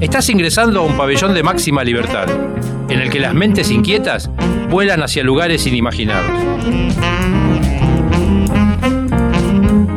Estás 0.00 0.28
ingresando 0.28 0.80
a 0.80 0.82
un 0.84 0.96
pabellón 0.96 1.32
de 1.32 1.42
máxima 1.42 1.82
libertad, 1.84 2.28
en 2.88 3.00
el 3.00 3.08
que 3.10 3.18
las 3.18 3.32
mentes 3.32 3.70
inquietas 3.70 4.30
vuelan 4.68 5.02
hacia 5.02 5.22
lugares 5.22 5.66
inimaginados. 5.66 6.30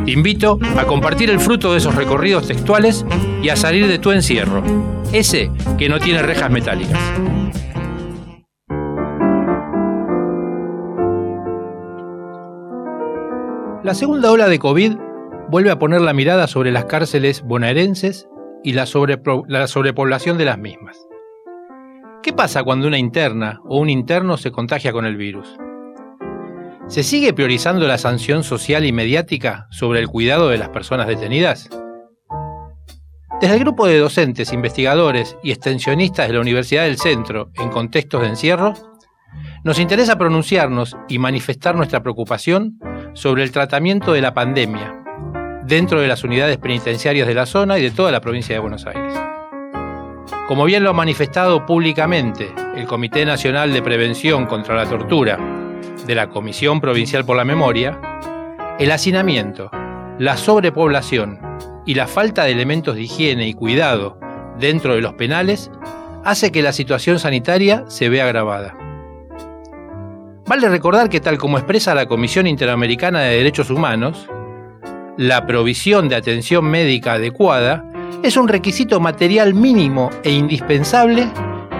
Te 0.04 0.10
invito 0.10 0.58
a 0.78 0.84
compartir 0.84 1.30
el 1.30 1.40
fruto 1.40 1.72
de 1.72 1.78
esos 1.78 1.94
recorridos 1.94 2.46
textuales 2.46 3.04
y 3.42 3.50
a 3.50 3.56
salir 3.56 3.88
de 3.88 3.98
tu 3.98 4.10
encierro, 4.10 4.62
ese 5.12 5.50
que 5.76 5.88
no 5.88 5.98
tiene 5.98 6.22
rejas 6.22 6.50
metálicas. 6.50 7.00
La 13.82 13.92
segunda 13.92 14.30
ola 14.30 14.48
de 14.48 14.58
COVID 14.58 14.96
vuelve 15.54 15.70
a 15.70 15.78
poner 15.78 16.00
la 16.00 16.12
mirada 16.12 16.48
sobre 16.48 16.72
las 16.72 16.86
cárceles 16.86 17.42
bonaerenses 17.42 18.28
y 18.64 18.72
la, 18.72 18.88
la 19.46 19.66
sobrepoblación 19.68 20.36
de 20.36 20.44
las 20.44 20.58
mismas. 20.58 20.96
¿Qué 22.24 22.32
pasa 22.32 22.64
cuando 22.64 22.88
una 22.88 22.98
interna 22.98 23.60
o 23.64 23.78
un 23.78 23.88
interno 23.88 24.36
se 24.36 24.50
contagia 24.50 24.90
con 24.90 25.06
el 25.06 25.16
virus? 25.16 25.56
¿Se 26.88 27.04
sigue 27.04 27.32
priorizando 27.32 27.86
la 27.86 27.98
sanción 27.98 28.42
social 28.42 28.84
y 28.84 28.90
mediática 28.90 29.68
sobre 29.70 30.00
el 30.00 30.08
cuidado 30.08 30.48
de 30.48 30.58
las 30.58 30.70
personas 30.70 31.06
detenidas? 31.06 31.70
Desde 33.40 33.54
el 33.54 33.60
grupo 33.60 33.86
de 33.86 34.00
docentes, 34.00 34.52
investigadores 34.52 35.36
y 35.44 35.52
extensionistas 35.52 36.26
de 36.26 36.34
la 36.34 36.40
Universidad 36.40 36.82
del 36.82 36.98
Centro 36.98 37.52
en 37.54 37.68
contextos 37.68 38.22
de 38.22 38.26
encierro, 38.26 38.74
nos 39.62 39.78
interesa 39.78 40.18
pronunciarnos 40.18 40.96
y 41.08 41.20
manifestar 41.20 41.76
nuestra 41.76 42.02
preocupación 42.02 42.80
sobre 43.12 43.44
el 43.44 43.52
tratamiento 43.52 44.14
de 44.14 44.20
la 44.20 44.34
pandemia 44.34 45.03
dentro 45.66 46.00
de 46.00 46.08
las 46.08 46.24
unidades 46.24 46.58
penitenciarias 46.58 47.26
de 47.26 47.34
la 47.34 47.46
zona 47.46 47.78
y 47.78 47.82
de 47.82 47.90
toda 47.90 48.12
la 48.12 48.20
provincia 48.20 48.54
de 48.54 48.60
Buenos 48.60 48.86
Aires. 48.86 49.14
Como 50.46 50.64
bien 50.64 50.84
lo 50.84 50.90
ha 50.90 50.94
manifestado 50.94 51.64
públicamente 51.64 52.52
el 52.76 52.86
Comité 52.86 53.24
Nacional 53.24 53.72
de 53.72 53.80
Prevención 53.80 54.46
contra 54.46 54.74
la 54.74 54.86
Tortura 54.86 55.38
de 56.06 56.14
la 56.14 56.28
Comisión 56.28 56.80
Provincial 56.80 57.24
por 57.24 57.36
la 57.36 57.44
Memoria, 57.44 57.98
el 58.78 58.90
hacinamiento, 58.92 59.70
la 60.18 60.36
sobrepoblación 60.36 61.40
y 61.86 61.94
la 61.94 62.06
falta 62.06 62.44
de 62.44 62.52
elementos 62.52 62.94
de 62.94 63.02
higiene 63.02 63.48
y 63.48 63.54
cuidado 63.54 64.18
dentro 64.58 64.94
de 64.94 65.00
los 65.00 65.14
penales 65.14 65.70
hace 66.24 66.52
que 66.52 66.62
la 66.62 66.72
situación 66.72 67.18
sanitaria 67.18 67.84
se 67.88 68.08
vea 68.08 68.24
agravada. 68.24 68.76
Vale 70.46 70.68
recordar 70.68 71.08
que 71.08 71.20
tal 71.20 71.38
como 71.38 71.56
expresa 71.56 71.94
la 71.94 72.06
Comisión 72.06 72.46
Interamericana 72.46 73.22
de 73.22 73.36
Derechos 73.36 73.70
Humanos, 73.70 74.28
la 75.16 75.46
provisión 75.46 76.08
de 76.08 76.16
atención 76.16 76.64
médica 76.64 77.14
adecuada 77.14 77.84
es 78.22 78.36
un 78.36 78.48
requisito 78.48 79.00
material 79.00 79.54
mínimo 79.54 80.10
e 80.22 80.32
indispensable 80.32 81.28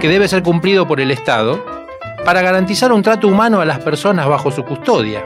que 0.00 0.08
debe 0.08 0.28
ser 0.28 0.42
cumplido 0.42 0.86
por 0.86 1.00
el 1.00 1.10
Estado 1.10 1.64
para 2.24 2.42
garantizar 2.42 2.92
un 2.92 3.02
trato 3.02 3.26
humano 3.26 3.60
a 3.60 3.64
las 3.64 3.80
personas 3.80 4.28
bajo 4.28 4.50
su 4.50 4.62
custodia, 4.64 5.24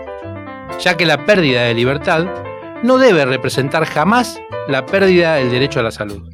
ya 0.80 0.96
que 0.96 1.06
la 1.06 1.26
pérdida 1.26 1.62
de 1.62 1.74
libertad 1.74 2.26
no 2.82 2.98
debe 2.98 3.24
representar 3.24 3.84
jamás 3.84 4.40
la 4.68 4.86
pérdida 4.86 5.34
del 5.34 5.50
derecho 5.50 5.80
a 5.80 5.82
la 5.82 5.90
salud. 5.90 6.30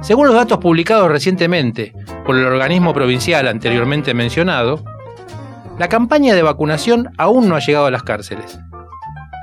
Según 0.00 0.26
los 0.26 0.36
datos 0.36 0.58
publicados 0.58 1.10
recientemente 1.10 1.92
por 2.24 2.36
el 2.36 2.44
organismo 2.44 2.94
provincial 2.94 3.48
anteriormente 3.48 4.14
mencionado, 4.14 4.84
la 5.78 5.88
campaña 5.88 6.34
de 6.34 6.42
vacunación 6.42 7.12
aún 7.18 7.48
no 7.48 7.56
ha 7.56 7.60
llegado 7.60 7.86
a 7.86 7.90
las 7.90 8.02
cárceles. 8.02 8.58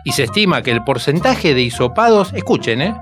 Y 0.04 0.12
se 0.12 0.24
estima 0.24 0.62
que 0.62 0.72
el 0.72 0.84
porcentaje 0.84 1.54
de 1.54 1.62
hisopados, 1.62 2.34
escuchen, 2.34 2.82
¿eh? 2.82 2.96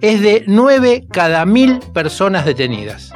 es 0.00 0.20
de 0.20 0.42
9 0.46 1.06
cada 1.10 1.44
mil 1.46 1.78
personas 1.94 2.44
detenidas. 2.44 3.12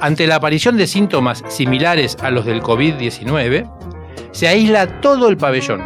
Ante 0.00 0.26
la 0.26 0.36
aparición 0.36 0.76
de 0.76 0.86
síntomas 0.86 1.42
similares 1.48 2.16
a 2.20 2.30
los 2.30 2.44
del 2.44 2.62
COVID-19, 2.62 3.70
se 4.32 4.48
aísla 4.48 5.00
todo 5.00 5.28
el 5.28 5.36
pabellón, 5.36 5.80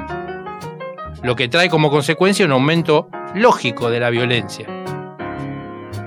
lo 1.23 1.37
que 1.37 1.49
trae 1.49 1.69
como 1.69 1.91
consecuencia 1.91 2.47
un 2.47 2.53
aumento 2.53 3.09
lógico 3.34 3.91
de 3.91 4.01
la 4.01 4.11
violencia. 4.11 4.67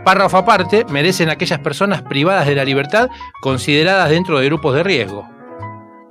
Párrafo 0.03 0.37
aparte, 0.37 0.83
merecen 0.89 1.29
aquellas 1.29 1.59
personas 1.59 2.01
privadas 2.01 2.47
de 2.47 2.55
la 2.55 2.65
libertad 2.65 3.09
consideradas 3.41 4.09
dentro 4.09 4.39
de 4.39 4.47
grupos 4.47 4.75
de 4.75 4.83
riesgo, 4.83 5.29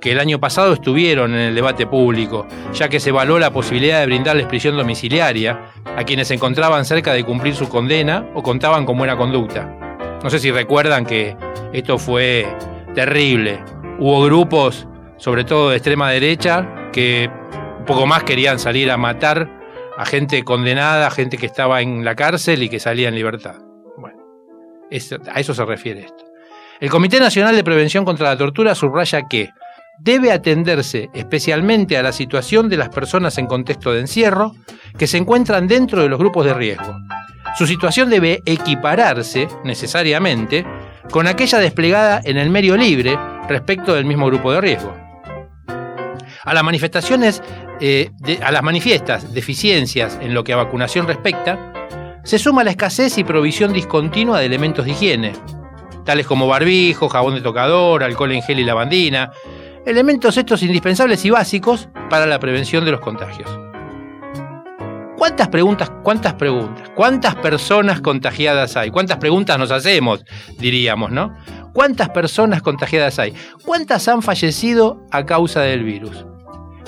que 0.03 0.11
el 0.11 0.19
año 0.19 0.37
pasado 0.37 0.73
estuvieron 0.73 1.33
en 1.33 1.39
el 1.39 1.55
debate 1.55 1.87
público, 1.87 2.45
ya 2.73 2.89
que 2.89 2.99
se 2.99 3.11
evaluó 3.11 3.39
la 3.39 3.53
posibilidad 3.53 4.01
de 4.01 4.05
brindarles 4.05 4.47
prisión 4.47 4.75
domiciliaria 4.75 5.71
a 5.95 6.03
quienes 6.03 6.27
se 6.27 6.33
encontraban 6.33 6.83
cerca 6.83 7.13
de 7.13 7.23
cumplir 7.23 7.55
su 7.55 7.69
condena 7.69 8.27
o 8.33 8.43
contaban 8.43 8.85
con 8.85 8.97
buena 8.97 9.15
conducta. 9.15 9.73
No 10.21 10.29
sé 10.29 10.39
si 10.39 10.51
recuerdan 10.51 11.05
que 11.05 11.37
esto 11.71 11.97
fue 11.97 12.45
terrible. 12.93 13.63
Hubo 13.97 14.25
grupos, 14.25 14.89
sobre 15.15 15.45
todo 15.45 15.69
de 15.69 15.77
extrema 15.77 16.11
derecha, 16.11 16.89
que 16.91 17.31
poco 17.87 18.05
más 18.05 18.23
querían 18.23 18.59
salir 18.59 18.91
a 18.91 18.97
matar 18.97 19.49
a 19.97 20.05
gente 20.05 20.43
condenada, 20.43 21.07
a 21.07 21.11
gente 21.11 21.37
que 21.37 21.45
estaba 21.45 21.81
en 21.81 22.03
la 22.03 22.15
cárcel 22.15 22.61
y 22.61 22.67
que 22.67 22.81
salía 22.81 23.07
en 23.07 23.15
libertad. 23.15 23.55
Bueno, 23.95 24.17
a 25.33 25.39
eso 25.39 25.53
se 25.53 25.63
refiere 25.63 26.01
esto. 26.01 26.25
El 26.81 26.89
Comité 26.89 27.21
Nacional 27.21 27.55
de 27.55 27.63
Prevención 27.63 28.03
contra 28.03 28.27
la 28.27 28.37
Tortura 28.37 28.75
subraya 28.75 29.21
que 29.29 29.51
debe 29.99 30.31
atenderse 30.31 31.09
especialmente 31.13 31.97
a 31.97 32.03
la 32.03 32.11
situación 32.11 32.69
de 32.69 32.77
las 32.77 32.89
personas 32.89 33.37
en 33.37 33.47
contexto 33.47 33.93
de 33.93 34.01
encierro 34.01 34.55
que 34.97 35.07
se 35.07 35.17
encuentran 35.17 35.67
dentro 35.67 36.01
de 36.01 36.09
los 36.09 36.19
grupos 36.19 36.45
de 36.45 36.53
riesgo. 36.53 36.95
Su 37.57 37.67
situación 37.67 38.09
debe 38.09 38.41
equipararse 38.45 39.47
necesariamente 39.63 40.65
con 41.11 41.27
aquella 41.27 41.59
desplegada 41.59 42.21
en 42.23 42.37
el 42.37 42.49
medio 42.49 42.75
libre 42.75 43.17
respecto 43.47 43.93
del 43.93 44.05
mismo 44.05 44.25
grupo 44.27 44.51
de 44.51 44.61
riesgo. 44.61 44.93
A 46.43 46.53
las 46.53 46.63
manifestaciones, 46.63 47.41
eh, 47.79 48.09
a 48.43 48.51
las 48.51 48.63
manifiestas 48.63 49.33
deficiencias 49.33 50.17
en 50.21 50.33
lo 50.33 50.43
que 50.43 50.53
a 50.53 50.57
vacunación 50.57 51.07
respecta, 51.07 51.73
se 52.23 52.39
suma 52.39 52.63
la 52.63 52.71
escasez 52.71 53.17
y 53.17 53.23
provisión 53.23 53.71
discontinua 53.71 54.39
de 54.39 54.45
elementos 54.45 54.85
de 54.85 54.91
higiene, 54.91 55.33
tales 56.05 56.25
como 56.25 56.47
barbijo, 56.47 57.09
jabón 57.09 57.35
de 57.35 57.41
tocador, 57.41 58.03
alcohol 58.03 58.31
en 58.31 58.41
gel 58.41 58.59
y 58.59 58.63
lavandina, 58.63 59.31
elementos 59.85 60.37
estos 60.37 60.63
indispensables 60.63 61.25
y 61.25 61.29
básicos 61.29 61.89
para 62.09 62.25
la 62.25 62.39
prevención 62.39 62.85
de 62.85 62.91
los 62.91 63.01
contagios. 63.01 63.49
¿Cuántas 65.17 65.47
preguntas, 65.47 65.91
cuántas 66.03 66.33
preguntas, 66.33 66.91
cuántas 66.95 67.35
personas 67.35 68.01
contagiadas 68.01 68.75
hay? 68.75 68.91
¿Cuántas 68.91 69.17
preguntas 69.17 69.57
nos 69.57 69.71
hacemos, 69.71 70.25
diríamos, 70.59 71.11
no? 71.11 71.33
¿Cuántas 71.73 72.09
personas 72.09 72.61
contagiadas 72.61 73.19
hay? 73.19 73.33
¿Cuántas 73.65 74.07
han 74.07 74.21
fallecido 74.21 75.05
a 75.11 75.25
causa 75.25 75.61
del 75.61 75.83
virus? 75.83 76.25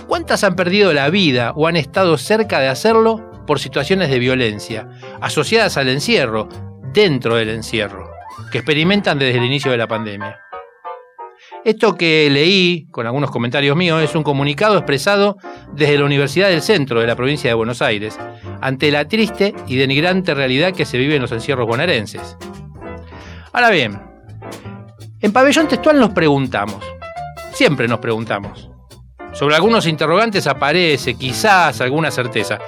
¿Cuántas 0.07 0.43
han 0.43 0.55
perdido 0.55 0.93
la 0.93 1.09
vida 1.09 1.53
o 1.55 1.67
han 1.67 1.77
estado 1.77 2.17
cerca 2.17 2.59
de 2.59 2.67
hacerlo 2.67 3.31
por 3.47 3.59
situaciones 3.59 4.09
de 4.09 4.19
violencia, 4.19 4.89
asociadas 5.21 5.77
al 5.77 5.87
encierro, 5.87 6.49
dentro 6.93 7.35
del 7.35 7.49
encierro, 7.49 8.11
que 8.51 8.57
experimentan 8.57 9.17
desde 9.17 9.39
el 9.39 9.45
inicio 9.45 9.71
de 9.71 9.77
la 9.77 9.87
pandemia? 9.87 10.44
Esto 11.63 11.95
que 11.95 12.29
leí, 12.29 12.85
con 12.91 13.07
algunos 13.07 13.31
comentarios 13.31 13.75
míos, 13.75 14.01
es 14.03 14.13
un 14.15 14.23
comunicado 14.23 14.77
expresado 14.77 15.37
desde 15.73 15.97
la 15.97 16.05
Universidad 16.05 16.49
del 16.49 16.61
Centro 16.61 16.99
de 16.99 17.07
la 17.07 17.15
provincia 17.15 17.49
de 17.49 17.55
Buenos 17.55 17.81
Aires, 17.81 18.19
ante 18.61 18.91
la 18.91 19.07
triste 19.07 19.53
y 19.67 19.75
denigrante 19.75 20.35
realidad 20.35 20.73
que 20.73 20.85
se 20.85 20.97
vive 20.97 21.15
en 21.15 21.23
los 21.23 21.31
encierros 21.31 21.67
bonaerenses. 21.67 22.37
Ahora 23.51 23.71
bien, 23.71 23.99
en 25.21 25.33
pabellón 25.33 25.67
textual 25.67 25.99
nos 25.99 26.11
preguntamos, 26.11 26.83
siempre 27.51 27.87
nos 27.87 27.99
preguntamos. 27.99 28.69
Sobre 29.33 29.55
algunos 29.55 29.87
interrogantes 29.87 30.47
aparece 30.47 31.15
quizás 31.15 31.81
alguna 31.81 32.11
certeza, 32.11 32.59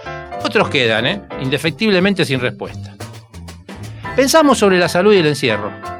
otros 0.43 0.69
quedan, 0.69 1.05
¿eh? 1.05 1.21
indefectiblemente 1.41 2.25
sin 2.25 2.39
respuesta. 2.39 2.95
Pensamos 4.15 4.57
sobre 4.57 4.79
la 4.79 4.89
salud 4.89 5.13
y 5.13 5.17
el 5.17 5.27
encierro. 5.27 5.96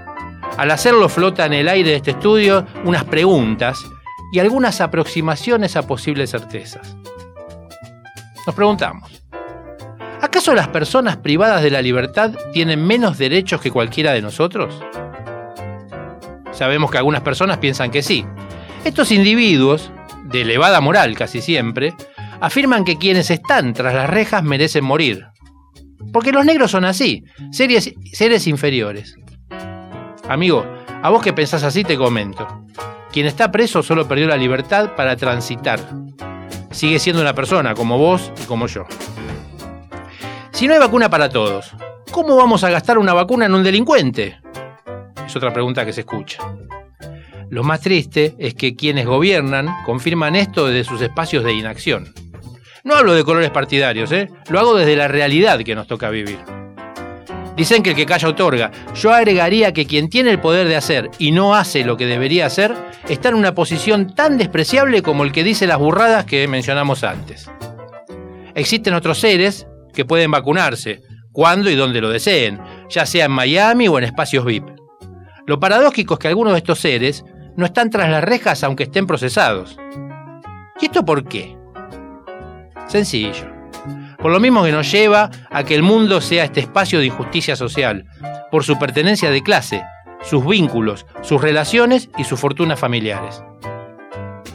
Al 0.57 0.71
hacerlo 0.71 1.07
flota 1.07 1.45
en 1.45 1.53
el 1.53 1.69
aire 1.69 1.91
de 1.91 1.95
este 1.97 2.11
estudio 2.11 2.65
unas 2.83 3.03
preguntas 3.03 3.85
y 4.33 4.39
algunas 4.39 4.81
aproximaciones 4.81 5.75
a 5.75 5.85
posibles 5.85 6.31
certezas. 6.31 6.97
Nos 8.47 8.55
preguntamos, 8.55 9.23
¿acaso 10.19 10.55
las 10.55 10.67
personas 10.69 11.17
privadas 11.17 11.61
de 11.61 11.69
la 11.69 11.83
libertad 11.83 12.31
tienen 12.53 12.83
menos 12.83 13.19
derechos 13.19 13.61
que 13.61 13.69
cualquiera 13.69 14.13
de 14.13 14.23
nosotros? 14.23 14.83
Sabemos 16.51 16.89
que 16.89 16.97
algunas 16.97 17.21
personas 17.21 17.59
piensan 17.59 17.91
que 17.91 18.01
sí. 18.01 18.25
Estos 18.83 19.11
individuos, 19.11 19.91
de 20.23 20.41
elevada 20.41 20.81
moral 20.81 21.15
casi 21.15 21.39
siempre, 21.39 21.93
afirman 22.41 22.83
que 22.83 22.97
quienes 22.97 23.29
están 23.29 23.73
tras 23.73 23.93
las 23.93 24.09
rejas 24.09 24.43
merecen 24.43 24.85
morir. 24.85 25.27
Porque 26.11 26.31
los 26.31 26.45
negros 26.45 26.71
son 26.71 26.83
así, 26.83 27.23
seres, 27.51 27.93
seres 28.11 28.47
inferiores. 28.47 29.15
Amigo, 30.29 30.65
a 31.01 31.09
vos 31.09 31.21
que 31.21 31.31
pensás 31.31 31.63
así 31.63 31.83
te 31.83 31.97
comento. 31.97 32.65
Quien 33.11 33.25
está 33.25 33.49
preso 33.49 33.81
solo 33.81 34.07
perdió 34.07 34.27
la 34.27 34.35
libertad 34.35 34.95
para 34.95 35.15
transitar. 35.15 35.79
Sigue 36.71 36.99
siendo 36.99 37.21
una 37.21 37.33
persona 37.33 37.73
como 37.73 37.97
vos 37.97 38.31
y 38.43 38.45
como 38.45 38.67
yo. 38.67 38.85
Si 40.51 40.67
no 40.67 40.73
hay 40.73 40.79
vacuna 40.79 41.09
para 41.09 41.29
todos, 41.29 41.71
¿cómo 42.11 42.35
vamos 42.35 42.63
a 42.63 42.69
gastar 42.69 42.97
una 42.97 43.13
vacuna 43.13 43.45
en 43.45 43.53
un 43.53 43.63
delincuente? 43.63 44.39
Es 45.25 45.35
otra 45.35 45.53
pregunta 45.53 45.85
que 45.85 45.93
se 45.93 46.01
escucha. 46.01 46.39
Lo 47.49 47.63
más 47.63 47.79
triste 47.79 48.35
es 48.37 48.53
que 48.53 48.75
quienes 48.75 49.05
gobiernan 49.05 49.73
confirman 49.85 50.35
esto 50.35 50.67
desde 50.67 50.83
sus 50.83 51.01
espacios 51.01 51.45
de 51.45 51.53
inacción. 51.53 52.13
No 52.83 52.95
hablo 52.95 53.13
de 53.13 53.23
colores 53.23 53.51
partidarios, 53.51 54.11
¿eh? 54.11 54.29
lo 54.49 54.59
hago 54.59 54.75
desde 54.75 54.97
la 54.97 55.07
realidad 55.07 55.59
que 55.59 55.75
nos 55.75 55.87
toca 55.87 56.09
vivir. 56.09 56.39
Dicen 57.57 57.81
que 57.81 57.89
el 57.89 57.95
que 57.95 58.05
calla 58.05 58.29
otorga. 58.29 58.71
Yo 58.93 59.11
agregaría 59.11 59.73
que 59.73 59.87
quien 59.87 60.09
tiene 60.09 60.29
el 60.29 60.39
poder 60.39 60.67
de 60.67 60.75
hacer 60.75 61.09
y 61.17 61.31
no 61.31 61.55
hace 61.55 61.83
lo 61.83 61.97
que 61.97 62.05
debería 62.05 62.45
hacer 62.45 62.75
está 63.09 63.29
en 63.29 63.35
una 63.35 63.55
posición 63.55 64.13
tan 64.13 64.37
despreciable 64.37 65.01
como 65.01 65.23
el 65.23 65.31
que 65.31 65.43
dice 65.43 65.65
las 65.65 65.79
burradas 65.79 66.25
que 66.25 66.47
mencionamos 66.47 67.03
antes. 67.03 67.49
Existen 68.53 68.93
otros 68.93 69.17
seres 69.17 69.67
que 69.91 70.05
pueden 70.05 70.29
vacunarse, 70.29 71.01
cuando 71.31 71.71
y 71.71 71.75
donde 71.75 71.99
lo 71.99 72.09
deseen, 72.09 72.59
ya 72.89 73.07
sea 73.07 73.25
en 73.25 73.31
Miami 73.31 73.87
o 73.87 73.97
en 73.97 74.03
espacios 74.03 74.45
VIP. 74.45 74.69
Lo 75.47 75.59
paradójico 75.59 76.13
es 76.13 76.19
que 76.19 76.27
algunos 76.27 76.53
de 76.53 76.59
estos 76.59 76.79
seres 76.79 77.25
no 77.55 77.65
están 77.65 77.89
tras 77.89 78.11
las 78.11 78.23
rejas 78.23 78.63
aunque 78.63 78.83
estén 78.83 79.07
procesados. 79.07 79.77
¿Y 80.79 80.85
esto 80.85 81.03
por 81.03 81.27
qué? 81.27 81.57
Sencillo 82.87 83.56
por 84.19 84.31
lo 84.31 84.39
mismo 84.39 84.63
que 84.63 84.71
nos 84.71 84.91
lleva 84.91 85.29
a 85.49 85.63
que 85.63 85.75
el 85.75 85.83
mundo 85.83 86.21
sea 86.21 86.43
este 86.43 86.61
espacio 86.61 86.99
de 86.99 87.05
injusticia 87.07 87.55
social, 87.55 88.05
por 88.51 88.63
su 88.63 88.77
pertenencia 88.79 89.29
de 89.29 89.43
clase, 89.43 89.83
sus 90.21 90.45
vínculos, 90.45 91.05
sus 91.21 91.41
relaciones 91.41 92.09
y 92.17 92.23
sus 92.23 92.39
fortunas 92.39 92.79
familiares. 92.79 93.43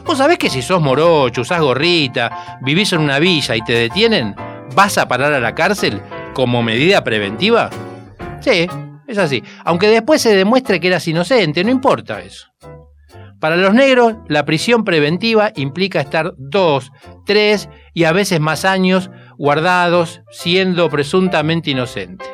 ¿Vos 0.05 0.17
sabés 0.17 0.37
que 0.37 0.49
si 0.49 0.61
sos 0.61 0.81
morocho, 0.81 1.41
usás 1.41 1.61
gorrita, 1.61 2.59
vivís 2.61 2.91
en 2.93 3.01
una 3.01 3.19
villa 3.19 3.55
y 3.55 3.61
te 3.61 3.73
detienen, 3.73 4.35
vas 4.75 4.97
a 4.97 5.07
parar 5.07 5.33
a 5.33 5.39
la 5.39 5.55
cárcel 5.55 6.01
como 6.33 6.61
medida 6.61 7.03
preventiva? 7.03 7.69
Sí, 8.41 8.67
es 9.07 9.17
así. 9.17 9.41
Aunque 9.63 9.87
después 9.87 10.21
se 10.21 10.35
demuestre 10.35 10.79
que 10.79 10.87
eras 10.87 11.07
inocente, 11.07 11.63
no 11.63 11.71
importa 11.71 12.19
eso. 12.19 12.47
Para 13.39 13.57
los 13.57 13.73
negros, 13.73 14.15
la 14.27 14.45
prisión 14.45 14.85
preventiva 14.85 15.51
implica 15.55 15.99
estar 15.99 16.33
dos, 16.37 16.91
tres 17.25 17.69
y 17.93 18.05
a 18.05 18.13
veces 18.13 18.39
más 18.39 18.63
años 18.63 19.09
guardados 19.37 20.21
siendo 20.31 20.89
presuntamente 20.89 21.71
inocentes. 21.71 22.27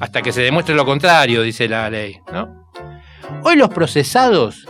Hasta 0.00 0.22
que 0.22 0.32
se 0.32 0.42
demuestre 0.42 0.74
lo 0.74 0.84
contrario, 0.84 1.42
dice 1.42 1.68
la 1.68 1.88
ley. 1.88 2.18
Hoy 3.42 3.56
los 3.56 3.70
procesados 3.70 4.66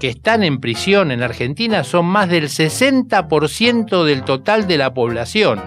que 0.00 0.08
están 0.08 0.42
en 0.42 0.60
prisión 0.60 1.10
en 1.10 1.22
Argentina 1.22 1.84
son 1.84 2.06
más 2.06 2.28
del 2.28 2.44
60% 2.44 4.04
del 4.04 4.22
total 4.24 4.66
de 4.66 4.78
la 4.78 4.94
población. 4.94 5.60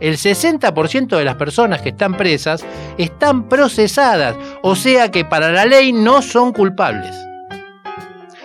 El 0.00 0.16
60% 0.16 1.16
de 1.16 1.24
las 1.24 1.34
personas 1.34 1.82
que 1.82 1.88
están 1.88 2.16
presas 2.16 2.64
están 2.98 3.48
procesadas, 3.48 4.36
o 4.62 4.76
sea 4.76 5.10
que 5.10 5.24
para 5.24 5.50
la 5.50 5.64
ley 5.64 5.92
no 5.92 6.22
son 6.22 6.52
culpables. 6.52 7.16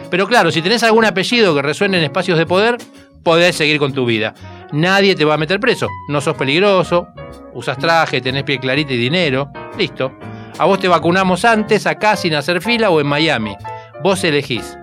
Pero 0.09 0.27
claro, 0.27 0.51
si 0.51 0.61
tenés 0.61 0.83
algún 0.83 1.05
apellido 1.05 1.53
que 1.53 1.61
resuene 1.61 1.97
en 1.97 2.03
espacios 2.03 2.37
de 2.37 2.45
poder, 2.45 2.77
podés 3.23 3.55
seguir 3.55 3.79
con 3.79 3.93
tu 3.93 4.05
vida 4.05 4.33
nadie 4.73 5.15
te 5.15 5.23
va 5.23 5.35
a 5.35 5.37
meter 5.37 5.59
preso. 5.59 5.87
No 6.09 6.19
sos 6.19 6.35
peligroso, 6.35 7.07
usas 7.53 7.77
traje, 7.77 8.19
tenés 8.19 8.43
pie 8.43 8.59
clarita 8.59 8.91
y 8.93 8.97
dinero. 8.97 9.49
Listo. 9.77 10.11
A 10.59 10.65
vos 10.65 10.79
te 10.79 10.87
vacunamos 10.87 11.45
antes, 11.45 11.87
acá 11.87 12.15
sin 12.15 12.35
hacer 12.35 12.61
fila 12.61 12.89
o 12.89 12.99
en 12.99 13.07
Miami. 13.07 13.55
Vos 14.03 14.23
elegís. 14.23 14.77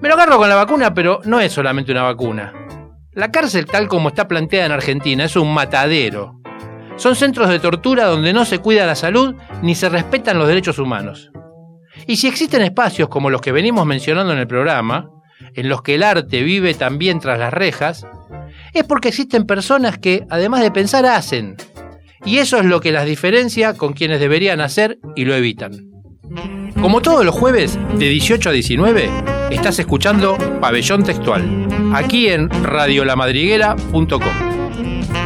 Me 0.00 0.08
lo 0.08 0.14
agarro 0.14 0.38
con 0.38 0.48
la 0.48 0.54
vacuna, 0.54 0.94
pero 0.94 1.20
no 1.24 1.40
es 1.40 1.52
solamente 1.52 1.92
una 1.92 2.02
vacuna. 2.02 2.52
La 3.12 3.30
cárcel 3.30 3.66
tal 3.66 3.88
como 3.88 4.08
está 4.08 4.28
planteada 4.28 4.66
en 4.66 4.72
Argentina 4.72 5.24
es 5.24 5.36
un 5.36 5.52
matadero. 5.52 6.40
Son 6.96 7.16
centros 7.16 7.48
de 7.48 7.58
tortura 7.58 8.06
donde 8.06 8.32
no 8.32 8.44
se 8.44 8.58
cuida 8.58 8.86
la 8.86 8.94
salud 8.94 9.34
ni 9.62 9.74
se 9.74 9.88
respetan 9.88 10.38
los 10.38 10.48
derechos 10.48 10.78
humanos. 10.78 11.30
Y 12.06 12.16
si 12.16 12.28
existen 12.28 12.62
espacios 12.62 13.08
como 13.08 13.30
los 13.30 13.40
que 13.40 13.52
venimos 13.52 13.86
mencionando 13.86 14.32
en 14.32 14.38
el 14.38 14.46
programa, 14.46 15.10
en 15.54 15.68
los 15.68 15.82
que 15.82 15.94
el 15.94 16.02
arte 16.02 16.42
vive 16.42 16.74
también 16.74 17.20
tras 17.20 17.38
las 17.38 17.52
rejas, 17.52 18.06
es 18.74 18.84
porque 18.84 19.08
existen 19.08 19.46
personas 19.46 19.98
que, 19.98 20.26
además 20.28 20.62
de 20.62 20.70
pensar, 20.70 21.06
hacen. 21.06 21.56
Y 22.24 22.38
eso 22.38 22.58
es 22.58 22.64
lo 22.64 22.80
que 22.80 22.92
las 22.92 23.06
diferencia 23.06 23.74
con 23.74 23.92
quienes 23.92 24.20
deberían 24.20 24.60
hacer 24.60 24.98
y 25.14 25.24
lo 25.24 25.34
evitan. 25.34 25.90
Como 26.80 27.00
todos 27.00 27.24
los 27.24 27.34
jueves, 27.34 27.78
de 27.98 28.08
18 28.08 28.48
a 28.48 28.52
19, 28.52 29.10
estás 29.50 29.78
escuchando 29.78 30.36
Pabellón 30.60 31.04
Textual, 31.04 31.68
aquí 31.94 32.28
en 32.28 32.50
radiolamadriguera.com. 32.50 34.54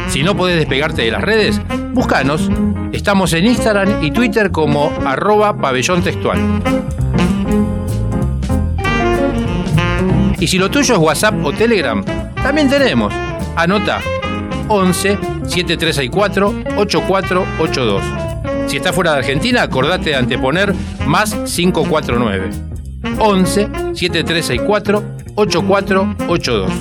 Si 0.09 0.23
no 0.23 0.35
podés 0.35 0.57
despegarte 0.57 1.03
de 1.03 1.11
las 1.11 1.21
redes, 1.21 1.61
búscanos. 1.93 2.49
Estamos 2.91 3.33
en 3.33 3.45
Instagram 3.45 4.03
y 4.03 4.11
Twitter 4.11 4.51
como 4.51 4.91
arroba 5.05 5.55
pabellón 5.55 6.01
textual. 6.01 6.39
Y 10.39 10.47
si 10.47 10.57
lo 10.57 10.71
tuyo 10.71 10.95
es 10.95 10.99
WhatsApp 10.99 11.35
o 11.43 11.51
Telegram, 11.51 12.03
también 12.41 12.69
tenemos. 12.69 13.13
Anota 13.59 14.01
11 14.69 15.17
7364 15.45 16.63
8482. 16.77 18.03
Si 18.71 18.77
estás 18.77 18.95
fuera 18.95 19.11
de 19.11 19.17
Argentina, 19.17 19.63
acordate 19.63 20.11
de 20.11 20.15
anteponer 20.15 20.73
más 21.05 21.35
549. 21.35 22.51
11 23.19 23.69
7364 23.95 25.03
8482. 25.35 26.71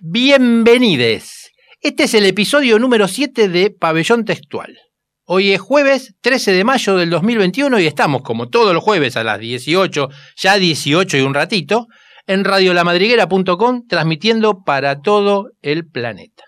Bienvenides. 0.00 1.52
Este 1.82 2.04
es 2.04 2.14
el 2.14 2.24
episodio 2.24 2.78
número 2.78 3.08
7 3.08 3.50
de 3.50 3.70
Pabellón 3.70 4.24
Textual. 4.24 4.74
Hoy 5.26 5.52
es 5.52 5.60
jueves 5.60 6.14
13 6.22 6.52
de 6.52 6.64
mayo 6.64 6.96
del 6.96 7.10
2021 7.10 7.78
y 7.78 7.86
estamos, 7.86 8.22
como 8.22 8.48
todos 8.48 8.72
los 8.72 8.82
jueves 8.82 9.18
a 9.18 9.22
las 9.22 9.38
18, 9.38 10.08
ya 10.36 10.56
18 10.56 11.18
y 11.18 11.20
un 11.20 11.34
ratito, 11.34 11.88
en 12.30 12.44
radiolamadriguera.com 12.44 13.88
transmitiendo 13.88 14.62
para 14.62 15.02
todo 15.02 15.50
el 15.62 15.84
planeta. 15.84 16.44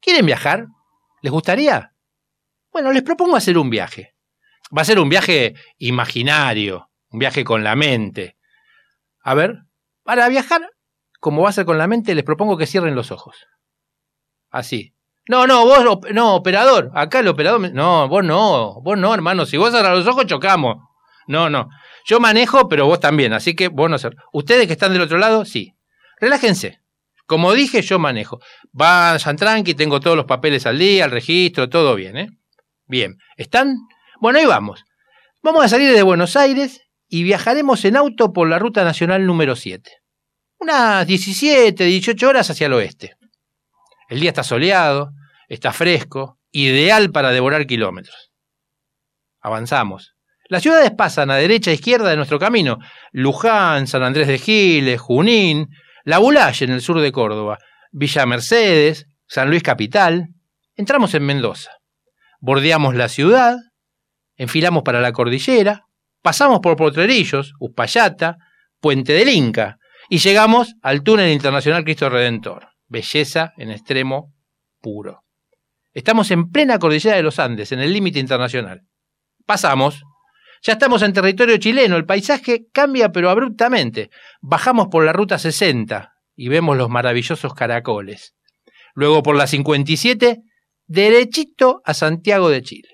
¿Quieren 0.00 0.26
viajar? 0.26 0.66
¿Les 1.22 1.30
gustaría? 1.30 1.92
Bueno, 2.72 2.90
les 2.92 3.04
propongo 3.04 3.36
hacer 3.36 3.56
un 3.56 3.70
viaje. 3.70 4.16
Va 4.76 4.82
a 4.82 4.84
ser 4.84 4.98
un 4.98 5.08
viaje 5.08 5.54
imaginario, 5.78 6.90
un 7.10 7.20
viaje 7.20 7.44
con 7.44 7.62
la 7.62 7.76
mente. 7.76 8.36
A 9.22 9.34
ver, 9.34 9.62
para 10.02 10.28
viajar, 10.28 10.68
como 11.20 11.42
va 11.42 11.50
a 11.50 11.52
ser 11.52 11.66
con 11.66 11.78
la 11.78 11.86
mente, 11.86 12.16
les 12.16 12.24
propongo 12.24 12.56
que 12.56 12.66
cierren 12.66 12.96
los 12.96 13.12
ojos. 13.12 13.46
Así. 14.50 14.92
No, 15.28 15.46
no, 15.46 15.64
vos, 15.64 15.84
no, 16.12 16.34
operador. 16.34 16.90
Acá 16.94 17.20
el 17.20 17.28
operador. 17.28 17.72
No, 17.72 18.08
vos 18.08 18.24
no, 18.24 18.80
vos 18.82 18.98
no, 18.98 19.14
hermano. 19.14 19.46
Si 19.46 19.56
vos 19.56 19.70
cerras 19.70 19.96
los 19.96 20.08
ojos, 20.08 20.26
chocamos. 20.26 20.78
No, 21.26 21.48
no. 21.50 21.68
Yo 22.04 22.20
manejo, 22.20 22.68
pero 22.68 22.86
vos 22.86 23.00
también, 23.00 23.32
así 23.32 23.54
que 23.54 23.68
vos 23.68 23.88
no 23.90 23.98
ser. 23.98 24.16
Ustedes 24.32 24.66
que 24.66 24.74
están 24.74 24.92
del 24.92 25.02
otro 25.02 25.18
lado, 25.18 25.44
sí. 25.44 25.74
Relájense. 26.20 26.80
Como 27.26 27.52
dije, 27.54 27.80
yo 27.82 27.98
manejo. 27.98 28.40
Vayan 28.72 29.36
tranqui, 29.36 29.74
tengo 29.74 30.00
todos 30.00 30.16
los 30.16 30.26
papeles 30.26 30.66
al 30.66 30.78
día, 30.78 31.06
el 31.06 31.10
registro, 31.10 31.68
todo 31.68 31.94
bien, 31.94 32.16
¿eh? 32.16 32.28
Bien. 32.86 33.16
¿Están? 33.36 33.76
Bueno, 34.20 34.38
ahí 34.38 34.46
vamos. 34.46 34.84
Vamos 35.42 35.64
a 35.64 35.68
salir 35.68 35.92
de 35.92 36.02
Buenos 36.02 36.36
Aires 36.36 36.82
y 37.08 37.22
viajaremos 37.22 37.84
en 37.84 37.96
auto 37.96 38.32
por 38.32 38.48
la 38.48 38.58
ruta 38.58 38.84
nacional 38.84 39.26
número 39.26 39.56
7. 39.56 39.90
Unas 40.58 41.06
17, 41.06 41.84
18 41.84 42.28
horas 42.28 42.50
hacia 42.50 42.66
el 42.66 42.72
oeste. 42.74 43.16
El 44.08 44.20
día 44.20 44.30
está 44.30 44.42
soleado, 44.42 45.10
está 45.48 45.72
fresco, 45.72 46.38
ideal 46.50 47.10
para 47.10 47.30
devorar 47.30 47.66
kilómetros. 47.66 48.32
Avanzamos. 49.40 50.13
Las 50.48 50.62
ciudades 50.62 50.90
pasan 50.90 51.30
a 51.30 51.36
derecha 51.36 51.70
e 51.70 51.74
izquierda 51.74 52.10
de 52.10 52.16
nuestro 52.16 52.38
camino. 52.38 52.78
Luján, 53.12 53.86
San 53.86 54.02
Andrés 54.02 54.28
de 54.28 54.38
Giles, 54.38 55.00
Junín, 55.00 55.68
La 56.04 56.18
Bulaye 56.18 56.66
en 56.66 56.72
el 56.72 56.80
sur 56.80 57.00
de 57.00 57.12
Córdoba, 57.12 57.58
Villa 57.92 58.26
Mercedes, 58.26 59.06
San 59.26 59.48
Luis 59.48 59.62
Capital. 59.62 60.28
Entramos 60.76 61.14
en 61.14 61.24
Mendoza. 61.24 61.70
Bordeamos 62.40 62.94
la 62.94 63.08
ciudad, 63.08 63.56
enfilamos 64.36 64.82
para 64.82 65.00
la 65.00 65.12
cordillera, 65.12 65.84
pasamos 66.20 66.60
por 66.60 66.76
Potrerillos, 66.76 67.54
Uspallata, 67.58 68.36
Puente 68.80 69.14
del 69.14 69.30
Inca 69.30 69.78
y 70.10 70.18
llegamos 70.18 70.74
al 70.82 71.02
túnel 71.02 71.32
internacional 71.32 71.84
Cristo 71.84 72.10
Redentor. 72.10 72.68
Belleza 72.86 73.54
en 73.56 73.70
extremo 73.70 74.34
puro. 74.82 75.22
Estamos 75.94 76.30
en 76.30 76.50
plena 76.50 76.78
cordillera 76.78 77.16
de 77.16 77.22
los 77.22 77.38
Andes, 77.38 77.72
en 77.72 77.80
el 77.80 77.92
límite 77.92 78.18
internacional. 78.18 78.82
Pasamos, 79.46 80.02
ya 80.64 80.72
estamos 80.72 81.02
en 81.02 81.12
territorio 81.12 81.58
chileno, 81.58 81.96
el 81.96 82.06
paisaje 82.06 82.66
cambia 82.72 83.12
pero 83.12 83.28
abruptamente. 83.28 84.08
Bajamos 84.40 84.88
por 84.88 85.04
la 85.04 85.12
ruta 85.12 85.38
60 85.38 86.14
y 86.36 86.48
vemos 86.48 86.78
los 86.78 86.88
maravillosos 86.88 87.52
caracoles. 87.52 88.34
Luego 88.94 89.22
por 89.22 89.36
la 89.36 89.46
57, 89.46 90.38
derechito 90.86 91.82
a 91.84 91.92
Santiago 91.92 92.48
de 92.48 92.62
Chile. 92.62 92.88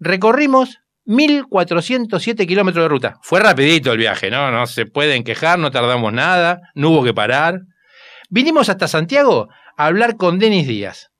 Recorrimos 0.00 0.78
1407 1.04 2.48
kilómetros 2.48 2.84
de 2.84 2.88
ruta. 2.88 3.16
Fue 3.22 3.38
rapidito 3.38 3.92
el 3.92 3.98
viaje, 3.98 4.28
¿no? 4.28 4.50
No 4.50 4.66
se 4.66 4.84
pueden 4.84 5.22
quejar, 5.22 5.60
no 5.60 5.70
tardamos 5.70 6.12
nada, 6.12 6.58
no 6.74 6.90
hubo 6.90 7.04
que 7.04 7.14
parar. 7.14 7.60
Vinimos 8.28 8.68
hasta 8.68 8.88
Santiago 8.88 9.48
a 9.76 9.86
hablar 9.86 10.16
con 10.16 10.40
Denis 10.40 10.66
Díaz. 10.66 11.10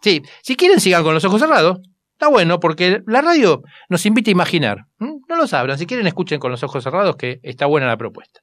Sí, 0.00 0.22
si 0.42 0.56
quieren 0.56 0.80
sigan 0.80 1.02
con 1.02 1.12
los 1.12 1.24
ojos 1.26 1.42
cerrados. 1.42 1.80
Está 2.16 2.28
bueno 2.28 2.60
porque 2.60 3.02
la 3.06 3.20
radio 3.20 3.62
nos 3.90 4.06
invita 4.06 4.30
a 4.30 4.32
imaginar. 4.32 4.86
No 4.98 5.36
lo 5.36 5.46
sabrán, 5.46 5.76
si 5.76 5.84
quieren 5.84 6.06
escuchen 6.06 6.40
con 6.40 6.50
los 6.50 6.62
ojos 6.62 6.82
cerrados 6.82 7.16
que 7.16 7.40
está 7.42 7.66
buena 7.66 7.86
la 7.86 7.98
propuesta. 7.98 8.40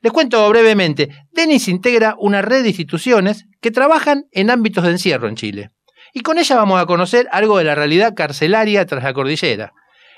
Les 0.00 0.10
cuento 0.14 0.48
brevemente, 0.48 1.10
Denis 1.30 1.68
integra 1.68 2.16
una 2.18 2.40
red 2.40 2.62
de 2.62 2.70
instituciones 2.70 3.44
que 3.60 3.70
trabajan 3.70 4.24
en 4.32 4.48
ámbitos 4.48 4.84
de 4.84 4.92
encierro 4.92 5.28
en 5.28 5.36
Chile. 5.36 5.68
Y 6.14 6.20
con 6.20 6.38
ella 6.38 6.56
vamos 6.56 6.80
a 6.80 6.86
conocer 6.86 7.28
algo 7.32 7.58
de 7.58 7.64
la 7.64 7.74
realidad 7.74 8.14
carcelaria 8.14 8.86
tras 8.86 9.04
la 9.04 9.12
cordillera. 9.12 9.72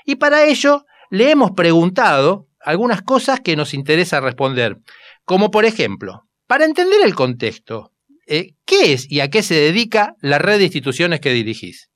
Y 0.05 0.15
para 0.15 0.45
ello 0.45 0.85
le 1.09 1.31
hemos 1.31 1.51
preguntado 1.51 2.47
algunas 2.61 3.01
cosas 3.01 3.41
que 3.41 3.57
nos 3.57 3.73
interesa 3.73 4.21
responder, 4.21 4.77
como 5.25 5.51
por 5.51 5.65
ejemplo, 5.65 6.21
para 6.47 6.63
entender 6.63 7.01
el 7.03 7.13
contexto, 7.13 7.91
eh, 8.25 8.53
¿qué 8.65 8.93
es 8.93 9.11
y 9.11 9.19
a 9.19 9.29
qué 9.29 9.43
se 9.43 9.55
dedica 9.55 10.15
la 10.21 10.39
red 10.39 10.59
de 10.59 10.63
instituciones 10.63 11.19
que 11.19 11.33
dirigís? 11.33 11.89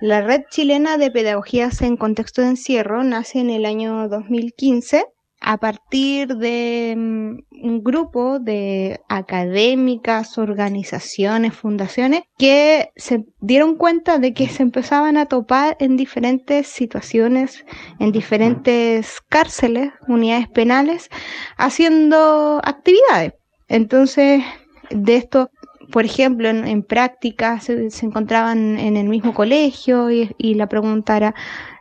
La 0.00 0.22
Red 0.22 0.42
Chilena 0.50 0.98
de 0.98 1.10
Pedagogías 1.10 1.80
en 1.82 1.96
Contexto 1.96 2.42
de 2.42 2.48
Encierro 2.48 3.04
nace 3.04 3.38
en 3.38 3.50
el 3.50 3.64
año 3.64 4.08
2015 4.08 5.06
a 5.40 5.58
partir 5.58 6.36
de 6.36 6.94
mm, 6.96 7.66
un 7.66 7.84
grupo 7.84 8.38
de 8.38 9.00
académicas, 9.08 10.38
organizaciones, 10.38 11.54
fundaciones 11.54 12.22
que 12.38 12.90
se 12.96 13.24
dieron 13.40 13.76
cuenta 13.76 14.18
de 14.18 14.32
que 14.32 14.48
se 14.48 14.62
empezaban 14.62 15.16
a 15.16 15.26
topar 15.26 15.76
en 15.80 15.96
diferentes 15.96 16.66
situaciones, 16.66 17.64
en 18.00 18.10
diferentes 18.10 19.20
cárceles, 19.28 19.92
unidades 20.08 20.48
penales, 20.48 21.08
haciendo 21.56 22.60
actividades. 22.64 23.34
Entonces, 23.68 24.42
de 24.90 25.16
esto 25.16 25.50
por 25.90 26.04
ejemplo, 26.04 26.48
en, 26.48 26.82
práctica 26.82 27.60
se, 27.60 27.88
encontraban 28.02 28.78
en 28.78 28.96
el 28.96 29.08
mismo 29.08 29.34
colegio 29.34 30.10
y, 30.10 30.54
la 30.54 30.68
pregunta 30.68 31.16
era, 31.16 31.34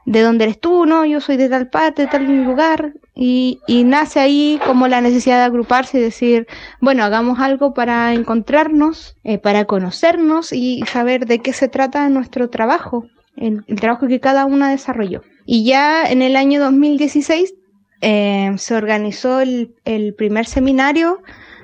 ¿de 0.06 0.22
dónde 0.22 0.46
eres 0.46 0.60
tú? 0.60 0.86
No, 0.86 1.06
yo 1.06 1.22
soy 1.22 1.38
de 1.38 1.50
tal 1.50 1.70
parte, 1.70 2.04
de 2.04 2.08
tal 2.08 2.26
lugar. 2.46 2.94
Y, 3.16 3.60
y, 3.68 3.84
nace 3.84 4.20
ahí 4.20 4.60
como 4.66 4.88
la 4.88 5.02
necesidad 5.02 5.38
de 5.38 5.44
agruparse 5.44 6.00
y 6.00 6.02
decir, 6.02 6.48
bueno, 6.80 7.04
hagamos 7.04 7.40
algo 7.40 7.74
para 7.74 8.14
encontrarnos, 8.14 9.18
eh, 9.24 9.38
para 9.38 9.66
conocernos 9.66 10.52
y 10.54 10.84
saber 10.88 11.26
de 11.26 11.40
qué 11.40 11.54
se 11.54 11.68
trata 11.68 12.10
nuestro 12.10 12.50
trabajo, 12.50 13.06
el, 13.38 13.64
trabajo 13.80 14.08
que 14.08 14.20
cada 14.20 14.46
una 14.46 14.70
desarrolló. 14.70 15.22
Y 15.46 15.66
ya 15.66 16.06
en 16.06 16.22
el 16.22 16.36
año 16.36 16.60
2016 16.62 17.54
eh, 18.02 18.54
se 18.58 18.76
organizó 18.76 19.42
el, 19.42 19.76
el 19.86 20.14
primer 20.16 20.46
seminario 20.46 21.22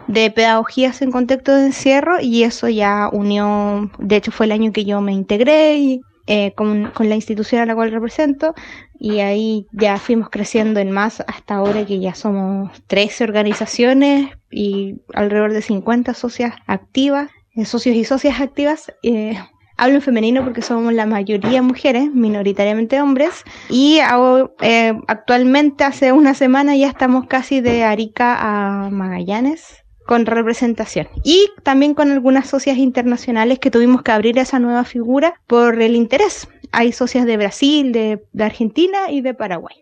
de 0.09 0.31
pedagogías 0.31 1.03
en 1.03 1.11
contexto 1.11 1.55
de 1.55 1.67
encierro 1.67 2.19
y 2.19 2.41
eso 2.41 2.67
ya 2.67 3.09
unió, 3.13 3.91
de 3.99 4.15
hecho 4.15 4.31
fue 4.31 4.47
el 4.47 4.51
año 4.51 4.73
que 4.73 4.83
yo 4.83 5.01
me 5.01 5.13
integré 5.13 6.01
eh, 6.25 6.51
con, 6.55 6.91
la 6.97 7.13
institución 7.15 7.61
a 7.61 7.67
la 7.67 7.75
cual 7.75 7.91
represento 7.91 8.55
y 8.97 9.19
ahí 9.19 9.67
ya 9.71 9.97
fuimos 9.97 10.29
creciendo 10.31 10.79
en 10.79 10.89
más 10.89 11.23
hasta 11.27 11.55
ahora 11.55 11.85
que 11.85 11.99
ya 11.99 12.15
somos 12.15 12.71
13 12.87 13.23
organizaciones 13.23 14.31
y 14.49 14.95
alrededor 15.13 15.53
de 15.53 15.61
50 15.61 16.15
socias 16.15 16.55
activas, 16.65 17.29
eh, 17.55 17.65
socios 17.65 17.95
y 17.95 18.03
socias 18.03 18.41
activas. 18.41 18.91
Eh, 19.03 19.37
hablo 19.77 19.97
en 19.97 20.01
femenino 20.01 20.43
porque 20.43 20.63
somos 20.63 20.91
la 20.91 21.05
mayoría 21.05 21.61
mujeres, 21.61 22.11
minoritariamente 22.11 22.99
hombres. 22.99 23.43
Y 23.69 23.99
actualmente, 23.99 25.83
hace 25.83 26.11
una 26.11 26.33
semana, 26.33 26.75
ya 26.75 26.87
estamos 26.87 27.27
casi 27.27 27.61
de 27.61 27.83
Arica 27.83 28.37
a 28.39 28.89
Magallanes 28.89 29.83
con 30.09 30.25
representación 30.25 31.07
y 31.23 31.51
también 31.61 31.93
con 31.93 32.09
algunas 32.09 32.49
socias 32.49 32.79
internacionales 32.79 33.59
que 33.59 33.69
tuvimos 33.69 34.01
que 34.01 34.11
abrir 34.11 34.39
esa 34.39 34.57
nueva 34.57 34.83
figura 34.83 35.35
por 35.45 35.79
el 35.83 35.95
interés. 35.95 36.47
Hay 36.71 36.93
socias 36.93 37.27
de 37.27 37.37
Brasil, 37.37 37.91
de, 37.91 38.19
Argentina 38.39 39.11
y 39.11 39.21
de 39.21 39.35
Paraguay. 39.35 39.75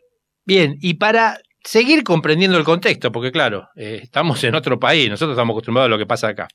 Bien, 0.44 0.76
y 0.82 0.96
para 0.96 1.38
seguir 1.64 2.04
comprendiendo 2.04 2.58
el 2.58 2.66
contexto, 2.66 3.10
porque 3.14 3.32
claro, 3.32 3.70
eh, 3.78 4.02
estamos 4.04 4.44
en 4.44 4.56
otro 4.56 4.78
país, 4.82 5.10
nosotros 5.10 5.36
estamos 5.36 5.54
acostumbrados 5.54 5.88
a 5.88 5.92
lo 5.92 5.98
que 5.98 6.06
pasa 6.06 6.28
acá. 6.28 6.50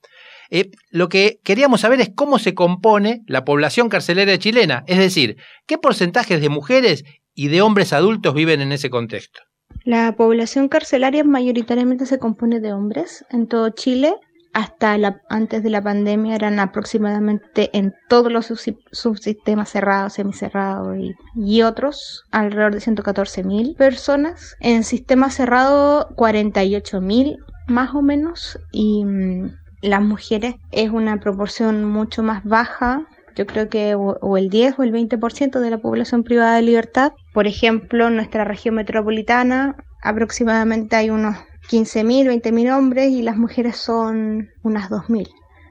Eh, 0.50 0.68
lo 0.90 1.08
que 1.08 1.38
queríamos 1.42 1.80
saber 1.80 2.02
es 2.02 2.10
cómo 2.14 2.38
se 2.38 2.52
compone 2.52 3.22
la 3.26 3.46
población 3.46 3.88
carcelera 3.88 4.36
chilena, 4.36 4.84
es 4.86 4.98
decir, 4.98 5.38
qué 5.66 5.78
porcentajes 5.78 6.42
de 6.42 6.50
mujeres 6.50 7.04
y 7.34 7.48
de 7.48 7.62
hombres 7.62 7.94
adultos 7.94 8.34
viven 8.34 8.60
en 8.60 8.72
ese 8.72 8.90
contexto. 8.90 9.40
La 9.84 10.12
población 10.12 10.68
carcelaria 10.68 11.24
mayoritariamente 11.24 12.06
se 12.06 12.18
compone 12.18 12.60
de 12.60 12.72
hombres 12.72 13.24
en 13.30 13.46
todo 13.46 13.70
Chile. 13.70 14.14
Hasta 14.54 14.98
la, 14.98 15.22
antes 15.30 15.62
de 15.62 15.70
la 15.70 15.82
pandemia 15.82 16.34
eran 16.34 16.58
aproximadamente 16.60 17.70
en 17.72 17.94
todos 18.10 18.30
los 18.30 18.52
subsistemas 18.92 19.70
cerrados, 19.70 20.12
semicerrados 20.12 20.98
y, 20.98 21.14
y 21.34 21.62
otros 21.62 22.24
alrededor 22.30 22.74
de 22.74 22.80
114.000 22.80 23.76
personas. 23.76 24.56
En 24.60 24.84
sistema 24.84 25.30
cerrado 25.30 26.10
48.000 26.16 27.38
más 27.66 27.94
o 27.94 28.02
menos 28.02 28.58
y 28.72 29.04
mm, 29.06 29.52
las 29.82 30.02
mujeres 30.02 30.56
es 30.70 30.90
una 30.90 31.18
proporción 31.18 31.84
mucho 31.84 32.22
más 32.22 32.44
baja 32.44 33.06
yo 33.34 33.46
creo 33.46 33.68
que 33.68 33.94
o, 33.94 34.36
el 34.36 34.48
10 34.50 34.78
o 34.78 34.82
el 34.82 34.92
20% 34.92 35.60
de 35.60 35.70
la 35.70 35.78
población 35.78 36.24
privada 36.24 36.56
de 36.56 36.62
libertad. 36.62 37.12
Por 37.32 37.46
ejemplo, 37.46 38.08
en 38.08 38.16
nuestra 38.16 38.44
región 38.44 38.74
metropolitana 38.74 39.76
aproximadamente 40.02 40.96
hay 40.96 41.10
unos 41.10 41.36
15.000, 41.70 42.42
20.000 42.42 42.76
hombres 42.76 43.10
y 43.10 43.22
las 43.22 43.36
mujeres 43.36 43.76
son 43.76 44.50
unas 44.62 44.90
2.000. 44.90 45.28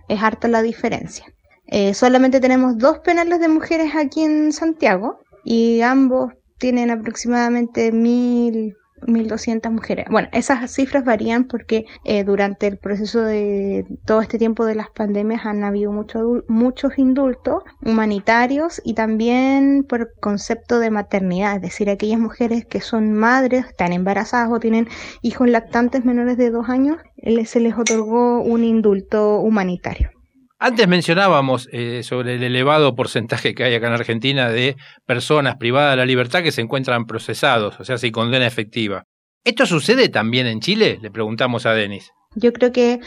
Es 0.07 0.21
harta 0.21 0.47
la 0.47 0.61
diferencia. 0.61 1.25
Eh, 1.67 1.93
solamente 1.93 2.39
tenemos 2.39 2.77
dos 2.77 2.99
penales 2.99 3.39
de 3.39 3.47
mujeres 3.47 3.93
aquí 3.95 4.23
en 4.23 4.51
Santiago 4.51 5.19
y 5.43 5.81
ambos 5.81 6.33
tienen 6.57 6.91
aproximadamente 6.91 7.91
1.000, 7.91 8.75
1.200 9.01 9.71
mujeres. 9.71 10.05
Bueno, 10.09 10.29
esas 10.31 10.71
cifras 10.71 11.03
varían 11.03 11.45
porque 11.45 11.85
eh, 12.05 12.23
durante 12.23 12.67
el 12.67 12.77
proceso 12.77 13.21
de 13.21 13.85
todo 14.05 14.21
este 14.21 14.37
tiempo 14.37 14.65
de 14.65 14.75
las 14.75 14.89
pandemias 14.89 15.45
han 15.45 15.63
habido 15.63 15.91
muchos 15.91 16.97
indultos 16.97 17.63
humanitarios 17.83 18.81
y 18.83 18.93
también 18.93 19.85
por 19.87 20.13
concepto 20.19 20.79
de 20.79 20.91
maternidad, 20.91 21.55
es 21.55 21.61
decir, 21.61 21.89
aquellas 21.89 22.19
mujeres 22.19 22.65
que 22.65 22.81
son 22.81 23.13
madres, 23.13 23.65
están 23.65 23.93
embarazadas 23.93 24.49
o 24.51 24.59
tienen 24.59 24.87
hijos 25.21 25.49
lactantes 25.49 26.05
menores 26.05 26.37
de 26.37 26.51
dos 26.51 26.69
años, 26.69 26.97
se 27.45 27.59
les 27.59 27.77
otorgó 27.77 28.41
un 28.41 28.63
indulto 28.63 29.39
humanitario. 29.39 30.20
Antes 30.63 30.87
mencionábamos 30.87 31.67
eh, 31.71 32.03
sobre 32.03 32.35
el 32.35 32.43
elevado 32.43 32.93
porcentaje 32.93 33.55
que 33.55 33.63
hay 33.63 33.73
acá 33.73 33.87
en 33.87 33.93
Argentina 33.93 34.47
de 34.47 34.75
personas 35.07 35.55
privadas 35.55 35.93
de 35.93 35.97
la 35.97 36.05
libertad 36.05 36.43
que 36.43 36.51
se 36.51 36.61
encuentran 36.61 37.07
procesados, 37.07 37.79
o 37.79 37.83
sea, 37.83 37.97
sin 37.97 38.11
condena 38.11 38.45
efectiva. 38.45 39.05
¿Esto 39.43 39.65
sucede 39.65 40.09
también 40.09 40.45
en 40.45 40.59
Chile? 40.59 40.99
Le 41.01 41.09
preguntamos 41.09 41.65
a 41.65 41.73
Denis. 41.73 42.11
Yo 42.35 42.53
creo 42.53 42.71
que 42.71 42.99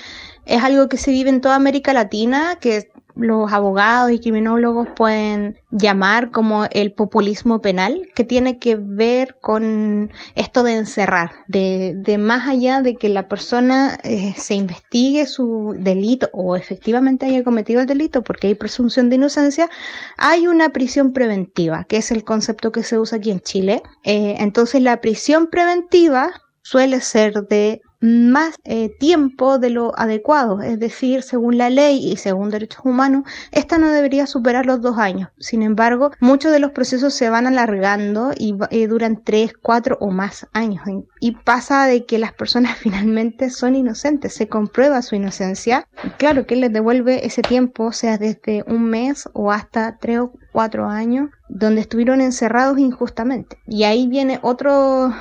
es 0.46 0.64
algo 0.64 0.88
que 0.88 0.96
se 0.96 1.12
vive 1.12 1.30
en 1.30 1.40
toda 1.40 1.54
América 1.54 1.92
Latina, 1.92 2.58
que 2.60 2.88
los 3.16 3.52
abogados 3.52 4.10
y 4.10 4.18
criminólogos 4.18 4.88
pueden 4.96 5.58
llamar 5.70 6.30
como 6.30 6.66
el 6.70 6.92
populismo 6.92 7.60
penal, 7.60 8.08
que 8.14 8.24
tiene 8.24 8.58
que 8.58 8.76
ver 8.76 9.36
con 9.40 10.10
esto 10.34 10.62
de 10.62 10.76
encerrar, 10.76 11.32
de, 11.46 11.94
de 11.96 12.18
más 12.18 12.48
allá 12.48 12.82
de 12.82 12.96
que 12.96 13.08
la 13.08 13.28
persona 13.28 13.98
eh, 14.02 14.34
se 14.36 14.54
investigue 14.54 15.26
su 15.26 15.74
delito 15.78 16.28
o 16.32 16.56
efectivamente 16.56 17.26
haya 17.26 17.44
cometido 17.44 17.80
el 17.80 17.86
delito, 17.86 18.22
porque 18.22 18.48
hay 18.48 18.54
presunción 18.54 19.10
de 19.10 19.16
inocencia, 19.16 19.70
hay 20.16 20.46
una 20.46 20.70
prisión 20.70 21.12
preventiva, 21.12 21.84
que 21.84 21.98
es 21.98 22.10
el 22.10 22.24
concepto 22.24 22.72
que 22.72 22.82
se 22.82 22.98
usa 22.98 23.18
aquí 23.18 23.30
en 23.30 23.40
Chile. 23.40 23.82
Eh, 24.02 24.36
entonces 24.38 24.82
la 24.82 25.00
prisión 25.00 25.48
preventiva 25.48 26.32
suele 26.62 27.00
ser 27.00 27.46
de 27.46 27.82
más 28.04 28.56
eh, 28.64 28.90
tiempo 29.00 29.58
de 29.58 29.70
lo 29.70 29.98
adecuado, 29.98 30.60
es 30.60 30.78
decir, 30.78 31.22
según 31.22 31.56
la 31.56 31.70
ley 31.70 32.12
y 32.12 32.18
según 32.18 32.50
derechos 32.50 32.84
humanos, 32.84 33.24
esta 33.50 33.78
no 33.78 33.90
debería 33.90 34.26
superar 34.26 34.66
los 34.66 34.82
dos 34.82 34.98
años. 34.98 35.30
Sin 35.38 35.62
embargo, 35.62 36.10
muchos 36.20 36.52
de 36.52 36.58
los 36.58 36.72
procesos 36.72 37.14
se 37.14 37.30
van 37.30 37.46
alargando 37.46 38.32
y, 38.36 38.54
duran 38.86 39.22
tres, 39.24 39.54
cuatro 39.54 39.96
o 40.00 40.10
más 40.10 40.46
años. 40.52 40.84
Y 41.18 41.32
pasa 41.32 41.86
de 41.86 42.04
que 42.04 42.18
las 42.18 42.34
personas 42.34 42.76
finalmente 42.78 43.48
son 43.48 43.74
inocentes, 43.74 44.34
se 44.34 44.48
comprueba 44.48 45.00
su 45.00 45.14
inocencia. 45.14 45.88
claro 46.18 46.46
que 46.46 46.56
les 46.56 46.72
devuelve 46.72 47.24
ese 47.24 47.40
tiempo, 47.40 47.92
sea 47.92 48.18
desde 48.18 48.64
un 48.66 48.84
mes 48.84 49.30
o 49.32 49.50
hasta 49.50 49.96
tres 49.98 50.18
o 50.18 50.32
cuatro 50.52 50.88
años, 50.88 51.30
donde 51.48 51.80
estuvieron 51.80 52.20
encerrados 52.20 52.78
injustamente. 52.78 53.56
Y 53.66 53.84
ahí 53.84 54.06
viene 54.08 54.40
otro 54.42 55.14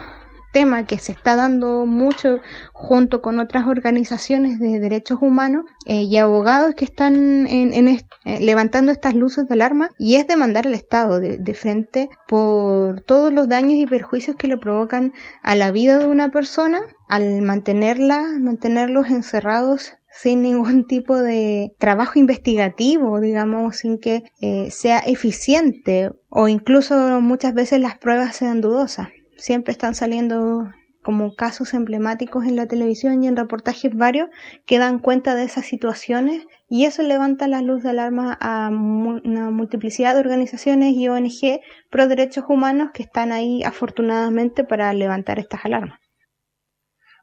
tema 0.53 0.85
que 0.85 0.99
se 0.99 1.11
está 1.11 1.35
dando 1.35 1.85
mucho 1.85 2.39
junto 2.71 3.21
con 3.21 3.39
otras 3.39 3.67
organizaciones 3.67 4.59
de 4.59 4.79
derechos 4.79 5.17
humanos 5.21 5.65
eh, 5.85 6.03
y 6.03 6.15
abogados 6.17 6.75
que 6.75 6.85
están 6.85 7.47
en, 7.47 7.87
eh, 7.89 7.99
levantando 8.39 8.93
estas 8.93 9.15
luces 9.15 9.47
de 9.49 9.55
alarma 9.55 9.89
y 9.97 10.15
es 10.15 10.27
demandar 10.27 10.67
al 10.67 10.75
Estado 10.75 11.19
de, 11.19 11.37
de, 11.37 11.53
frente 11.53 12.09
por 12.27 13.01
todos 13.01 13.33
los 13.33 13.49
daños 13.49 13.73
y 13.73 13.87
perjuicios 13.87 14.37
que 14.37 14.47
le 14.47 14.57
provocan 14.57 15.11
a 15.41 15.55
la 15.55 15.71
vida 15.71 15.97
de 15.97 16.05
una 16.05 16.29
persona 16.29 16.79
al 17.09 17.41
mantenerla, 17.41 18.23
mantenerlos 18.39 19.09
encerrados 19.09 19.93
sin 20.13 20.43
ningún 20.43 20.85
tipo 20.85 21.17
de 21.17 21.73
trabajo 21.79 22.19
investigativo, 22.19 23.19
digamos, 23.19 23.77
sin 23.77 23.99
que 23.99 24.23
eh, 24.41 24.69
sea 24.69 24.99
eficiente 24.99 26.11
o 26.29 26.47
incluso 26.47 27.19
muchas 27.19 27.55
veces 27.55 27.79
las 27.79 27.97
pruebas 27.97 28.35
sean 28.35 28.61
dudosas. 28.61 29.09
Siempre 29.43 29.73
están 29.73 29.93
saliendo 29.93 30.71
como 31.03 31.35
casos 31.35 31.73
emblemáticos 31.73 32.45
en 32.45 32.55
la 32.55 32.65
televisión 32.65 33.21
y 33.21 33.27
en 33.27 33.35
reportajes 33.35 33.93
varios 33.93 34.29
que 34.65 34.77
dan 34.79 34.99
cuenta 34.99 35.35
de 35.35 35.43
esas 35.43 35.65
situaciones 35.65 36.45
y 36.69 36.85
eso 36.85 37.03
levanta 37.03 37.49
la 37.49 37.61
luz 37.61 37.83
de 37.83 37.89
alarma 37.89 38.37
a 38.39 38.69
una 38.69 39.51
multiplicidad 39.51 40.13
de 40.13 40.21
organizaciones 40.21 40.93
y 40.93 41.09
ONG 41.09 41.59
pro 41.89 42.07
derechos 42.07 42.45
humanos 42.47 42.91
que 42.93 43.03
están 43.03 43.33
ahí 43.33 43.63
afortunadamente 43.63 44.63
para 44.63 44.93
levantar 44.93 45.39
estas 45.39 45.65
alarmas. 45.65 45.99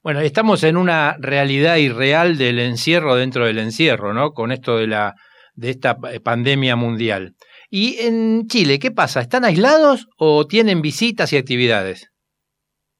Bueno, 0.03 0.21
estamos 0.21 0.63
en 0.65 0.77
una 0.77 1.17
realidad 1.21 1.77
irreal 1.77 2.37
del 2.37 2.59
encierro 2.59 3.15
dentro 3.15 3.47
del 3.47 3.57
encierro, 3.57 4.13
¿no? 4.13 4.33
Con 4.33 4.53
esto 4.53 4.77
de 4.77 4.89
la 4.89 5.15
de 5.55 5.71
esta 5.71 5.97
pandemia 6.23 6.77
mundial. 6.77 7.35
Y 7.71 8.01
en 8.01 8.49
Chile, 8.49 8.81
¿qué 8.81 8.91
pasa? 8.91 9.21
¿Están 9.21 9.45
aislados 9.45 10.09
o 10.19 10.47
tienen 10.47 10.83
visitas 10.83 11.33
y 11.33 11.37
actividades? 11.37 12.10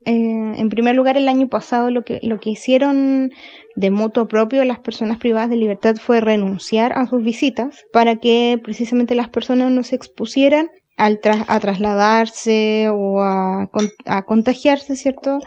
Eh, 0.07 0.55
en 0.57 0.69
primer 0.71 0.95
lugar, 0.95 1.17
el 1.17 1.29
año 1.29 1.49
pasado 1.49 1.91
lo 1.91 2.03
que, 2.03 2.21
lo 2.23 2.41
que 2.41 2.51
hicieron 2.51 3.31
de 3.77 3.91
moto 3.91 4.29
propio 4.29 4.65
las 4.65 4.81
personas 4.81 5.19
privadas 5.19 5.51
de 5.51 5.57
libertad 5.57 5.97
fue 5.97 6.21
renunciar 6.21 6.93
a 6.93 7.07
sus 7.07 7.23
visitas 7.23 7.85
para 7.93 8.17
que 8.17 8.59
precisamente 8.63 9.15
las 9.15 9.29
personas 9.29 9.71
no 9.71 9.83
se 9.83 9.97
expusieran 9.97 10.69
al 10.97 11.21
a 11.25 11.61
trasladarse 11.61 12.89
o 12.91 13.23
a, 13.23 13.71
a 14.07 14.23
contagiarse, 14.25 14.97
¿cierto? 14.97 15.39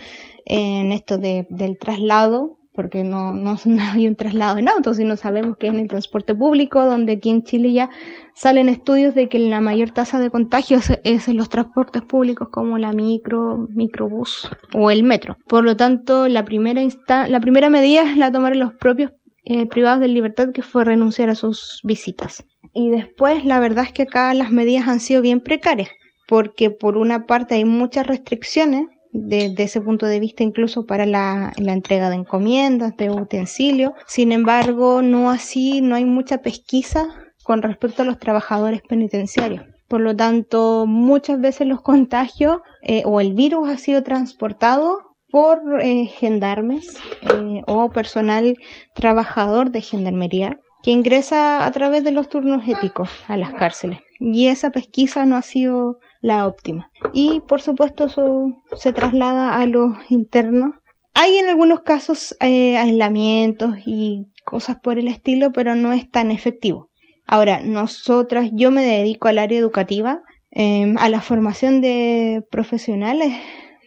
En 0.45 0.91
esto 0.91 1.17
de, 1.17 1.48
del 1.50 1.77
traslado 1.77 2.57
porque 2.74 3.03
no, 3.03 3.34
no, 3.34 3.58
hay 3.92 4.08
un 4.08 4.15
traslado 4.15 4.58
en 4.58 4.70
auto, 4.70 4.94
sino 4.94 5.15
sabemos 5.15 5.58
que 5.58 5.68
es 5.68 5.74
en 5.74 5.80
el 5.80 5.88
transporte 5.88 6.36
público, 6.36 6.86
donde 6.86 7.13
aquí 7.13 7.30
en 7.30 7.44
Chile 7.44 7.72
ya 7.72 7.89
salen 8.34 8.70
estudios 8.70 9.15
de 9.15 9.30
que 9.30 9.39
la 9.39 9.62
mayor 9.62 9.92
tasa 9.92 10.20
de 10.20 10.30
contagios 10.30 10.92
es 11.03 11.27
en 11.27 11.38
los 11.38 11.50
transportes 11.50 12.01
públicos 12.01 12.50
como 12.50 12.77
la 12.77 12.92
micro, 12.92 13.68
microbús 13.70 14.50
o 14.74 14.92
el 14.92 15.03
metro. 15.03 15.38
Por 15.48 15.63
lo 15.63 15.77
tanto, 15.77 16.27
la 16.27 16.44
primera, 16.46 16.82
la 17.27 17.39
primera 17.39 17.70
medida 17.70 18.03
es 18.03 18.18
la 18.18 18.32
tomaron 18.32 18.60
los 18.60 18.74
propios 18.74 19.12
eh, 19.46 19.65
privados 19.65 20.00
de 20.00 20.08
libertad, 20.08 20.51
que 20.53 20.62
fue 20.62 20.86
renunciar 20.86 21.30
a 21.30 21.36
sus 21.36 21.82
visitas. 21.84 22.46
Y 22.74 22.89
después, 22.89 23.46
la 23.46 23.60
verdad 23.60 23.86
es 23.86 23.92
que 23.92 24.03
acá 24.03 24.34
las 24.34 24.51
medidas 24.51 24.88
han 24.88 25.00
sido 25.00 25.22
bien 25.22 25.42
precarias, 25.42 25.89
porque 26.27 26.72
por 26.72 26.98
una 26.98 27.25
parte 27.25 27.56
hay 27.56 27.65
muchas 27.65 28.08
restricciones 28.08 28.88
desde 29.13 29.63
ese 29.63 29.79
punto 29.79 30.08
de 30.08 30.20
vista 30.20 30.43
incluso 30.43 30.86
para 30.86 31.05
la, 31.05 31.53
entrega 31.58 32.10
de 32.10 32.15
encomiendas, 32.15 32.98
de 32.98 33.12
utensilios. 33.12 33.93
Sin 34.08 34.32
embargo, 34.32 35.01
no 35.01 35.29
así, 35.29 35.82
no 35.82 35.96
hay 35.96 36.03
mucha 36.03 36.39
pesquisa 36.39 37.08
con 37.43 37.62
respecto 37.62 38.01
a 38.01 38.05
los 38.05 38.20
trabajadores 38.20 38.82
penitenciarios. 38.82 39.63
Por 39.88 40.01
lo 40.01 40.15
tanto, 40.15 40.86
muchas 40.88 41.39
veces 41.39 41.67
los 41.67 41.82
contagios 41.82 42.62
eh, 42.82 43.03
o 43.05 43.22
el 43.22 43.34
virus 43.34 43.70
ha 43.70 43.77
sido 43.77 44.01
transportado 44.01 45.00
por 45.29 45.60
eh, 45.82 46.05
gendarmes 46.05 46.98
eh, 47.22 47.62
o 47.67 47.89
personal 47.91 48.55
trabajador 48.96 49.72
de 49.72 49.82
gendarmería 49.82 50.60
que 50.82 50.91
ingresa 50.91 51.65
a 51.65 51.72
través 51.72 52.03
de 52.03 52.12
los 52.12 52.27
turnos 52.29 52.67
éticos 52.67 53.10
a 53.27 53.38
las 53.38 53.53
cárceles. 53.53 54.00
Y 54.20 54.48
esa 54.48 54.72
pesquisa 54.72 55.25
no 55.25 55.36
ha 55.36 55.41
sido 55.41 56.00
la 56.24 56.48
óptima. 56.48 56.89
Y 57.12 57.42
por 57.42 57.62
supuesto 57.62 58.06
eso 58.06 58.63
se 58.75 58.94
traslada 58.94 59.60
a 59.60 59.68
los 59.68 59.94
internos. 60.10 60.72
Hay 61.13 61.38
en 61.38 61.50
algunos 61.50 61.82
casos 61.82 62.36
eh, 62.39 62.77
aislamientos 62.77 63.75
y 63.86 64.32
cosas 64.46 64.77
por 64.82 64.98
el 64.98 65.10
estilo, 65.10 65.51
pero 65.51 65.75
no 65.75 65.92
es 65.92 66.10
tan 66.10 66.32
efectivo. 66.32 66.89
Ahora, 67.27 67.60
nosotras, 67.62 68.50
yo 68.53 68.72
me 68.72 68.84
dedico 68.84 69.27
al 69.27 69.38
área 69.38 69.60
educativa, 69.60 70.22
em, 70.50 70.98
a 70.98 71.10
la 71.10 71.21
formación 71.21 71.82
de 71.82 72.43
profesionales 72.50 73.34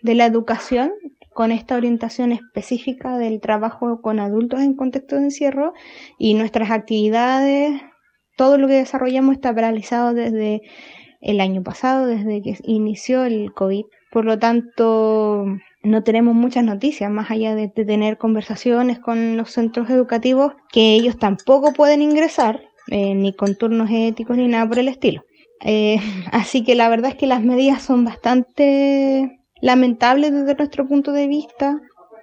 de 0.02 0.14
la 0.14 0.26
educación 0.26 0.92
con 1.32 1.52
esta 1.52 1.76
orientación 1.76 2.32
específica 2.32 3.16
del 3.16 3.40
trabajo 3.40 4.00
con 4.02 4.20
adultos 4.20 4.60
en 4.60 4.74
contexto 4.74 5.16
de 5.16 5.24
encierro 5.24 5.72
y 6.18 6.34
nuestras 6.34 6.70
actividades, 6.70 7.80
todo 8.36 8.58
lo 8.58 8.68
que 8.68 8.74
desarrollamos 8.74 9.34
está 9.34 9.54
paralizado 9.54 10.12
desde 10.12 10.60
el 11.26 11.40
año 11.40 11.62
pasado, 11.62 12.06
desde 12.06 12.40
que 12.40 12.56
inició 12.62 13.24
el 13.24 13.52
COVID. 13.52 13.84
Por 14.12 14.24
lo 14.24 14.38
tanto, 14.38 15.44
no 15.82 16.02
tenemos 16.04 16.34
muchas 16.34 16.64
noticias, 16.64 17.10
más 17.10 17.30
allá 17.32 17.56
de, 17.56 17.68
tener 17.68 18.16
conversaciones 18.16 19.00
con 19.00 19.36
los 19.36 19.50
centros 19.50 19.90
educativos, 19.90 20.52
que 20.72 20.94
ellos 20.94 21.18
tampoco 21.18 21.72
pueden 21.72 22.00
ingresar, 22.00 22.62
eh, 22.88 23.14
ni 23.14 23.34
con 23.34 23.56
turnos 23.56 23.90
éticos 23.90 24.36
ni 24.36 24.46
nada 24.46 24.68
por 24.68 24.78
el 24.78 24.88
estilo. 24.88 25.24
Eh, 25.62 25.98
así 26.32 26.62
que 26.62 26.76
la 26.76 26.88
verdad 26.88 27.10
es 27.10 27.16
que 27.16 27.26
las 27.26 27.42
medidas 27.42 27.82
son 27.82 28.04
bastante 28.04 29.40
lamentables 29.60 30.32
desde 30.32 30.54
nuestro 30.54 30.86
punto 30.86 31.10
de 31.10 31.26
vista 31.26 31.80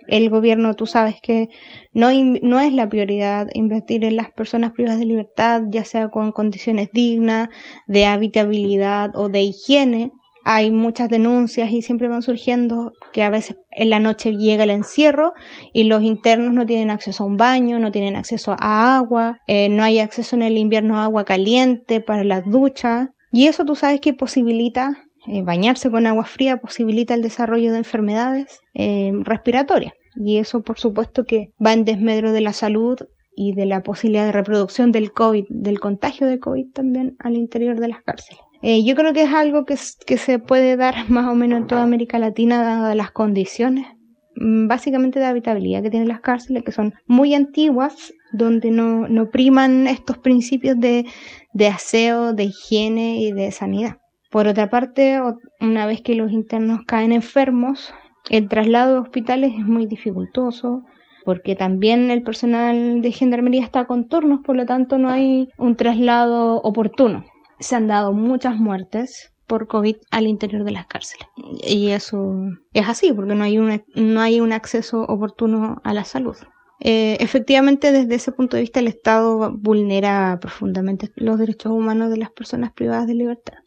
el 0.08 0.30
gobierno, 0.30 0.76
tú 0.76 0.86
sabes 0.86 1.16
que 1.22 1.50
no, 1.94 2.10
no 2.42 2.60
es 2.60 2.74
la 2.74 2.90
prioridad 2.90 3.48
invertir 3.54 4.04
en 4.06 4.16
las 4.16 4.32
personas 4.32 4.72
privadas 4.72 5.00
de 5.00 5.06
libertad, 5.06 5.64
ya 5.70 5.86
sea 5.86 6.10
con 6.10 6.32
condiciones 6.32 6.90
dignas, 6.92 7.50
de 7.88 8.06
habitabilidad 8.06 9.16
o 9.16 9.30
de 9.30 9.42
higiene. 9.42 10.12
Hay 10.46 10.72
muchas 10.72 11.08
denuncias 11.08 11.72
y 11.72 11.82
siempre 11.82 12.10
van 12.10 12.22
surgiendo 12.22 12.92
que 13.14 13.24
a 13.24 13.30
veces 13.30 13.56
en 13.72 13.90
la 13.90 14.00
noche 14.00 14.36
llega 14.36 14.66
el 14.66 14.72
encierro 14.72 15.34
y 15.72 15.86
los 15.86 16.04
internos 16.04 16.54
no 16.54 16.66
tienen 16.66 16.90
acceso 16.90 17.24
a 17.24 17.28
un 17.28 17.38
baño, 17.38 17.80
no 17.80 17.92
tienen 17.92 18.18
acceso 18.18 18.56
a 18.60 18.98
agua, 18.98 19.40
eh, 19.48 19.70
no 19.70 19.84
hay 19.84 20.00
acceso 20.00 20.36
en 20.36 20.42
el 20.42 20.58
invierno 20.58 20.98
a 20.98 21.06
agua 21.06 21.24
caliente 21.24 22.02
para 22.02 22.26
las 22.26 22.44
duchas. 22.46 23.10
Y 23.32 23.48
eso 23.48 23.64
tú 23.64 23.76
sabes 23.76 24.02
que 24.02 24.14
posibilita 24.14 25.06
eh, 25.28 25.42
bañarse 25.42 25.90
con 25.90 26.06
agua 26.06 26.26
fría 26.26 26.58
posibilita 26.58 27.14
el 27.14 27.22
desarrollo 27.22 27.72
de 27.72 27.78
enfermedades 27.78 28.60
eh, 28.74 29.12
respiratorias. 29.24 29.94
Y 30.16 30.38
eso, 30.38 30.62
por 30.62 30.80
supuesto, 30.80 31.26
que 31.26 31.52
va 31.64 31.74
en 31.74 31.86
desmedro 31.86 32.32
de 32.34 32.42
la 32.42 32.54
salud 32.54 33.00
y 33.36 33.54
de 33.54 33.66
la 33.66 33.82
posibilidad 33.82 34.26
de 34.26 34.32
reproducción 34.32 34.92
del 34.92 35.12
COVID, 35.12 35.46
del 35.50 35.80
contagio 35.80 36.28
de 36.28 36.40
COVID 36.40 36.72
también 36.72 37.16
al 37.20 37.36
interior 37.36 37.80
de 37.80 37.88
las 37.88 38.04
cárceles. 38.04 38.40
Eh, 38.62 38.84
yo 38.84 38.96
creo 38.96 39.12
que 39.14 39.24
es 39.24 39.34
algo 39.34 39.66
que, 39.66 39.76
que 40.06 40.18
se 40.18 40.40
puede 40.40 40.78
dar 40.78 41.10
más 41.10 41.28
o 41.28 41.36
menos 41.36 41.62
en 41.62 41.68
toda 41.68 41.84
América 41.84 42.20
Latina, 42.20 42.64
dadas 42.64 42.96
las 42.96 43.12
condiciones 43.12 43.88
mm, 44.36 44.68
básicamente 44.68 45.20
de 45.20 45.26
habitabilidad 45.26 45.82
que 45.82 45.90
tienen 45.90 46.08
las 46.08 46.22
cárceles, 46.22 46.64
que 46.64 46.72
son 46.72 46.94
muy 47.08 47.34
antiguas, 47.34 48.14
donde 48.32 48.72
no, 48.72 49.08
no 49.08 49.30
priman 49.30 49.88
estos 49.88 50.18
principios 50.18 50.80
de, 50.80 51.06
de 51.54 51.68
aseo, 51.68 52.34
de 52.34 52.46
higiene 52.46 53.22
y 53.22 53.32
de 53.32 53.52
sanidad. 53.52 53.98
Por 54.34 54.48
otra 54.48 54.68
parte, 54.68 55.22
una 55.62 55.86
vez 55.86 56.02
que 56.02 56.16
los 56.16 56.32
internos 56.32 56.80
caen 56.88 57.12
enfermos, 57.12 57.94
el 58.32 58.50
traslado 58.50 58.94
de 58.94 59.00
hospitales 59.02 59.54
es 59.56 59.64
muy 59.64 59.86
dificultoso 59.86 60.82
porque 61.24 61.56
también 61.56 62.10
el 62.10 62.24
personal 62.24 63.04
de 63.04 63.12
gendarmería 63.12 63.64
está 63.64 63.86
con 63.86 64.08
turnos, 64.08 64.40
por 64.44 64.56
lo 64.56 64.66
tanto 64.66 64.98
no 64.98 65.12
hay 65.12 65.50
un 65.60 65.76
traslado 65.76 66.56
oportuno. 66.64 67.24
Se 67.60 67.76
han 67.76 67.86
dado 67.86 68.12
muchas 68.12 68.58
muertes 68.58 69.32
por 69.46 69.68
COVID 69.68 69.98
al 70.10 70.26
interior 70.26 70.64
de 70.64 70.72
las 70.72 70.88
cárceles. 70.88 71.28
Y 71.68 71.90
eso 71.90 72.34
es 72.74 72.90
así, 72.90 73.14
porque 73.14 73.36
no 73.36 73.44
hay 73.44 73.60
un, 73.60 73.84
no 73.94 74.20
hay 74.20 74.40
un 74.40 74.52
acceso 74.52 75.04
oportuno 75.04 75.80
a 75.84 75.94
la 75.94 76.06
salud. 76.06 76.38
Eh, 76.80 77.18
efectivamente, 77.20 77.92
desde 77.92 78.16
ese 78.16 78.32
punto 78.32 78.58
de 78.58 78.64
vista, 78.64 78.80
el 78.80 78.88
Estado 78.88 79.56
vulnera 79.56 80.40
profundamente 80.42 81.12
los 81.18 81.38
derechos 81.38 81.72
humanos 81.72 82.10
de 82.10 82.18
las 82.18 82.32
personas 82.32 82.74
privadas 82.74 83.06
de 83.06 83.14
libertad 83.14 83.64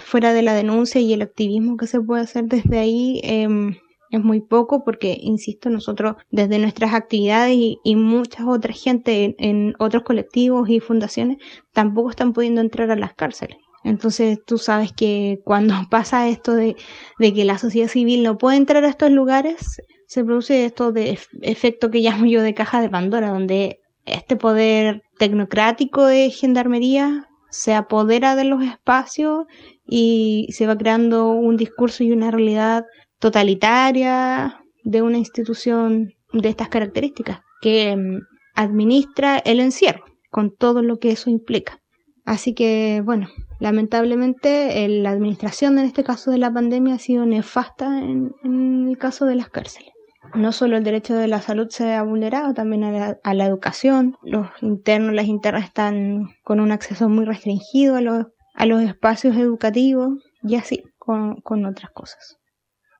fuera 0.00 0.32
de 0.32 0.42
la 0.42 0.54
denuncia 0.54 1.00
y 1.00 1.12
el 1.12 1.22
activismo 1.22 1.76
que 1.76 1.86
se 1.86 2.00
puede 2.00 2.22
hacer 2.22 2.44
desde 2.46 2.78
ahí, 2.78 3.20
em, 3.24 3.76
es 4.10 4.20
muy 4.22 4.40
poco 4.40 4.84
porque, 4.84 5.18
insisto, 5.20 5.70
nosotros 5.70 6.16
desde 6.30 6.58
nuestras 6.58 6.94
actividades 6.94 7.56
y, 7.56 7.96
muchas 7.96 8.46
otras 8.46 8.80
gente 8.80 9.36
en, 9.38 9.74
otros 9.78 10.02
colectivos 10.02 10.68
y 10.68 10.80
fundaciones 10.80 11.38
tampoco 11.72 12.10
están 12.10 12.32
pudiendo 12.32 12.60
entrar 12.60 12.90
a 12.90 12.96
las 12.96 13.14
cárceles. 13.14 13.58
Entonces 13.84 14.38
tú 14.44 14.58
sabes 14.58 14.92
que 14.92 15.40
cuando 15.44 15.74
pasa 15.90 16.28
esto 16.28 16.54
de, 16.54 16.76
de 17.18 17.34
que 17.34 17.44
la 17.44 17.58
sociedad 17.58 17.88
civil 17.88 18.22
no 18.22 18.38
puede 18.38 18.56
entrar 18.56 18.84
a 18.84 18.88
estos 18.88 19.10
lugares, 19.10 19.82
se 20.06 20.24
produce 20.24 20.64
esto 20.64 20.90
de 20.90 21.18
efecto 21.42 21.90
que 21.90 22.00
llamo 22.00 22.26
yo 22.26 22.42
de 22.42 22.54
caja 22.54 22.80
de 22.80 22.88
Pandora, 22.88 23.28
donde 23.28 23.80
este 24.06 24.36
poder 24.36 25.02
tecnocrático 25.18 26.06
de 26.06 26.30
gendarmería 26.30 27.27
se 27.50 27.74
apodera 27.74 28.36
de 28.36 28.44
los 28.44 28.62
espacios 28.62 29.46
y 29.86 30.48
se 30.52 30.66
va 30.66 30.76
creando 30.76 31.28
un 31.28 31.56
discurso 31.56 32.04
y 32.04 32.12
una 32.12 32.30
realidad 32.30 32.84
totalitaria 33.18 34.62
de 34.84 35.02
una 35.02 35.18
institución 35.18 36.14
de 36.32 36.48
estas 36.48 36.68
características 36.68 37.40
que 37.60 37.96
mm, 37.96 38.20
administra 38.54 39.38
el 39.38 39.60
encierro 39.60 40.04
con 40.30 40.54
todo 40.54 40.82
lo 40.82 40.98
que 40.98 41.10
eso 41.10 41.30
implica. 41.30 41.80
Así 42.24 42.54
que, 42.54 43.02
bueno, 43.04 43.28
lamentablemente 43.58 44.86
la 44.88 45.10
administración 45.10 45.78
en 45.78 45.86
este 45.86 46.04
caso 46.04 46.30
de 46.30 46.38
la 46.38 46.52
pandemia 46.52 46.94
ha 46.94 46.98
sido 46.98 47.24
nefasta 47.24 48.00
en, 48.00 48.34
en 48.44 48.88
el 48.88 48.98
caso 48.98 49.24
de 49.24 49.36
las 49.36 49.48
cárceles. 49.48 49.92
No 50.34 50.52
solo 50.52 50.76
el 50.76 50.84
derecho 50.84 51.14
de 51.14 51.28
la 51.28 51.40
salud 51.40 51.68
se 51.70 51.94
ha 51.94 52.02
vulnerado, 52.02 52.54
también 52.54 52.84
a 52.84 53.34
la, 53.34 53.46
educación. 53.46 54.16
Los 54.22 54.48
internos, 54.62 55.14
las 55.14 55.26
internas 55.26 55.64
están 55.64 56.30
con 56.44 56.60
un 56.60 56.72
acceso 56.72 57.08
muy 57.08 57.24
restringido 57.24 57.96
a 57.96 58.00
los, 58.00 58.26
a 58.54 58.66
los 58.66 58.82
espacios 58.82 59.36
educativos 59.36 60.10
y 60.42 60.56
así 60.56 60.84
con, 60.98 61.40
con 61.40 61.64
otras 61.64 61.90
cosas. 61.92 62.38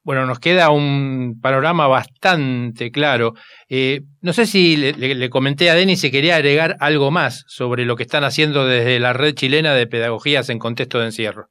Bueno, 0.09 0.25
nos 0.25 0.39
queda 0.39 0.71
un 0.71 1.39
panorama 1.39 1.87
bastante 1.87 2.91
claro. 2.91 3.35
Eh, 3.69 4.01
no 4.23 4.33
sé 4.33 4.47
si 4.47 4.75
le, 4.75 5.29
comenté 5.29 5.69
a 5.69 5.75
Denis 5.75 6.01
si 6.01 6.11
quería 6.11 6.37
agregar 6.37 6.79
algo 6.81 7.11
más 7.11 7.45
sobre 7.47 7.85
lo 7.85 7.95
que 7.95 8.05
están 8.05 8.25
haciendo 8.25 8.67
desde 8.67 9.01
la 9.01 9.13
red 9.13 9.35
chilena 9.35 9.75
de 9.75 9.87
pedagogías 9.87 10.49
en 10.49 10.59
contexto 10.59 10.99
de 10.99 11.05
encierro. 11.05 11.49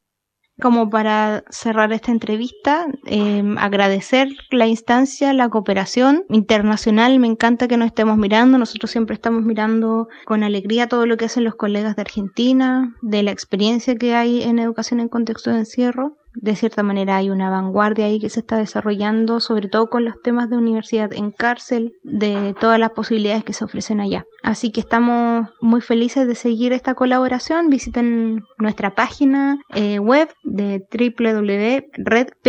Como 0.60 0.90
para 0.90 1.44
cerrar 1.50 1.94
esta 1.94 2.12
entrevista, 2.12 2.88
em, 3.06 3.58
agradecer 3.60 4.30
la 4.50 4.66
instancia, 4.66 5.32
la 5.34 5.50
cooperación 5.50 6.26
internacional. 6.30 7.20
Me 7.20 7.28
encanta 7.28 7.68
que 7.68 7.78
nos 7.78 7.88
estemos 7.88 8.18
mirando. 8.18 8.58
Nosotros 8.58 8.90
siempre 8.90 9.14
estamos 9.14 9.44
mirando 9.44 10.08
con 10.26 10.44
alegría 10.44 10.88
todo 10.88 11.06
lo 11.06 11.16
que 11.16 11.26
hacen 11.26 11.44
los 11.44 11.56
colegas 11.56 11.96
de 11.96 12.02
Argentina, 12.02 12.96
de 13.04 13.22
la 13.22 13.32
experiencia 13.32 13.96
que 13.96 14.16
hay 14.16 14.42
en 14.42 14.58
educación 14.58 15.00
en 15.00 15.10
contexto 15.10 15.52
de 15.52 15.60
encierro 15.60 16.18
de 16.40 16.56
cierta 16.56 16.84
manera 16.84 17.18
hay 17.18 17.30
una 17.30 17.50
vanguardia 17.50 18.06
ahí 18.06 18.20
que 18.20 18.30
se 18.30 18.42
está 18.42 18.58
desarrollando, 18.58 19.40
sobre 19.40 19.68
todo 19.70 19.90
con 19.90 20.06
los 20.06 20.22
temas 20.22 20.50
de 20.50 20.58
universidad 20.58 21.12
en 21.14 21.32
cárcel, 21.32 21.94
de 22.04 22.56
todas 22.60 22.80
las 22.80 22.92
posibilidades 22.92 23.44
que 23.44 23.54
se 23.54 23.66
ofrecen 23.66 24.00
allá. 24.00 24.26
Así 24.44 24.72
que 24.72 24.80
estamos 24.80 25.50
muy 25.62 25.82
felices 25.82 26.28
de 26.28 26.36
seguir 26.36 26.74
esta 26.74 26.94
colaboración. 26.94 27.70
Visiten 27.70 28.44
nuestra 28.58 28.94
página 28.94 29.60
eh, 29.74 30.00
web 30.00 30.30
de 30.44 30.86
www.redpece 30.92 32.44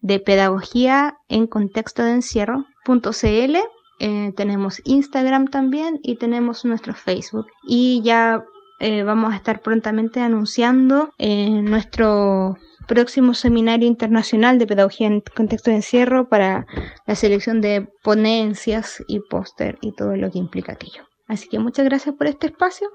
de 0.00 0.18
pedagogía 0.18 1.16
en 1.28 1.46
contexto 1.46 2.02
de 2.02 2.12
encierro.cl. 2.12 3.56
Eh, 4.00 4.32
tenemos 4.36 4.80
Instagram 4.84 5.46
también 5.48 6.00
y 6.02 6.16
tenemos 6.16 6.64
nuestro 6.64 6.94
Facebook. 6.94 7.46
Y 7.68 8.02
ya 8.02 8.44
eh, 8.82 9.04
vamos 9.04 9.32
a 9.32 9.36
estar 9.36 9.60
prontamente 9.60 10.18
anunciando 10.18 11.14
en 11.16 11.66
nuestro 11.66 12.58
próximo 12.88 13.32
seminario 13.32 13.86
internacional 13.86 14.58
de 14.58 14.66
pedagogía 14.66 15.06
en 15.06 15.20
contexto 15.20 15.70
de 15.70 15.76
encierro 15.76 16.28
para 16.28 16.66
la 17.06 17.14
selección 17.14 17.60
de 17.60 17.88
ponencias 18.02 19.00
y 19.06 19.20
póster 19.20 19.78
y 19.82 19.92
todo 19.94 20.16
lo 20.16 20.32
que 20.32 20.38
implica 20.40 20.72
aquello. 20.72 21.06
Así 21.28 21.48
que 21.48 21.60
muchas 21.60 21.84
gracias 21.84 22.16
por 22.16 22.26
este 22.26 22.48
espacio. 22.48 22.88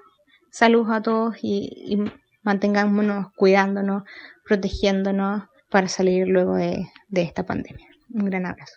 Saludos 0.52 0.90
a 0.92 1.02
todos 1.02 1.38
y, 1.42 1.70
y 1.88 1.98
mantengámonos 2.44 3.28
cuidándonos, 3.38 4.04
protegiéndonos 4.44 5.44
para 5.70 5.88
salir 5.88 6.28
luego 6.28 6.56
de, 6.56 6.86
de 7.08 7.22
esta 7.22 7.46
pandemia. 7.46 7.88
Un 8.10 8.26
gran 8.26 8.46
abrazo. 8.46 8.74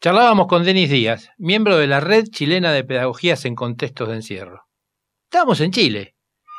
Charlábamos 0.00 0.46
con 0.46 0.62
Denis 0.62 0.88
Díaz, 0.88 1.30
miembro 1.36 1.78
de 1.78 1.88
la 1.88 1.98
Red 1.98 2.26
Chilena 2.30 2.70
de 2.70 2.84
Pedagogías 2.84 3.44
en 3.44 3.56
Contextos 3.56 4.08
de 4.08 4.14
Encierro. 4.14 4.62
Estamos 5.28 5.60
en 5.60 5.72
Chile 5.72 6.13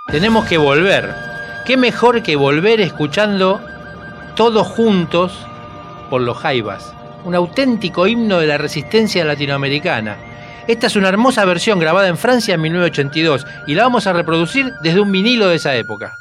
tenemos 0.07 0.45
que 0.45 0.57
volver. 0.57 1.13
¿Qué 1.65 1.77
mejor 1.77 2.21
que 2.21 2.35
volver 2.35 2.79
escuchando 2.79 3.59
todos 4.35 4.67
juntos 4.67 5.33
por 6.09 6.21
los 6.21 6.37
Jaivas? 6.37 6.93
Un 7.23 7.35
auténtico 7.35 8.05
himno 8.05 8.39
de 8.39 8.47
la 8.47 8.57
resistencia 8.57 9.25
latinoamericana. 9.25 10.17
Esta 10.67 10.87
es 10.87 10.95
una 10.95 11.09
hermosa 11.09 11.43
versión 11.45 11.79
grabada 11.79 12.07
en 12.07 12.17
Francia 12.17 12.55
en 12.55 12.61
1982 12.61 13.45
y 13.67 13.75
la 13.75 13.83
vamos 13.83 14.07
a 14.07 14.13
reproducir 14.13 14.71
desde 14.81 14.99
un 14.99 15.11
vinilo 15.11 15.47
de 15.47 15.55
esa 15.55 15.75
época. 15.75 16.13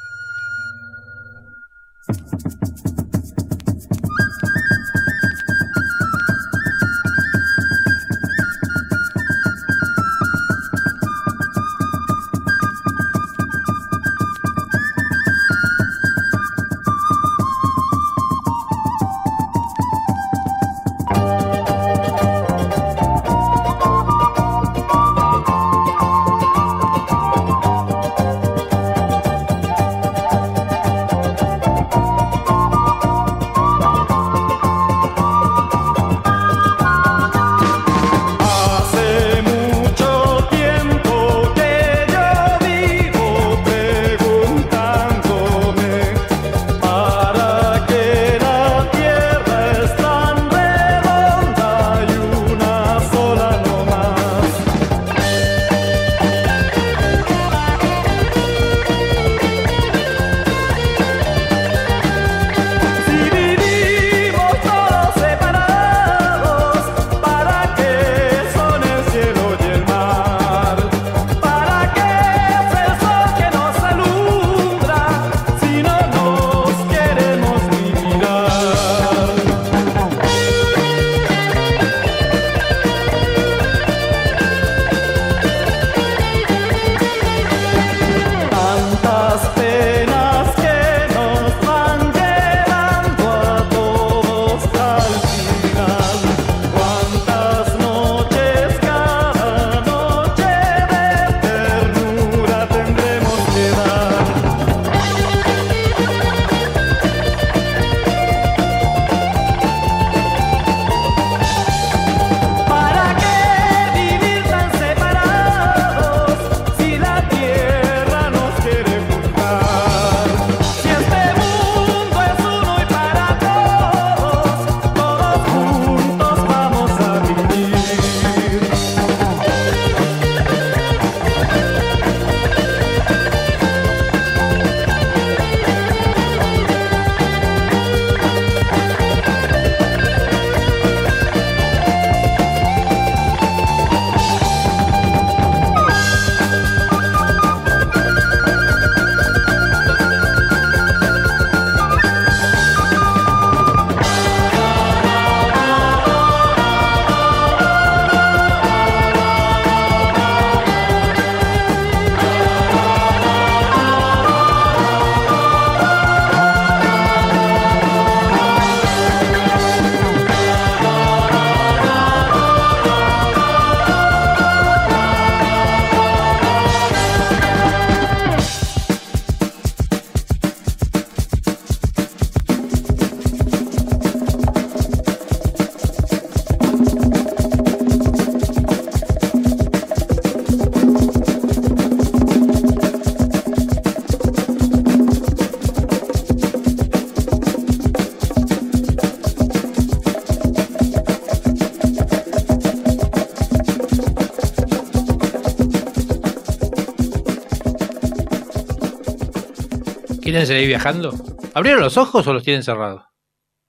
¿Quieren 210.35 210.47
seguir 210.47 210.67
viajando? 210.67 211.13
¿Abrieron 211.53 211.81
los 211.81 211.95
ojos 211.95 212.27
o 212.27 212.33
los 212.33 212.43
tienen 212.43 212.61
cerrados? 212.61 213.03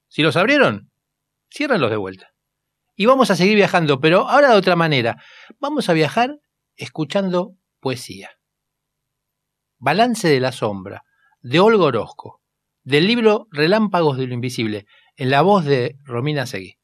Si 0.08 0.22
los 0.22 0.36
abrieron, 0.36 0.90
ciérrenlos 1.48 1.92
de 1.92 1.96
vuelta. 1.96 2.34
Y 2.96 3.06
vamos 3.06 3.30
a 3.30 3.36
seguir 3.36 3.54
viajando, 3.54 4.00
pero 4.00 4.28
ahora 4.28 4.50
de 4.50 4.56
otra 4.56 4.74
manera. 4.74 5.22
Vamos 5.60 5.88
a 5.88 5.92
viajar 5.92 6.40
escuchando 6.74 7.54
poesía. 7.78 8.30
Balance 9.78 10.26
de 10.26 10.40
la 10.40 10.50
sombra, 10.50 11.04
de 11.38 11.60
Olga 11.60 11.84
Orozco, 11.84 12.42
del 12.82 13.06
libro 13.06 13.46
Relámpagos 13.52 14.18
de 14.18 14.26
lo 14.26 14.34
Invisible, 14.34 14.86
en 15.14 15.30
la 15.30 15.42
voz 15.42 15.64
de 15.64 15.96
Romina 16.02 16.46
Seguí. 16.46 16.78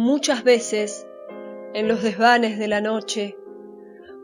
Muchas 0.00 0.44
veces, 0.44 1.08
en 1.74 1.88
los 1.88 2.04
desvanes 2.04 2.56
de 2.56 2.68
la 2.68 2.80
noche, 2.80 3.36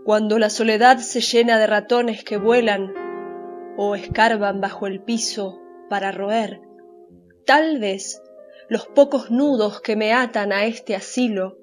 cuando 0.05 0.39
la 0.39 0.49
soledad 0.49 0.99
se 0.99 1.21
llena 1.21 1.59
de 1.59 1.67
ratones 1.67 2.23
que 2.23 2.37
vuelan 2.37 2.95
o 3.77 3.97
escarban 3.97 4.61
bajo 4.61 4.87
el 4.87 5.03
piso 5.03 5.61
para 5.91 6.13
roer, 6.13 6.61
tal 7.45 7.81
vez 7.81 8.23
los 8.69 8.87
pocos 8.87 9.33
nudos 9.33 9.81
que 9.81 9.97
me 9.97 10.13
atan 10.13 10.53
a 10.53 10.65
este 10.65 10.95
asilo, 10.95 11.59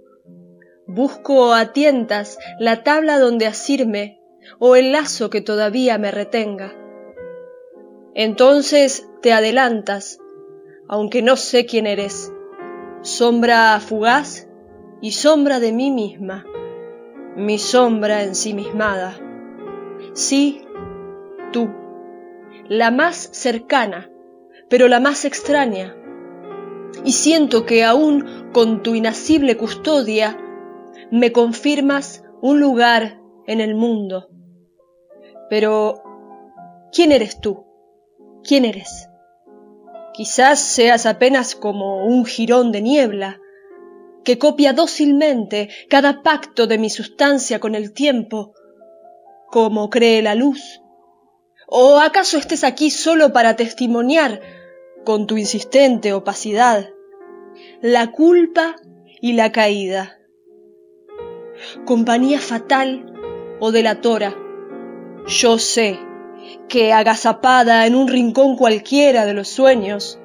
busco 0.88 1.54
a 1.54 1.72
tientas 1.72 2.38
la 2.60 2.84
tabla 2.84 3.18
donde 3.18 3.48
asirme 3.48 4.20
o 4.60 4.76
el 4.76 4.92
lazo 4.92 5.30
que 5.30 5.40
todavía 5.40 5.98
me 5.98 6.12
retenga. 6.12 6.74
Entonces 8.14 9.08
te 9.22 9.32
adelantas, 9.32 10.20
aunque 10.90 11.22
no 11.22 11.38
sé 11.38 11.66
quién 11.66 11.88
eres, 11.88 12.34
sombra 13.02 13.80
fugaz 13.80 14.48
y 15.02 15.12
sombra 15.12 15.60
de 15.60 15.72
mí 15.72 15.92
misma, 15.92 16.46
mi 17.36 17.58
sombra 17.58 18.24
ensimismada. 18.24 19.18
Sí, 20.14 20.62
tú, 21.52 21.70
la 22.68 22.92
más 22.92 23.30
cercana, 23.32 24.10
pero 24.70 24.88
la 24.88 25.00
más 25.00 25.26
extraña. 25.26 25.96
Y 27.04 27.14
siento 27.14 27.66
que 27.66 27.84
aún 27.84 28.50
con 28.54 28.84
tu 28.84 28.94
inacible 28.94 29.58
custodia 29.58 30.38
me 31.10 31.32
confirmas 31.32 32.24
un 32.42 32.60
lugar 32.60 33.20
en 33.48 33.62
el 33.62 33.76
mundo. 33.76 34.30
Pero, 35.50 36.04
¿quién 36.92 37.12
eres 37.12 37.42
tú? 37.42 37.66
¿Quién 38.44 38.66
eres? 38.66 39.11
Quizás 40.22 40.60
seas 40.60 41.08
apenas 41.08 41.56
como 41.56 42.06
un 42.06 42.26
jirón 42.26 42.72
de 42.72 42.84
niebla, 42.84 43.42
que 44.24 44.38
copia 44.38 44.72
dócilmente 44.72 45.70
cada 45.90 46.22
pacto 46.22 46.68
de 46.68 46.78
mi 46.78 46.92
sustancia 46.92 47.60
con 47.60 47.74
el 47.74 47.92
tiempo, 47.92 48.54
como 49.48 49.90
cree 49.90 50.22
la 50.22 50.36
luz. 50.36 50.80
¿O 51.66 51.98
acaso 51.98 52.38
estés 52.38 52.64
aquí 52.64 52.92
solo 52.92 53.34
para 53.34 53.56
testimoniar, 53.56 54.42
con 55.06 55.26
tu 55.26 55.38
insistente 55.38 56.14
opacidad, 56.14 56.92
la 57.82 58.12
culpa 58.12 58.76
y 59.22 59.34
la 59.34 59.52
caída? 59.52 60.20
Compañía 61.84 62.38
fatal 62.40 63.12
o 63.60 63.72
delatora, 63.72 64.36
yo 65.26 65.58
sé 65.58 66.00
que 66.68 66.94
agazapada 66.94 67.86
en 67.86 67.96
un 67.96 68.08
rincón 68.08 68.56
cualquiera 68.56 69.26
de 69.26 69.34
los 69.34 69.48
sueños, 69.48 70.20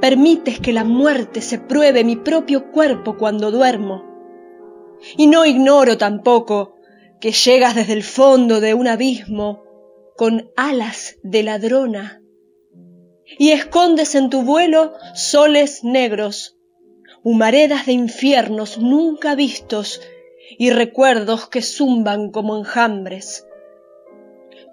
permites 0.00 0.60
que 0.60 0.72
la 0.72 0.84
muerte 0.84 1.40
se 1.40 1.58
pruebe 1.58 2.04
mi 2.04 2.16
propio 2.16 2.70
cuerpo 2.70 3.16
cuando 3.16 3.50
duermo. 3.50 4.04
Y 5.16 5.26
no 5.26 5.44
ignoro 5.44 5.98
tampoco 5.98 6.76
que 7.20 7.32
llegas 7.32 7.74
desde 7.74 7.92
el 7.92 8.02
fondo 8.02 8.60
de 8.60 8.74
un 8.74 8.88
abismo 8.88 9.62
con 10.16 10.50
alas 10.56 11.16
de 11.22 11.42
ladrona 11.42 12.22
y 13.38 13.50
escondes 13.50 14.14
en 14.14 14.30
tu 14.30 14.42
vuelo 14.42 14.92
soles 15.14 15.82
negros, 15.82 16.56
humaredas 17.22 17.86
de 17.86 17.92
infiernos 17.92 18.78
nunca 18.78 19.34
vistos 19.34 20.00
y 20.58 20.70
recuerdos 20.70 21.48
que 21.48 21.60
zumban 21.60 22.30
como 22.30 22.56
enjambres 22.56 23.46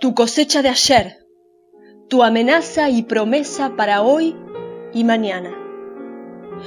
tu 0.04 0.13
cosecha 0.13 0.62
de 0.62 0.68
ayer, 0.68 1.26
tu 2.10 2.24
amenaza 2.24 2.89
y 2.89 3.04
promesa 3.04 3.78
para 3.78 4.02
hoy 4.02 4.36
y 4.94 5.06
mañana. 5.06 5.56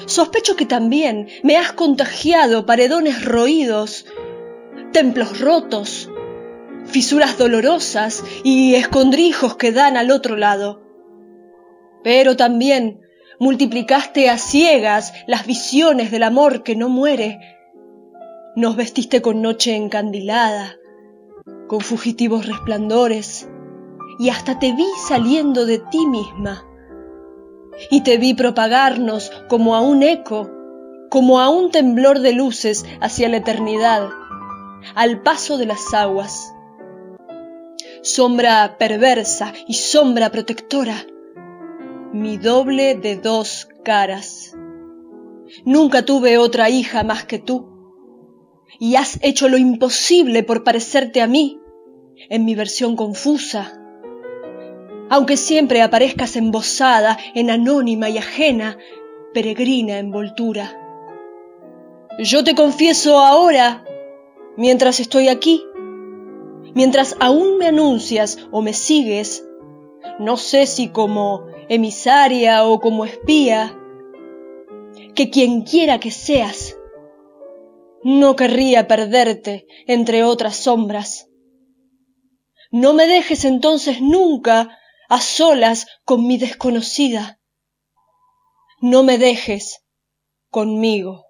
Sospecho 0.06 0.56
que 0.56 0.64
también 0.64 1.28
me 1.42 1.58
has 1.58 1.72
contagiado 1.72 2.64
paredones 2.64 3.26
roídos, 3.26 4.06
templos 4.90 5.38
rotos, 5.38 6.08
fisuras 6.86 7.36
dolorosas 7.36 8.24
y 8.42 8.74
escondrijos 8.74 9.56
que 9.56 9.70
dan 9.70 9.98
al 9.98 10.12
otro 10.12 10.36
lado. 10.36 10.80
Pero 12.02 12.38
también 12.38 13.02
multiplicaste 13.38 14.30
a 14.30 14.38
ciegas 14.38 15.12
las 15.26 15.44
visiones 15.44 16.10
del 16.10 16.22
amor 16.22 16.62
que 16.62 16.74
no 16.74 16.88
muere. 16.88 17.38
Nos 18.56 18.76
vestiste 18.76 19.20
con 19.20 19.42
noche 19.42 19.76
encandilada, 19.76 20.78
con 21.66 21.80
fugitivos 21.80 22.46
resplandores, 22.46 23.48
y 24.18 24.30
hasta 24.30 24.58
te 24.58 24.72
vi 24.72 24.86
saliendo 25.06 25.66
de 25.66 25.78
ti 25.78 26.06
misma. 26.06 26.64
Y 27.90 28.02
te 28.02 28.16
vi 28.16 28.34
propagarnos 28.34 29.30
como 29.48 29.74
a 29.74 29.80
un 29.80 30.02
eco, 30.02 30.50
como 31.10 31.40
a 31.40 31.50
un 31.50 31.70
temblor 31.70 32.20
de 32.20 32.32
luces 32.32 32.86
hacia 33.00 33.28
la 33.28 33.38
eternidad, 33.38 34.08
al 34.94 35.22
paso 35.22 35.58
de 35.58 35.66
las 35.66 35.92
aguas. 35.92 36.54
Sombra 38.02 38.76
perversa 38.78 39.52
y 39.66 39.74
sombra 39.74 40.30
protectora, 40.30 40.94
mi 42.12 42.38
doble 42.38 42.94
de 42.94 43.16
dos 43.16 43.68
caras. 43.84 44.56
Nunca 45.64 46.04
tuve 46.04 46.38
otra 46.38 46.70
hija 46.70 47.02
más 47.02 47.24
que 47.24 47.38
tú 47.38 47.75
y 48.78 48.96
has 48.96 49.18
hecho 49.22 49.48
lo 49.48 49.58
imposible 49.58 50.42
por 50.42 50.64
parecerte 50.64 51.22
a 51.22 51.26
mí, 51.26 51.60
en 52.28 52.44
mi 52.44 52.54
versión 52.54 52.96
confusa. 52.96 53.80
Aunque 55.08 55.36
siempre 55.36 55.82
aparezcas 55.82 56.36
embosada 56.36 57.16
en 57.34 57.50
anónima 57.50 58.10
y 58.10 58.18
ajena, 58.18 58.78
peregrina 59.32 59.98
envoltura. 59.98 60.72
Yo 62.18 62.42
te 62.42 62.54
confieso 62.54 63.20
ahora, 63.20 63.84
mientras 64.56 65.00
estoy 65.00 65.28
aquí, 65.28 65.62
mientras 66.74 67.16
aún 67.20 67.58
me 67.58 67.66
anuncias 67.66 68.38
o 68.50 68.62
me 68.62 68.72
sigues, 68.72 69.46
no 70.18 70.36
sé 70.36 70.66
si 70.66 70.88
como 70.88 71.46
emisaria 71.68 72.64
o 72.64 72.80
como 72.80 73.04
espía, 73.04 73.78
que 75.14 75.30
quien 75.30 75.62
quiera 75.62 76.00
que 76.00 76.10
seas, 76.10 76.75
no 78.08 78.36
querría 78.36 78.86
perderte 78.86 79.66
entre 79.88 80.22
otras 80.22 80.54
sombras. 80.54 81.26
No 82.70 82.94
me 82.94 83.08
dejes 83.08 83.44
entonces 83.44 84.00
nunca 84.00 84.78
a 85.08 85.20
solas 85.20 85.88
con 86.04 86.24
mi 86.24 86.38
desconocida. 86.38 87.40
No 88.80 89.02
me 89.02 89.18
dejes 89.18 89.80
conmigo. 90.50 91.24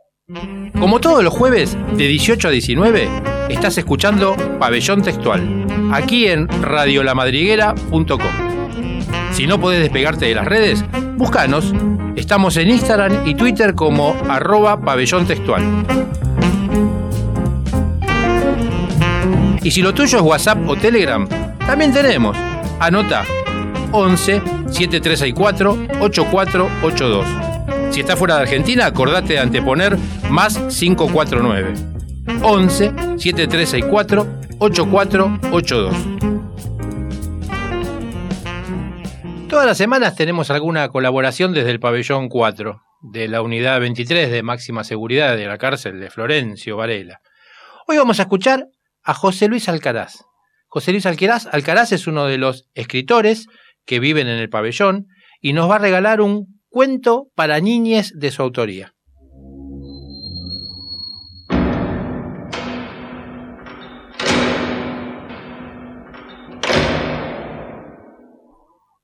Como 0.79 1.01
todos 1.01 1.25
los 1.25 1.33
jueves, 1.33 1.75
de 1.97 2.09
18 2.09 2.49
a 2.49 2.51
19, 2.51 3.09
estás 3.49 3.79
escuchando 3.79 4.37
Pabellón 4.59 5.01
Textual, 5.01 5.67
aquí 5.95 6.27
en 6.27 6.47
radiolamadriguera.com. 6.47 9.33
Si 9.33 9.47
no 9.47 9.59
podés 9.59 9.81
despegarte 9.81 10.27
de 10.27 10.35
las 10.35 10.45
redes, 10.45 10.85
búscanos. 11.17 11.73
Estamos 12.17 12.59
en 12.59 12.69
Instagram 12.69 13.27
y 13.27 13.35
Twitter 13.35 13.75
como 13.75 14.15
arroba 14.29 14.83
pabellón 14.83 15.27
textual. 15.27 16.26
Y 19.67 19.73
si 19.73 19.83
lo 19.83 19.93
tuyo 19.93 20.19
es 20.19 20.25
WhatsApp 20.25 20.59
o 20.69 20.77
Telegram, 20.77 21.29
también 21.59 21.93
tenemos. 21.93 22.37
Anota 22.79 23.25
11 23.91 24.41
7364 24.71 25.89
8482. 25.99 27.27
Si 27.93 27.99
estás 27.99 28.17
fuera 28.17 28.37
de 28.37 28.43
Argentina, 28.43 28.87
acordate 28.87 29.33
de 29.33 29.41
anteponer 29.41 29.99
más 30.31 30.57
549. 30.57 31.75
11 32.45 32.93
7364 33.19 34.27
8482. 34.61 35.97
Todas 39.49 39.67
las 39.67 39.77
semanas 39.77 40.15
tenemos 40.15 40.49
alguna 40.53 40.89
colaboración 40.91 41.53
desde 41.53 41.73
el 41.73 41.81
pabellón 41.81 42.29
4 42.29 42.83
de 43.03 43.27
la 43.27 43.43
unidad 43.43 43.81
23 43.81 44.31
de 44.31 44.45
máxima 44.45 44.85
seguridad 44.85 45.37
de 45.37 45.47
la 45.47 45.59
cárcel 45.59 45.99
de 45.99 46.09
Florencio 46.09 46.77
Varela. 46.77 47.21
Hoy 47.89 47.97
vamos 47.97 48.21
a 48.21 48.23
escuchar 48.23 48.69
a 49.07 49.15
José 49.15 49.47
Luis 49.47 49.69
Alcaraz. 49.69 50.25
José 50.67 50.91
Luis 50.91 51.07
Alcaraz, 51.07 51.47
Alcaraz 51.53 51.93
es 51.93 52.09
uno 52.09 52.27
de 52.27 52.39
los 52.39 52.69
escritores 52.75 53.47
que 53.87 54.01
viven 54.01 54.27
en 54.27 54.39
el 54.39 54.51
pabellón 54.51 55.07
y 55.41 55.53
nos 55.53 55.71
va 55.71 55.77
a 55.77 55.79
regalar 55.79 56.21
un 56.21 56.61
cuento 56.69 57.29
para 57.37 57.61
niñes 57.61 58.13
de 58.17 58.33
su 58.33 58.43
autoría. 58.43 58.95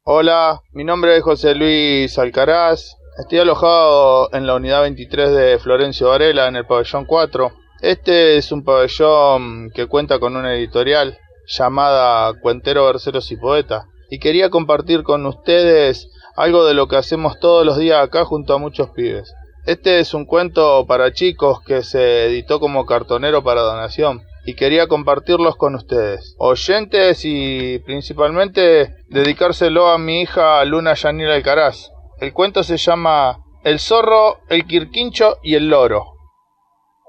Hola, 0.05 0.61
mi 0.73 0.83
nombre 0.83 1.17
es 1.17 1.23
José 1.23 1.55
Luis 1.55 2.19
Alcaraz. 2.19 2.97
Estoy 3.21 3.39
alojado 3.39 4.31
en 4.33 4.49
la 4.49 4.57
unidad 4.57 4.83
23 4.83 5.31
de 5.31 5.59
Florencio 5.61 6.09
Varela, 6.09 6.49
en 6.49 6.57
el 6.57 6.67
pabellón 6.67 7.05
4. 7.05 7.62
Este 7.83 8.37
es 8.37 8.53
un 8.53 8.63
pabellón 8.63 9.73
que 9.75 9.87
cuenta 9.87 10.21
con 10.21 10.37
una 10.37 10.55
editorial 10.55 11.19
llamada 11.49 12.33
Cuentero, 12.41 12.87
Verseros 12.87 13.33
y 13.33 13.37
Poeta. 13.37 13.89
Y 14.09 14.21
quería 14.21 14.51
compartir 14.51 15.03
con 15.03 15.27
ustedes 15.27 16.09
algo 16.37 16.65
de 16.65 16.75
lo 16.75 16.87
que 16.87 16.95
hacemos 16.95 17.41
todos 17.41 17.67
los 17.67 17.77
días 17.77 18.01
acá 18.01 18.25
junto 18.25 18.55
a 18.55 18.59
muchos 18.59 18.91
pibes. 18.91 19.35
Este 19.67 19.99
es 19.99 20.15
un 20.15 20.27
cuento 20.27 20.87
para 20.87 21.13
chicos 21.13 21.61
que 21.61 21.83
se 21.83 22.27
editó 22.27 22.61
como 22.61 22.87
cartonero 22.87 23.43
para 23.43 23.63
donación 23.63 24.23
y 24.47 24.55
quería 24.55 24.87
compartirlos 24.87 25.57
con 25.57 25.75
ustedes, 25.75 26.37
oyentes 26.39 27.25
y 27.25 27.81
principalmente 27.81 28.95
dedicárselo 29.09 29.89
a 29.89 29.99
mi 29.99 30.21
hija 30.21 30.65
Luna 30.65 30.95
Yanil 30.95 31.33
Alcaraz. 31.33 31.91
El 32.21 32.33
cuento 32.33 32.63
se 32.63 32.77
llama 32.77 33.41
El 33.65 33.81
zorro, 33.81 34.39
el 34.49 34.69
quirquincho 34.69 35.39
y 35.43 35.57
el 35.57 35.69
loro. 35.69 36.12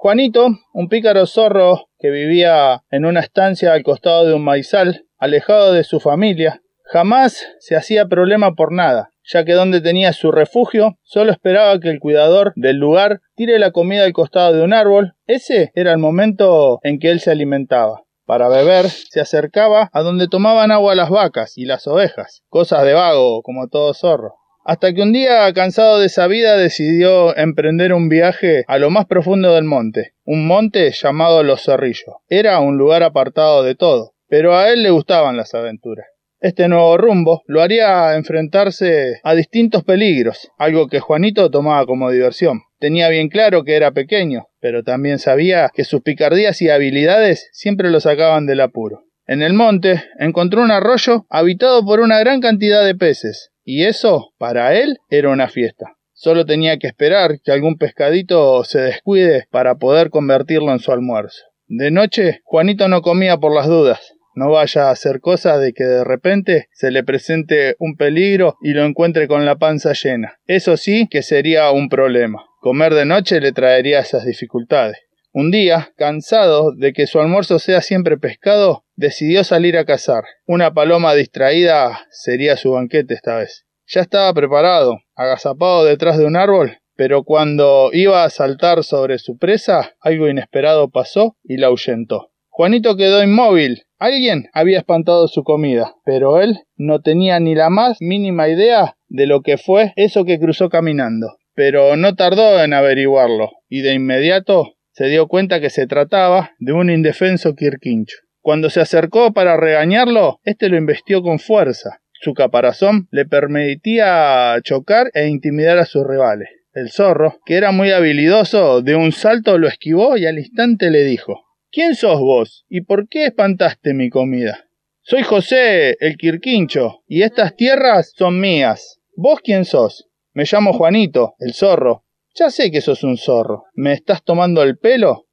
Juanito, 0.03 0.49
un 0.73 0.89
pícaro 0.89 1.25
zorro 1.25 1.87
que 1.97 2.09
vivía 2.09 2.83
en 2.91 3.05
una 3.05 3.21
estancia 3.21 3.71
al 3.71 3.83
costado 3.83 4.25
de 4.25 4.33
un 4.33 4.43
maizal, 4.43 5.05
alejado 5.17 5.71
de 5.71 5.85
su 5.85 6.01
familia, 6.01 6.61
jamás 6.83 7.47
se 7.59 7.77
hacía 7.77 8.09
problema 8.09 8.53
por 8.53 8.73
nada 8.73 9.11
ya 9.25 9.45
que 9.45 9.53
donde 9.53 9.79
tenía 9.79 10.11
su 10.11 10.33
refugio 10.33 10.97
solo 11.03 11.31
esperaba 11.31 11.79
que 11.79 11.89
el 11.89 12.01
cuidador 12.01 12.51
del 12.57 12.75
lugar 12.75 13.21
tire 13.35 13.57
la 13.59 13.71
comida 13.71 14.03
al 14.03 14.11
costado 14.11 14.51
de 14.51 14.61
un 14.61 14.73
árbol. 14.73 15.13
Ese 15.25 15.71
era 15.73 15.93
el 15.93 15.99
momento 15.99 16.79
en 16.83 16.99
que 16.99 17.09
él 17.09 17.21
se 17.21 17.31
alimentaba. 17.31 18.01
Para 18.25 18.49
beber, 18.49 18.89
se 18.89 19.21
acercaba 19.21 19.89
a 19.93 20.01
donde 20.01 20.27
tomaban 20.27 20.71
agua 20.71 20.95
las 20.95 21.09
vacas 21.09 21.57
y 21.57 21.63
las 21.63 21.87
ovejas, 21.87 22.43
cosas 22.49 22.83
de 22.83 22.91
vago, 22.91 23.41
como 23.41 23.69
todo 23.69 23.93
zorro. 23.93 24.35
Hasta 24.65 24.93
que 24.93 25.01
un 25.01 25.11
día, 25.11 25.51
cansado 25.53 25.99
de 25.99 26.05
esa 26.05 26.25
vida, 26.27 26.55
decidió 26.55 27.35
emprender 27.35 27.91
un 27.93 28.07
viaje 28.07 28.63
a 28.67 28.77
lo 28.77 28.89
más 28.89 29.07
profundo 29.07 29.53
del 29.55 29.65
monte, 29.65 30.13
un 30.23 30.47
monte 30.47 30.89
llamado 30.91 31.43
Los 31.43 31.63
Cerrillos. 31.63 32.15
Era 32.29 32.59
un 32.61 32.77
lugar 32.77 33.03
apartado 33.03 33.63
de 33.63 33.75
todo, 33.75 34.13
pero 34.29 34.55
a 34.57 34.69
él 34.69 34.81
le 34.81 34.89
gustaban 34.89 35.35
las 35.35 35.53
aventuras. 35.53 36.05
Este 36.39 36.69
nuevo 36.69 36.95
rumbo 36.97 37.41
lo 37.45 37.61
haría 37.61 38.15
enfrentarse 38.15 39.19
a 39.23 39.35
distintos 39.35 39.83
peligros, 39.83 40.49
algo 40.57 40.87
que 40.87 41.01
Juanito 41.01 41.51
tomaba 41.51 41.85
como 41.85 42.09
diversión. 42.09 42.61
Tenía 42.79 43.09
bien 43.09 43.27
claro 43.27 43.65
que 43.65 43.75
era 43.75 43.91
pequeño, 43.91 44.47
pero 44.61 44.83
también 44.83 45.19
sabía 45.19 45.71
que 45.73 45.83
sus 45.83 46.01
picardías 46.01 46.61
y 46.61 46.69
habilidades 46.69 47.49
siempre 47.51 47.89
lo 47.89 47.99
sacaban 47.99 48.45
del 48.45 48.61
apuro. 48.61 49.03
En 49.25 49.41
el 49.41 49.53
monte 49.53 50.03
encontró 50.19 50.61
un 50.61 50.71
arroyo 50.71 51.25
habitado 51.29 51.85
por 51.85 51.99
una 52.01 52.19
gran 52.19 52.41
cantidad 52.41 52.85
de 52.85 52.95
peces, 52.95 53.52
y 53.63 53.85
eso, 53.85 54.33
para 54.37 54.75
él, 54.75 54.97
era 55.09 55.29
una 55.29 55.47
fiesta. 55.47 55.95
Solo 56.13 56.45
tenía 56.45 56.77
que 56.77 56.87
esperar 56.87 57.39
que 57.43 57.51
algún 57.51 57.77
pescadito 57.77 58.63
se 58.63 58.79
descuide 58.79 59.47
para 59.51 59.75
poder 59.75 60.09
convertirlo 60.09 60.71
en 60.71 60.79
su 60.79 60.91
almuerzo. 60.91 61.43
De 61.67 61.91
noche, 61.91 62.41
Juanito 62.43 62.87
no 62.87 63.01
comía 63.01 63.37
por 63.37 63.53
las 63.53 63.67
dudas. 63.67 64.13
No 64.35 64.49
vaya 64.49 64.87
a 64.87 64.91
hacer 64.91 65.19
cosa 65.19 65.57
de 65.57 65.73
que 65.73 65.83
de 65.83 66.03
repente 66.03 66.67
se 66.71 66.91
le 66.91 67.03
presente 67.03 67.75
un 67.77 67.95
peligro 67.95 68.57
y 68.61 68.73
lo 68.73 68.83
encuentre 68.83 69.27
con 69.27 69.45
la 69.45 69.57
panza 69.57 69.93
llena. 69.93 70.39
Eso 70.45 70.75
sí 70.77 71.07
que 71.09 71.21
sería 71.21 71.71
un 71.71 71.87
problema. 71.89 72.43
Comer 72.59 72.93
de 72.93 73.05
noche 73.05 73.39
le 73.39 73.51
traería 73.51 73.99
esas 73.99 74.25
dificultades. 74.25 74.97
Un 75.33 75.51
día, 75.51 75.93
cansado 75.97 76.73
de 76.75 76.93
que 76.93 77.07
su 77.07 77.19
almuerzo 77.19 77.59
sea 77.59 77.81
siempre 77.81 78.17
pescado, 78.17 78.82
decidió 78.95 79.43
salir 79.43 79.77
a 79.77 79.85
cazar. 79.85 80.23
Una 80.45 80.73
paloma 80.73 81.13
distraída 81.15 82.05
sería 82.11 82.57
su 82.57 82.71
banquete 82.71 83.13
esta 83.13 83.37
vez. 83.37 83.65
Ya 83.87 84.01
estaba 84.01 84.33
preparado, 84.33 84.99
agazapado 85.15 85.85
detrás 85.85 86.17
de 86.17 86.25
un 86.25 86.35
árbol, 86.35 86.77
pero 86.95 87.23
cuando 87.23 87.89
iba 87.91 88.23
a 88.23 88.29
saltar 88.29 88.83
sobre 88.83 89.17
su 89.17 89.37
presa, 89.37 89.93
algo 89.99 90.27
inesperado 90.27 90.89
pasó 90.89 91.37
y 91.43 91.57
la 91.57 91.67
ahuyentó. 91.67 92.31
Juanito 92.49 92.95
quedó 92.95 93.23
inmóvil. 93.23 93.83
Alguien 93.97 94.49
había 94.53 94.77
espantado 94.77 95.27
su 95.27 95.43
comida, 95.43 95.95
pero 96.05 96.39
él 96.39 96.59
no 96.75 97.01
tenía 97.01 97.39
ni 97.39 97.55
la 97.55 97.69
más 97.69 97.97
mínima 97.99 98.47
idea 98.47 98.95
de 99.07 99.25
lo 99.25 99.41
que 99.41 99.57
fue 99.57 99.93
eso 99.95 100.23
que 100.23 100.39
cruzó 100.39 100.69
caminando. 100.69 101.37
Pero 101.55 101.95
no 101.95 102.15
tardó 102.15 102.63
en 102.63 102.73
averiguarlo, 102.73 103.51
y 103.69 103.81
de 103.81 103.93
inmediato 103.93 104.75
se 104.91 105.07
dio 105.07 105.27
cuenta 105.27 105.59
que 105.59 105.71
se 105.71 105.87
trataba 105.87 106.51
de 106.59 106.73
un 106.73 106.91
indefenso 106.91 107.55
quirquincho. 107.55 108.17
Cuando 108.43 108.69
se 108.69 108.81
acercó 108.81 109.31
para 109.31 109.55
regañarlo, 109.55 110.41
éste 110.43 110.67
lo 110.67 110.75
investió 110.75 111.23
con 111.23 111.39
fuerza. 111.39 112.01
Su 112.11 112.33
caparazón 112.33 113.07
le 113.09 113.25
permitía 113.25 114.57
chocar 114.61 115.09
e 115.13 115.29
intimidar 115.29 115.77
a 115.77 115.85
sus 115.85 116.05
rivales. 116.05 116.49
El 116.73 116.91
zorro, 116.91 117.39
que 117.45 117.55
era 117.55 117.71
muy 117.71 117.91
habilidoso, 117.91 118.81
de 118.81 118.97
un 118.97 119.13
salto 119.13 119.57
lo 119.57 119.69
esquivó 119.69 120.17
y 120.17 120.25
al 120.25 120.39
instante 120.39 120.91
le 120.91 121.05
dijo 121.05 121.45
¿Quién 121.71 121.95
sos 121.95 122.19
vos? 122.19 122.65
¿Y 122.67 122.81
por 122.81 123.07
qué 123.07 123.27
espantaste 123.27 123.93
mi 123.93 124.09
comida? 124.09 124.65
Soy 125.03 125.23
José, 125.23 125.95
el 126.01 126.17
Quirquincho, 126.17 127.01
y 127.07 127.21
estas 127.21 127.55
tierras 127.55 128.11
son 128.13 128.41
mías. 128.41 128.99
¿Vos 129.15 129.39
quién 129.41 129.63
sos? 129.63 130.09
Me 130.33 130.43
llamo 130.43 130.73
Juanito, 130.73 131.35
el 131.39 131.53
zorro. 131.53 132.03
Ya 132.35 132.49
sé 132.49 132.71
que 132.71 132.81
sos 132.81 133.05
un 133.05 133.15
zorro. 133.15 133.63
¿Me 133.73 133.93
estás 133.93 134.21
tomando 134.21 134.63
el 134.63 134.77
pelo? 134.77 135.27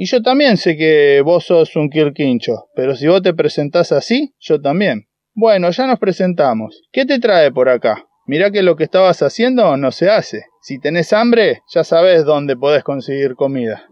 Y 0.00 0.06
yo 0.06 0.22
también 0.22 0.56
sé 0.58 0.76
que 0.76 1.20
vos 1.24 1.44
sos 1.44 1.74
un 1.74 1.90
Quirquincho, 1.90 2.68
pero 2.76 2.94
si 2.94 3.08
vos 3.08 3.20
te 3.20 3.34
presentás 3.34 3.90
así, 3.90 4.32
yo 4.38 4.60
también. 4.60 5.08
Bueno, 5.34 5.72
ya 5.72 5.88
nos 5.88 5.98
presentamos. 5.98 6.82
¿Qué 6.92 7.04
te 7.04 7.18
trae 7.18 7.50
por 7.50 7.68
acá? 7.68 8.06
Mirá 8.24 8.52
que 8.52 8.62
lo 8.62 8.76
que 8.76 8.84
estabas 8.84 9.22
haciendo 9.22 9.76
no 9.76 9.90
se 9.90 10.08
hace. 10.08 10.44
Si 10.62 10.78
tenés 10.78 11.12
hambre, 11.12 11.62
ya 11.74 11.82
sabés 11.82 12.24
dónde 12.24 12.56
podés 12.56 12.84
conseguir 12.84 13.34
comida. 13.34 13.88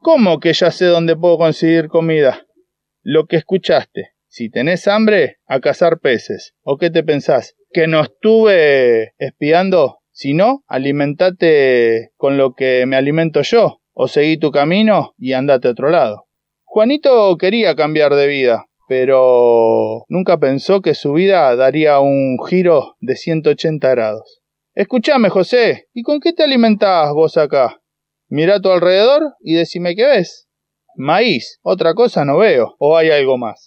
¿Cómo 0.00 0.38
que 0.38 0.52
ya 0.52 0.70
sé 0.70 0.84
dónde 0.84 1.16
puedo 1.16 1.38
conseguir 1.38 1.88
comida? 1.88 2.46
Lo 3.02 3.26
que 3.26 3.34
escuchaste. 3.34 4.12
Si 4.28 4.50
tenés 4.50 4.86
hambre, 4.86 5.38
a 5.48 5.58
cazar 5.58 5.98
peces. 5.98 6.54
¿O 6.62 6.76
qué 6.76 6.90
te 6.90 7.02
pensás? 7.02 7.56
¿Que 7.72 7.88
no 7.88 8.02
estuve 8.02 9.12
espiando? 9.18 9.98
Si 10.12 10.34
no, 10.34 10.62
alimentate 10.68 12.12
con 12.16 12.38
lo 12.38 12.54
que 12.54 12.86
me 12.86 12.94
alimento 12.94 13.42
yo. 13.42 13.80
O 14.00 14.06
seguí 14.06 14.36
tu 14.36 14.52
camino 14.52 15.12
y 15.18 15.32
andate 15.32 15.66
a 15.66 15.72
otro 15.72 15.90
lado. 15.90 16.28
Juanito 16.62 17.36
quería 17.36 17.74
cambiar 17.74 18.14
de 18.14 18.28
vida, 18.28 18.66
pero 18.86 20.04
nunca 20.08 20.38
pensó 20.38 20.82
que 20.82 20.94
su 20.94 21.14
vida 21.14 21.56
daría 21.56 21.98
un 21.98 22.38
giro 22.48 22.94
de 23.00 23.16
180 23.16 23.90
grados. 23.90 24.40
Escuchame, 24.76 25.30
José, 25.30 25.88
¿y 25.92 26.04
con 26.04 26.20
qué 26.20 26.32
te 26.32 26.44
alimentás 26.44 27.12
vos 27.12 27.36
acá? 27.36 27.80
Mira 28.28 28.54
a 28.54 28.60
tu 28.60 28.70
alrededor 28.70 29.34
y 29.40 29.54
decime 29.54 29.96
qué 29.96 30.06
ves. 30.06 30.46
Maíz, 30.94 31.58
otra 31.62 31.94
cosa 31.94 32.24
no 32.24 32.38
veo, 32.38 32.76
o 32.78 32.96
hay 32.96 33.10
algo 33.10 33.36
más. 33.36 33.66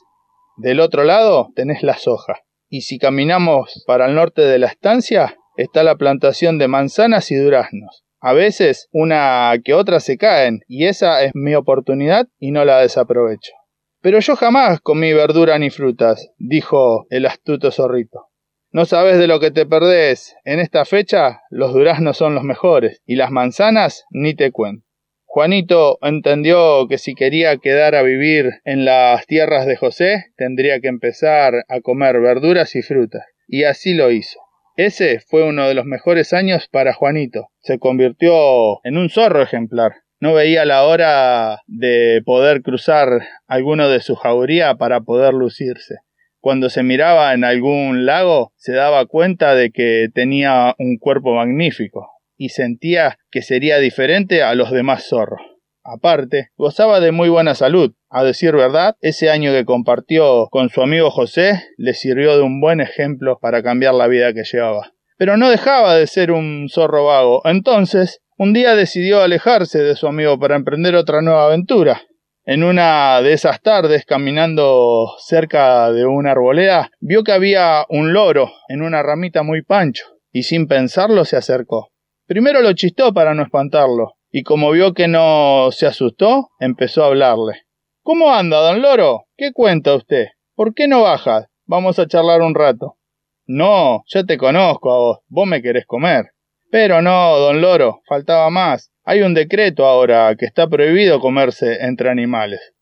Del 0.56 0.80
otro 0.80 1.03
lado 1.03 1.49
tenés 1.58 1.84
la 1.84 1.97
soja. 1.97 2.39
Y 2.70 2.84
si 2.84 2.99
caminamos 2.99 3.84
para 3.86 4.06
el 4.06 4.16
norte 4.16 4.43
de 4.43 4.60
la 4.60 4.68
estancia, 4.68 5.36
está 5.58 5.84
la 5.84 5.97
plantación 5.97 6.58
de 6.58 6.70
manzanas 6.70 7.32
y 7.32 7.36
duraznos. 7.36 8.06
A 8.22 8.34
veces 8.34 8.88
una 8.91 9.51
que 9.65 9.74
otra 9.74 9.99
se 9.99 10.17
caen, 10.17 10.61
y 10.67 10.86
esa 10.86 11.24
es 11.24 11.32
mi 11.34 11.55
oportunidad 11.55 12.28
y 12.39 12.51
no 12.51 12.63
la 12.65 12.80
desaprovecho. 12.80 13.51
Pero 13.99 14.19
yo 14.19 14.36
jamás 14.36 14.80
comí 14.80 15.11
verdura 15.11 15.57
ni 15.57 15.72
frutas, 15.72 16.30
dijo 16.38 17.07
el 17.09 17.26
astuto 17.26 17.72
zorrito. 17.72 18.28
No 18.72 18.86
sabes 18.86 19.17
de 19.17 19.28
lo 19.28 19.39
que 19.39 19.49
te 19.49 19.65
perdés. 19.65 20.36
En 20.45 20.59
esta 20.59 20.86
fecha 20.86 21.41
los 21.49 21.74
duraznos 21.74 22.15
son 22.15 22.36
los 22.36 22.43
mejores 22.43 23.01
y 23.05 23.15
las 23.15 23.32
manzanas 23.32 24.05
ni 24.11 24.36
te 24.36 24.51
cuento. 24.51 24.86
Juanito 25.26 25.97
entendió 26.01 26.88
que 26.88 26.99
si 26.99 27.15
quería 27.15 27.57
quedar 27.57 27.95
a 27.95 28.03
vivir 28.03 28.51
en 28.65 28.86
las 28.86 29.26
tierras 29.26 29.65
de 29.65 29.78
José, 29.78 30.26
tendría 30.38 30.80
que 30.80 30.89
empezar 30.89 31.65
a 31.67 31.82
comer 31.82 32.19
verduras 32.19 32.76
y 32.76 32.82
frutas, 32.82 33.24
y 33.47 33.63
así 33.63 33.93
lo 33.93 34.11
hizo. 34.11 34.39
Ese 34.84 35.20
fue 35.20 35.48
uno 35.48 35.68
de 35.68 35.76
los 35.76 35.86
mejores 35.86 36.34
años 36.34 36.68
para 36.68 36.92
Juanito. 36.92 37.50
Se 37.60 37.78
convirtió 37.78 38.84
en 38.84 38.98
un 38.98 39.12
zorro 39.12 39.44
ejemplar. 39.44 39.92
No 40.20 40.34
veía 40.34 40.66
la 40.66 40.86
hora 40.86 41.60
de 41.68 42.24
poder 42.26 42.64
cruzar 42.64 43.22
alguno 43.46 43.90
de 43.90 44.00
su 44.00 44.16
jauría 44.16 44.74
para 44.78 45.02
poder 45.02 45.36
lucirse. 45.36 45.98
Cuando 46.40 46.72
se 46.72 46.82
miraba 46.82 47.36
en 47.36 47.44
algún 47.44 48.08
lago, 48.08 48.54
se 48.56 48.74
daba 48.74 49.06
cuenta 49.06 49.54
de 49.54 49.70
que 49.70 50.10
tenía 50.16 50.74
un 50.80 50.98
cuerpo 50.98 51.36
magnífico 51.36 52.10
y 52.36 52.50
sentía 52.50 53.20
que 53.30 53.44
sería 53.44 53.78
diferente 53.78 54.42
a 54.42 54.56
los 54.56 54.72
demás 54.72 55.08
zorros. 55.08 55.42
Aparte, 55.84 56.50
gozaba 56.58 57.00
de 57.00 57.12
muy 57.12 57.30
buena 57.30 57.56
salud. 57.56 57.94
A 58.10 58.24
decir 58.24 58.56
verdad, 58.56 58.96
ese 59.02 59.30
año 59.30 59.52
que 59.52 59.66
compartió 59.66 60.48
con 60.52 60.70
su 60.70 60.82
amigo 60.82 61.10
José 61.10 61.64
le 61.78 61.94
sirvió 61.94 62.38
de 62.38 62.44
un 62.44 62.62
buen 62.62 62.82
ejemplo 62.82 63.40
para 63.42 63.64
cambiar 63.64 63.96
la 63.96 64.08
vida 64.08 64.34
que 64.34 64.44
llevaba. 64.44 64.92
Pero 65.18 65.38
no 65.38 65.50
dejaba 65.50 65.96
de 65.96 66.08
ser 66.08 66.32
un 66.32 66.68
zorro 66.70 67.06
vago. 67.06 67.42
Entonces, 67.46 68.22
un 68.38 68.54
día 68.54 68.76
decidió 68.76 69.22
alejarse 69.22 69.80
de 69.80 69.96
su 69.96 70.08
amigo 70.08 70.40
para 70.40 70.56
emprender 70.56 70.96
otra 70.96 71.22
nueva 71.22 71.46
aventura. 71.46 72.02
En 72.44 72.64
una 72.64 73.22
de 73.22 73.34
esas 73.34 73.62
tardes, 73.62 74.04
caminando 74.06 75.08
cerca 75.20 75.92
de 75.92 76.06
una 76.06 76.32
arboleda, 76.32 76.90
vio 77.00 77.24
que 77.24 77.34
había 77.34 77.86
un 77.88 78.14
loro 78.14 78.52
en 78.68 78.82
una 78.82 79.04
ramita 79.04 79.44
muy 79.44 79.62
pancho, 79.62 80.06
y 80.32 80.42
sin 80.44 80.68
pensarlo 80.68 81.24
se 81.24 81.38
acercó. 81.38 81.92
Primero 82.26 82.62
lo 82.62 82.74
chistó 82.74 83.14
para 83.14 83.36
no 83.36 83.44
espantarlo, 83.44 84.16
y 84.32 84.44
como 84.44 84.72
vio 84.72 84.94
que 84.94 85.08
no 85.08 85.70
se 85.72 85.86
asustó, 85.86 86.50
empezó 86.60 87.04
a 87.04 87.08
hablarle. 87.08 87.64
¿Cómo 88.02 88.34
anda, 88.34 88.62
don 88.62 88.82
Loro? 88.82 89.26
¿Qué 89.38 89.52
cuenta 89.52 89.94
usted? 89.96 90.28
¿Por 90.56 90.74
qué 90.74 90.88
no 90.88 91.02
bajas? 91.02 91.48
Vamos 91.66 92.00
a 92.00 92.08
charlar 92.08 92.42
un 92.42 92.56
rato. 92.56 92.98
No, 93.46 94.04
yo 94.08 94.26
te 94.26 94.38
conozco 94.38 94.92
a 94.92 94.98
vos, 94.98 95.20
vos 95.28 95.48
me 95.48 95.62
querés 95.62 95.86
comer. 95.86 96.32
Pero 96.72 97.02
no, 97.02 97.38
don 97.38 97.62
Loro, 97.62 98.02
faltaba 98.08 98.50
más. 98.50 98.92
Hay 99.04 99.22
un 99.22 99.34
decreto 99.34 99.86
ahora 99.86 100.34
que 100.38 100.46
está 100.46 100.68
prohibido 100.68 101.20
comerse 101.20 101.80
entre 101.82 102.10
animales. 102.10 102.74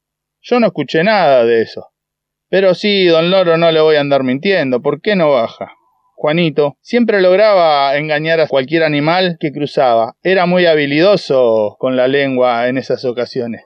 Yo 0.42 0.60
no 0.60 0.68
escuché 0.68 1.04
nada 1.04 1.44
de 1.44 1.64
eso. 1.64 1.88
Pero 2.50 2.76
sí, 2.76 3.06
don 3.06 3.32
Loro, 3.32 3.58
no 3.58 3.72
le 3.72 3.82
voy 3.82 3.96
a 3.96 4.02
andar 4.02 4.24
mintiendo. 4.24 4.82
¿Por 4.82 5.02
qué 5.02 5.16
no 5.16 5.32
baja? 5.32 5.74
Juanito 6.22 6.76
siempre 6.82 7.22
lograba 7.22 7.96
engañar 7.96 8.42
a 8.42 8.48
cualquier 8.48 8.84
animal 8.84 9.38
que 9.40 9.54
cruzaba. 9.54 10.18
Era 10.22 10.46
muy 10.46 10.66
habilidoso 10.66 11.78
con 11.80 11.96
la 11.96 12.10
lengua 12.10 12.68
en 12.68 12.78
esas 12.78 13.06
ocasiones. 13.06 13.62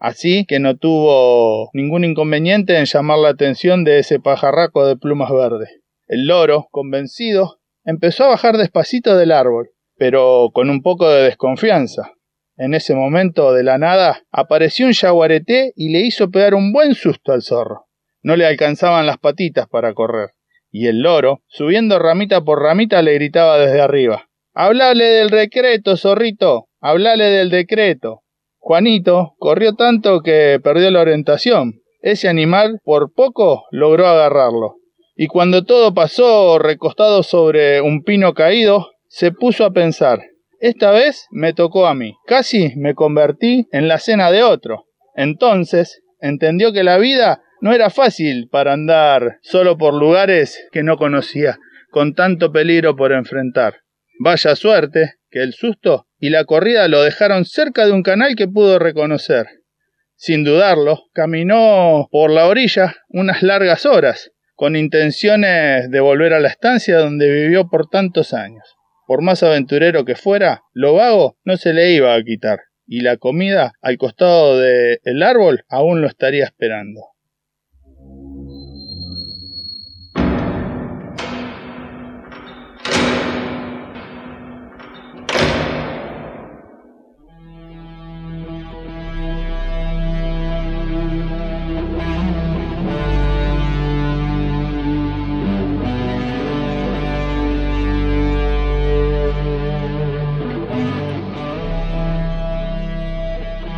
Así 0.00 0.44
que 0.44 0.60
no 0.60 0.76
tuvo 0.76 1.70
ningún 1.72 2.04
inconveniente 2.04 2.76
en 2.76 2.84
llamar 2.84 3.20
la 3.20 3.30
atención 3.30 3.84
de 3.84 4.00
ese 4.00 4.20
pajarraco 4.20 4.86
de 4.86 4.98
plumas 4.98 5.32
verdes. 5.32 5.80
El 6.06 6.26
loro, 6.26 6.68
convencido, 6.70 7.60
empezó 7.86 8.24
a 8.24 8.28
bajar 8.28 8.58
despacito 8.58 9.16
del 9.16 9.32
árbol, 9.32 9.70
pero 9.96 10.50
con 10.52 10.68
un 10.68 10.82
poco 10.82 11.08
de 11.08 11.22
desconfianza. 11.22 12.12
En 12.58 12.74
ese 12.74 12.94
momento, 12.94 13.54
de 13.54 13.62
la 13.62 13.78
nada, 13.78 14.24
apareció 14.30 14.84
un 14.84 14.92
yaguareté 14.92 15.72
y 15.74 15.90
le 15.90 16.00
hizo 16.00 16.30
pegar 16.30 16.52
un 16.52 16.70
buen 16.70 16.94
susto 16.94 17.32
al 17.32 17.40
zorro. 17.40 17.86
No 18.22 18.36
le 18.36 18.44
alcanzaban 18.44 19.06
las 19.06 19.16
patitas 19.16 19.66
para 19.68 19.94
correr 19.94 20.33
y 20.74 20.88
el 20.88 21.02
loro, 21.02 21.38
subiendo 21.46 22.00
ramita 22.00 22.40
por 22.40 22.60
ramita, 22.60 23.00
le 23.00 23.14
gritaba 23.14 23.58
desde 23.58 23.80
arriba. 23.80 24.26
Hablale 24.54 25.04
del 25.04 25.30
decreto, 25.30 25.96
zorrito, 25.96 26.66
hablale 26.80 27.26
del 27.26 27.48
decreto. 27.48 28.22
Juanito 28.58 29.36
corrió 29.38 29.76
tanto 29.76 30.20
que 30.20 30.58
perdió 30.64 30.90
la 30.90 31.02
orientación. 31.02 31.74
Ese 32.00 32.28
animal 32.28 32.80
por 32.82 33.14
poco 33.14 33.66
logró 33.70 34.08
agarrarlo. 34.08 34.74
Y 35.14 35.28
cuando 35.28 35.64
todo 35.64 35.94
pasó 35.94 36.58
recostado 36.58 37.22
sobre 37.22 37.80
un 37.80 38.02
pino 38.02 38.34
caído, 38.34 38.88
se 39.06 39.30
puso 39.30 39.64
a 39.64 39.70
pensar. 39.70 40.22
Esta 40.58 40.90
vez 40.90 41.28
me 41.30 41.52
tocó 41.52 41.86
a 41.86 41.94
mí. 41.94 42.14
Casi 42.26 42.72
me 42.74 42.96
convertí 42.96 43.68
en 43.70 43.86
la 43.86 44.00
cena 44.00 44.32
de 44.32 44.42
otro. 44.42 44.86
Entonces 45.14 46.02
entendió 46.18 46.72
que 46.72 46.82
la 46.82 46.98
vida 46.98 47.43
no 47.64 47.72
era 47.72 47.88
fácil 47.88 48.50
para 48.50 48.74
andar 48.74 49.38
solo 49.40 49.78
por 49.78 49.94
lugares 49.94 50.68
que 50.70 50.82
no 50.82 50.98
conocía, 50.98 51.58
con 51.90 52.14
tanto 52.14 52.52
peligro 52.52 52.94
por 52.94 53.10
enfrentar. 53.12 53.76
Vaya 54.20 54.54
suerte 54.54 55.14
que 55.30 55.42
el 55.42 55.54
susto 55.54 56.06
y 56.18 56.28
la 56.28 56.44
corrida 56.44 56.88
lo 56.88 57.02
dejaron 57.02 57.46
cerca 57.46 57.86
de 57.86 57.92
un 57.92 58.02
canal 58.02 58.36
que 58.36 58.46
pudo 58.46 58.78
reconocer. 58.78 59.46
Sin 60.14 60.44
dudarlo, 60.44 61.04
caminó 61.14 62.06
por 62.10 62.30
la 62.30 62.48
orilla 62.48 62.96
unas 63.08 63.42
largas 63.42 63.86
horas, 63.86 64.30
con 64.54 64.76
intenciones 64.76 65.90
de 65.90 66.00
volver 66.00 66.34
a 66.34 66.40
la 66.40 66.48
estancia 66.48 66.98
donde 66.98 67.30
vivió 67.30 67.70
por 67.70 67.88
tantos 67.88 68.34
años. 68.34 68.76
Por 69.06 69.22
más 69.22 69.42
aventurero 69.42 70.04
que 70.04 70.16
fuera, 70.16 70.60
lo 70.74 70.92
vago 70.92 71.38
no 71.44 71.56
se 71.56 71.72
le 71.72 71.92
iba 71.92 72.14
a 72.14 72.22
quitar, 72.22 72.58
y 72.86 73.00
la 73.00 73.16
comida 73.16 73.72
al 73.80 73.96
costado 73.96 74.58
del 74.58 75.22
árbol 75.22 75.64
aún 75.70 76.02
lo 76.02 76.08
estaría 76.08 76.44
esperando. 76.44 77.13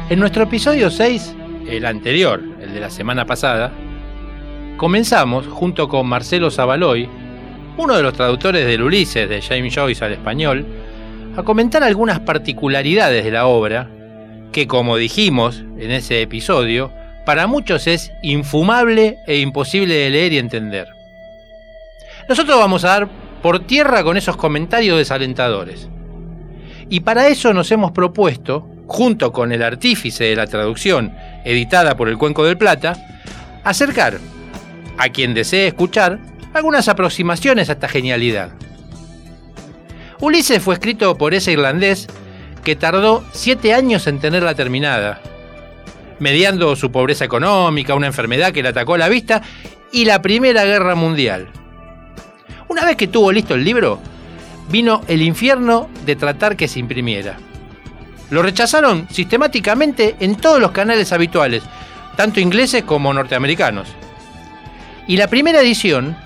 En 0.09 0.21
nuestro 0.21 0.45
episodio 0.45 0.89
6, 0.89 1.35
el 1.67 1.85
anterior, 1.85 2.41
el 2.61 2.73
de 2.73 2.79
la 2.79 2.91
semana 2.91 3.27
pasada, 3.27 3.73
comenzamos 4.77 5.49
junto 5.49 5.89
con 5.89 6.07
Marcelo 6.07 6.53
Zavaloy, 6.53 7.09
uno 7.77 7.97
de 7.97 8.05
los 8.05 8.15
traductores 8.15 8.65
del 8.67 8.83
Ulises 8.83 9.29
de 9.29 9.43
James 9.43 9.75
Joyce 9.75 10.05
al 10.05 10.13
español, 10.13 10.65
a 11.37 11.43
comentar 11.43 11.83
algunas 11.83 12.21
particularidades 12.21 13.25
de 13.25 13.33
la 13.33 13.49
obra 13.49 13.91
que, 14.53 14.69
como 14.69 14.97
dijimos 14.97 15.65
en 15.77 15.91
ese 15.91 16.23
episodio, 16.23 16.93
para 17.25 17.49
muchos 17.49 17.89
es 17.89 18.13
infumable 18.23 19.19
e 19.27 19.41
imposible 19.41 19.93
de 19.93 20.11
leer 20.11 20.33
y 20.35 20.39
entender. 20.39 20.87
Nosotros 22.29 22.57
vamos 22.57 22.85
a 22.85 22.91
dar 22.91 23.09
por 23.43 23.67
tierra 23.67 24.05
con 24.05 24.17
esos 24.17 24.37
comentarios 24.37 24.99
desalentadores. 24.99 25.89
Y 26.89 27.01
para 27.01 27.27
eso 27.27 27.53
nos 27.53 27.73
hemos 27.73 27.91
propuesto 27.91 28.71
junto 28.87 29.33
con 29.33 29.53
el 29.53 29.63
artífice 29.63 30.25
de 30.25 30.37
la 30.37 30.47
traducción 30.47 31.15
editada 31.45 31.97
por 31.97 32.09
el 32.09 32.19
Cuenco 32.19 32.45
del 32.45 32.57
Plata, 32.57 32.97
acercar 33.65 34.19
a 34.99 35.09
quien 35.09 35.35
desee 35.35 35.67
escuchar 35.67 36.19
algunas 36.55 36.89
aproximaciones 36.89 37.69
a 37.69 37.73
esta 37.73 37.89
genialidad. 37.89 38.51
Ulises 40.21 40.63
fue 40.63 40.75
escrito 40.75 41.17
por 41.17 41.35
ese 41.35 41.53
irlandés 41.53 42.07
que 42.65 42.77
tardó 42.77 43.25
siete 43.33 43.75
años 43.75 44.07
en 44.07 44.19
tenerla 44.19 44.55
terminada, 44.55 45.21
mediando 46.19 46.75
su 46.75 46.91
pobreza 46.91 47.25
económica, 47.25 47.95
una 47.95 48.07
enfermedad 48.07 48.53
que 48.53 48.63
le 48.63 48.71
atacó 48.71 48.97
la 48.97 49.09
vista 49.09 49.43
y 49.93 50.05
la 50.05 50.23
Primera 50.23 50.65
Guerra 50.65 50.95
Mundial. 50.95 51.49
Una 52.69 52.85
vez 52.85 52.97
que 52.97 53.07
tuvo 53.07 53.31
listo 53.31 53.55
el 53.55 53.65
libro, 53.65 54.01
vino 54.71 55.03
el 55.07 55.23
infierno 55.23 55.89
de 56.05 56.17
tratar 56.17 56.57
que 56.57 56.67
se 56.67 56.81
imprimiera. 56.81 57.37
Lo 58.31 58.43
rechazaron 58.43 59.07
sistemáticamente 59.11 60.17
en 60.21 60.37
todos 60.37 60.61
los 60.61 60.73
canales 60.73 61.13
habituales, 61.13 61.63
tanto 62.17 62.41
ingleses 62.41 62.83
como 62.83 63.13
norteamericanos. 63.13 63.89
Y 65.07 65.17
la 65.17 65.29
primera 65.29 65.61
edición 65.61 66.17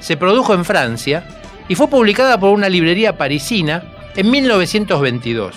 se 0.00 0.16
produjo 0.16 0.54
en 0.54 0.64
Francia 0.64 1.24
y 1.68 1.74
fue 1.74 1.88
publicada 1.88 2.40
por 2.40 2.50
una 2.50 2.68
librería 2.68 3.16
parisina 3.16 3.82
en 4.16 4.30
1922. 4.30 5.54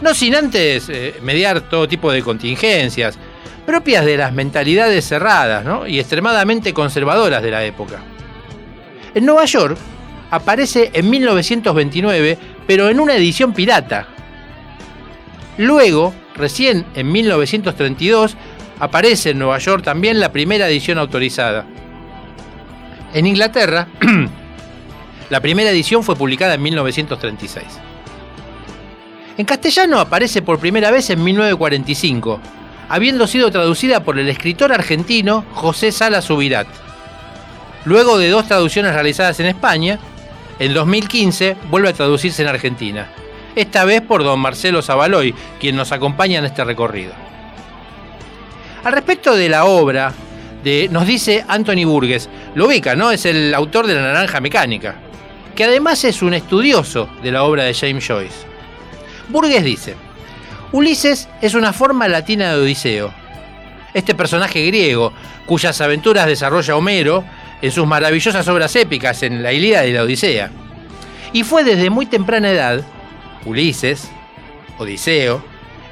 No 0.00 0.14
sin 0.14 0.34
antes 0.34 0.88
eh, 0.88 1.14
mediar 1.22 1.62
todo 1.62 1.88
tipo 1.88 2.12
de 2.12 2.22
contingencias, 2.22 3.18
propias 3.66 4.04
de 4.04 4.16
las 4.16 4.32
mentalidades 4.32 5.06
cerradas 5.06 5.64
y 5.88 5.98
extremadamente 5.98 6.72
conservadoras 6.72 7.42
de 7.42 7.50
la 7.50 7.64
época. 7.64 8.00
En 9.14 9.26
Nueva 9.26 9.44
York 9.46 9.76
aparece 10.30 10.90
en 10.92 11.10
1929, 11.10 12.38
pero 12.66 12.88
en 12.88 13.00
una 13.00 13.16
edición 13.16 13.52
pirata, 13.52 14.06
Luego, 15.58 16.14
recién 16.36 16.86
en 16.94 17.10
1932, 17.10 18.36
aparece 18.78 19.30
en 19.30 19.40
Nueva 19.40 19.58
York 19.58 19.82
también 19.82 20.20
la 20.20 20.30
primera 20.30 20.68
edición 20.68 20.98
autorizada. 20.98 21.66
En 23.12 23.26
Inglaterra, 23.26 23.88
la 25.30 25.40
primera 25.40 25.70
edición 25.70 26.04
fue 26.04 26.14
publicada 26.14 26.54
en 26.54 26.62
1936. 26.62 27.64
En 29.36 29.44
castellano 29.44 29.98
aparece 29.98 30.42
por 30.42 30.60
primera 30.60 30.92
vez 30.92 31.10
en 31.10 31.24
1945, 31.24 32.40
habiendo 32.88 33.26
sido 33.26 33.50
traducida 33.50 34.04
por 34.04 34.16
el 34.16 34.28
escritor 34.28 34.72
argentino 34.72 35.44
José 35.54 35.90
Sala 35.90 36.22
Subirat. 36.22 36.68
Luego 37.84 38.16
de 38.16 38.30
dos 38.30 38.46
traducciones 38.46 38.94
realizadas 38.94 39.40
en 39.40 39.46
España, 39.46 39.98
en 40.60 40.72
2015 40.72 41.56
vuelve 41.68 41.88
a 41.88 41.94
traducirse 41.94 42.42
en 42.42 42.48
Argentina 42.48 43.08
esta 43.58 43.84
vez 43.84 44.02
por 44.02 44.22
don 44.22 44.38
Marcelo 44.38 44.82
Zavaloy, 44.82 45.34
quien 45.58 45.74
nos 45.74 45.90
acompaña 45.90 46.38
en 46.38 46.44
este 46.44 46.62
recorrido. 46.62 47.12
Al 48.84 48.92
respecto 48.92 49.34
de 49.34 49.48
la 49.48 49.64
obra, 49.64 50.12
de, 50.62 50.88
nos 50.92 51.04
dice 51.04 51.44
Anthony 51.48 51.84
Burgess, 51.84 52.28
lo 52.54 52.66
ubica, 52.66 52.94
¿no? 52.94 53.10
Es 53.10 53.26
el 53.26 53.52
autor 53.52 53.88
de 53.88 53.96
La 53.96 54.02
Naranja 54.02 54.40
Mecánica, 54.40 54.94
que 55.56 55.64
además 55.64 56.04
es 56.04 56.22
un 56.22 56.34
estudioso 56.34 57.08
de 57.20 57.32
la 57.32 57.42
obra 57.42 57.64
de 57.64 57.74
James 57.74 58.06
Joyce. 58.06 58.46
Burgess 59.28 59.64
dice, 59.64 59.96
Ulises 60.70 61.28
es 61.42 61.54
una 61.54 61.72
forma 61.72 62.06
latina 62.06 62.52
de 62.52 62.62
Odiseo. 62.62 63.12
Este 63.92 64.14
personaje 64.14 64.64
griego, 64.68 65.12
cuyas 65.46 65.80
aventuras 65.80 66.26
desarrolla 66.26 66.76
Homero 66.76 67.24
en 67.60 67.72
sus 67.72 67.88
maravillosas 67.88 68.46
obras 68.46 68.76
épicas 68.76 69.24
en 69.24 69.42
la 69.42 69.52
Ilíada 69.52 69.86
y 69.86 69.92
la 69.92 70.04
Odisea. 70.04 70.52
Y 71.32 71.42
fue 71.42 71.64
desde 71.64 71.90
muy 71.90 72.06
temprana 72.06 72.52
edad 72.52 72.84
Ulises, 73.44 74.10
Odiseo, 74.78 75.42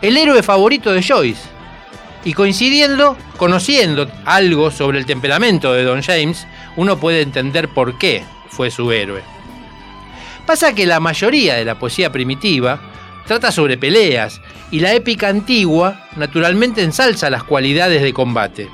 el 0.03 0.17
héroe 0.17 0.43
favorito 0.43 0.93
de 0.93 1.03
Joyce. 1.03 1.43
Y 2.25 2.33
coincidiendo, 2.33 3.17
conociendo 3.37 4.11
algo 4.25 4.71
sobre 4.71 4.99
el 4.99 5.07
temperamento 5.07 5.73
de 5.73 5.85
Don 5.85 6.03
James, 6.03 6.47
uno 6.77 6.99
puede 6.99 7.23
entender 7.23 7.69
por 7.69 7.99
qué 7.99 8.25
fue 8.49 8.71
su 8.71 8.91
héroe. 8.91 9.23
Pasa 10.45 10.75
que 10.75 10.87
la 10.87 11.01
mayoría 11.01 11.55
de 11.55 11.65
la 11.65 11.79
poesía 11.79 12.11
primitiva 12.13 12.81
trata 13.27 13.51
sobre 13.51 13.77
peleas 13.77 14.41
y 14.71 14.81
la 14.81 14.93
épica 14.95 15.29
antigua 15.29 16.09
naturalmente 16.17 16.83
ensalza 16.83 17.31
las 17.31 17.45
cualidades 17.45 18.03
de 18.03 18.13
combate, 18.13 18.69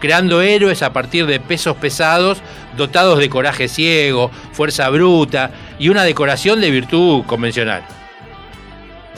creando 0.00 0.42
héroes 0.42 0.82
a 0.82 0.92
partir 0.92 1.26
de 1.26 1.40
pesos 1.40 1.76
pesados 1.76 2.42
dotados 2.76 3.18
de 3.18 3.30
coraje 3.30 3.68
ciego, 3.68 4.30
fuerza 4.52 4.88
bruta 4.90 5.50
y 5.78 5.88
una 5.88 6.04
decoración 6.04 6.60
de 6.60 6.70
virtud 6.70 7.24
convencional. 7.24 7.84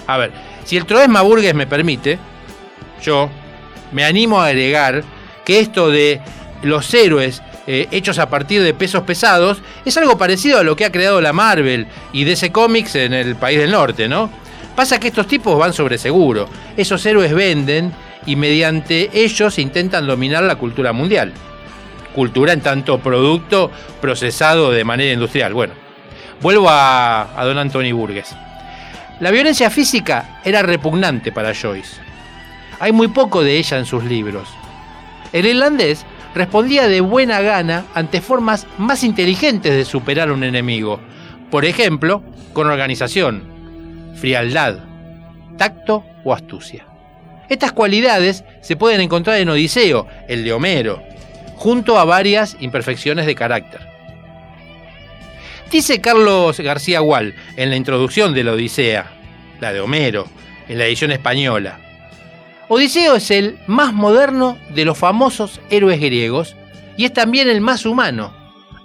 A 0.07 0.17
ver, 0.19 0.33
si 0.65 0.77
el 0.77 0.87
Troesma 0.87 1.23
Burgues 1.23 1.55
me 1.55 1.67
permite, 1.67 2.19
yo 3.03 3.29
me 3.93 4.05
animo 4.05 4.41
a 4.41 4.47
agregar 4.47 5.03
que 5.45 5.61
esto 5.61 5.91
de 5.91 6.21
los 6.63 6.93
héroes 6.95 7.43
eh, 7.67 7.89
hechos 7.91 8.19
a 8.19 8.29
partir 8.29 8.63
de 8.63 8.75
pesos 8.75 9.03
pesados 9.03 9.59
es 9.85 9.97
algo 9.97 10.17
parecido 10.17 10.59
a 10.61 10.63
lo 10.63 10.77
que 10.77 10.85
ha 10.85 10.93
creado 10.93 11.21
la 11.21 11.33
Marvel 11.33 11.87
y 12.13 12.25
DC 12.25 12.53
Comics 12.53 12.95
en 12.95 13.13
el 13.13 13.35
país 13.37 13.59
del 13.59 13.73
norte, 13.73 14.09
¿no? 14.09 14.31
Pasa 14.77 15.01
que 15.01 15.09
estos 15.09 15.27
tipos 15.27 15.59
van 15.59 15.73
sobre 15.73 15.99
seguro. 15.99 16.49
Esos 16.77 17.05
héroes 17.07 17.33
venden 17.35 17.93
y 18.27 18.37
mediante 18.37 19.11
ellos 19.13 19.59
intentan 19.59 20.07
dominar 20.07 20.43
la 20.43 20.57
cultura 20.57 20.93
mundial. 20.93 21.33
Cultura 22.15 22.53
en 22.53 22.61
tanto 22.61 22.99
producto 23.01 23.71
procesado 24.01 24.71
de 24.71 24.85
manera 24.85 25.13
industrial. 25.13 25.55
Bueno, 25.55 25.75
vuelvo 26.41 26.67
a, 26.69 27.29
don 27.43 27.59
Anthony 27.59 27.93
Burgess. 27.93 28.37
La 29.19 29.31
violencia 29.31 29.71
física 29.71 30.41
era 30.45 30.61
repugnante 30.61 31.33
para 31.33 31.55
Joyce. 31.55 31.97
Hay 32.79 32.93
muy 32.93 33.09
poco 33.09 33.43
de 33.43 33.57
ella 33.57 33.79
en 33.79 33.87
sus 33.87 34.05
libros. 34.05 34.47
El 35.33 35.47
irlandés 35.47 36.05
respondía 36.35 36.87
de 36.87 37.01
buena 37.01 37.41
gana 37.41 37.87
ante 37.95 38.21
formas 38.21 38.67
más 38.77 39.03
inteligentes 39.03 39.75
de 39.75 39.87
superar 39.87 40.29
a 40.29 40.35
un 40.35 40.45
enemigo. 40.45 41.01
Por 41.51 41.65
ejemplo, 41.65 42.23
con 42.53 42.67
organización, 42.67 43.43
frialdad, 44.17 44.81
tacto 45.57 46.05
o 46.23 46.35
astucia. 46.35 46.85
Estas 47.49 47.73
cualidades 47.73 48.45
se 48.61 48.77
pueden 48.77 49.01
encontrar 49.01 49.39
en 49.39 49.49
Odiseo, 49.49 50.07
el 50.29 50.45
de 50.45 50.53
Homero, 50.53 51.03
junto 51.57 51.99
a 51.99 52.05
varias 52.05 52.59
imperfecciones 52.61 53.25
de 53.25 53.35
carácter. 53.35 53.96
Dice 55.71 56.01
Carlos 56.01 56.59
García 56.61 57.01
Gual 57.01 57.35
en 57.57 57.71
la 57.71 57.77
introducción 57.77 58.35
de 58.35 58.45
la 58.45 58.53
Odisea, 58.53 59.13
la 59.61 59.73
de 59.73 59.81
Homero, 59.81 60.27
en 60.69 60.79
la 60.79 60.87
edición 60.87 61.11
española. 61.11 61.81
Odiseo 62.69 63.17
es 63.17 63.31
el 63.31 63.59
más 63.67 63.93
moderno 63.93 64.59
de 64.71 64.85
los 64.85 64.99
famosos 64.99 65.61
héroes 65.71 66.01
griegos 66.01 66.57
y 66.97 67.05
es 67.05 67.13
también 67.13 67.49
el 67.49 67.61
más 67.61 67.85
humano, 67.87 68.35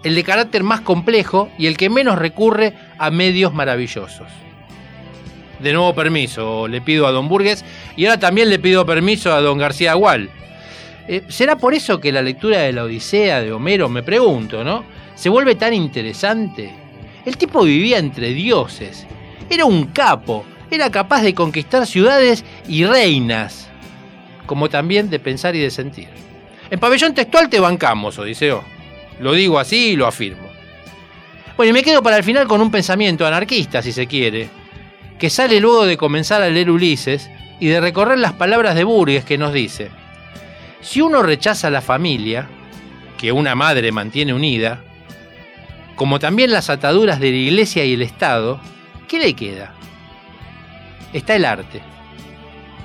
el 0.04 0.16
de 0.16 0.24
carácter 0.24 0.64
más 0.64 0.82
complejo 0.82 1.50
y 1.58 1.68
el 1.68 1.78
que 1.78 1.90
menos 1.90 2.20
recurre 2.20 2.74
a 2.98 3.10
medios 3.12 3.54
maravillosos 3.54 4.28
de 5.62 5.74
nuevo 5.74 5.94
permiso, 5.94 6.68
le 6.68 6.82
pido 6.82 7.08
a 7.08 7.12
don 7.12 7.28
Burgues 7.28 7.64
y 7.96 8.06
ahora 8.06 8.20
también 8.20 8.50
le 8.50 8.60
pido 8.60 8.86
permiso 8.86 9.34
a 9.34 9.42
don 9.42 9.58
García 9.58 9.92
Agual. 9.92 10.30
Eh, 11.08 11.24
¿Será 11.30 11.58
por 11.58 11.74
eso 11.74 12.00
que 12.00 12.12
la 12.12 12.22
lectura 12.22 12.60
de 12.62 12.74
la 12.74 12.84
Odisea 12.84 13.42
de 13.42 13.52
Homero, 13.52 13.90
me 13.90 14.04
pregunto, 14.04 14.64
¿no? 14.64 14.84
Se 15.22 15.30
vuelve 15.30 15.54
tan 15.54 15.72
interesante. 15.72 16.74
El 17.24 17.38
tipo 17.38 17.62
vivía 17.62 18.00
entre 18.00 18.34
dioses, 18.34 19.06
era 19.52 19.66
un 19.66 19.86
capo, 19.86 20.44
era 20.72 20.90
capaz 20.90 21.22
de 21.22 21.36
conquistar 21.36 21.86
ciudades 21.86 22.44
y 22.68 22.86
reinas, 22.86 23.70
como 24.48 24.68
también 24.68 25.12
de 25.12 25.20
pensar 25.20 25.56
y 25.56 25.60
de 25.60 25.70
sentir. 25.70 26.08
En 26.72 26.80
pabellón 26.80 27.14
textual 27.14 27.50
te 27.50 27.60
bancamos, 27.60 28.18
Odiseo. 28.18 28.64
Lo 29.20 29.34
digo 29.34 29.60
así 29.60 29.90
y 29.90 29.96
lo 29.96 30.08
afirmo. 30.08 30.50
Bueno, 31.56 31.70
y 31.70 31.74
me 31.74 31.84
quedo 31.84 32.02
para 32.02 32.18
el 32.18 32.24
final 32.24 32.48
con 32.48 32.60
un 32.60 32.72
pensamiento 32.72 33.24
anarquista, 33.24 33.84
si 33.84 33.92
se 33.92 34.08
quiere, 34.08 34.50
que 35.20 35.30
sale 35.30 35.60
luego 35.60 35.86
de 35.86 35.98
comenzar 35.98 36.42
a 36.42 36.50
leer 36.50 36.72
Ulises 36.72 37.30
y 37.60 37.68
de 37.68 37.80
recorrer 37.80 38.18
las 38.18 38.34
palabras 38.34 38.74
de 38.74 38.86
Burgues 38.86 39.24
que 39.24 39.38
nos 39.38 39.54
dice, 39.54 39.92
si 40.82 41.00
uno 41.00 41.22
rechaza 41.22 41.70
la 41.70 41.82
familia, 41.82 42.48
que 43.20 43.32
una 43.32 43.54
madre 43.54 43.92
mantiene 43.92 44.34
unida, 44.34 44.82
como 46.02 46.18
también 46.18 46.50
las 46.50 46.72
ataduras 46.72 47.20
de 47.20 47.30
la 47.30 47.38
iglesia 47.38 47.86
y 47.86 47.94
el 47.94 48.02
Estado, 48.02 48.60
¿qué 49.08 49.20
le 49.20 49.36
queda? 49.36 49.76
Está 51.14 51.36
el 51.36 51.46
arte, 51.46 51.80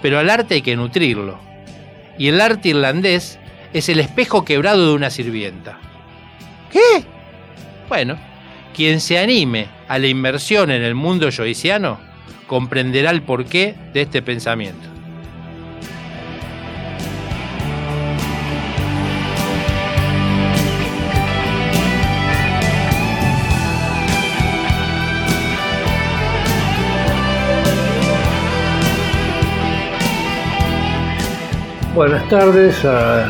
pero 0.02 0.18
al 0.18 0.28
arte 0.28 0.56
hay 0.56 0.60
que 0.60 0.76
nutrirlo, 0.76 1.38
y 2.18 2.28
el 2.28 2.38
arte 2.42 2.68
irlandés 2.68 3.38
es 3.72 3.88
el 3.88 4.00
espejo 4.00 4.44
quebrado 4.44 4.86
de 4.86 4.92
una 4.92 5.08
sirvienta. 5.08 5.78
¿Qué? 6.70 7.06
Bueno, 7.88 8.18
quien 8.74 9.00
se 9.00 9.18
anime 9.18 9.68
a 9.88 9.98
la 9.98 10.08
inversión 10.08 10.70
en 10.70 10.82
el 10.82 10.94
mundo 10.94 11.30
joyciano 11.34 11.98
comprenderá 12.46 13.12
el 13.12 13.22
porqué 13.22 13.74
de 13.94 14.02
este 14.02 14.20
pensamiento. 14.20 14.95
Buenas 31.96 32.28
tardes 32.28 32.84
a, 32.84 33.24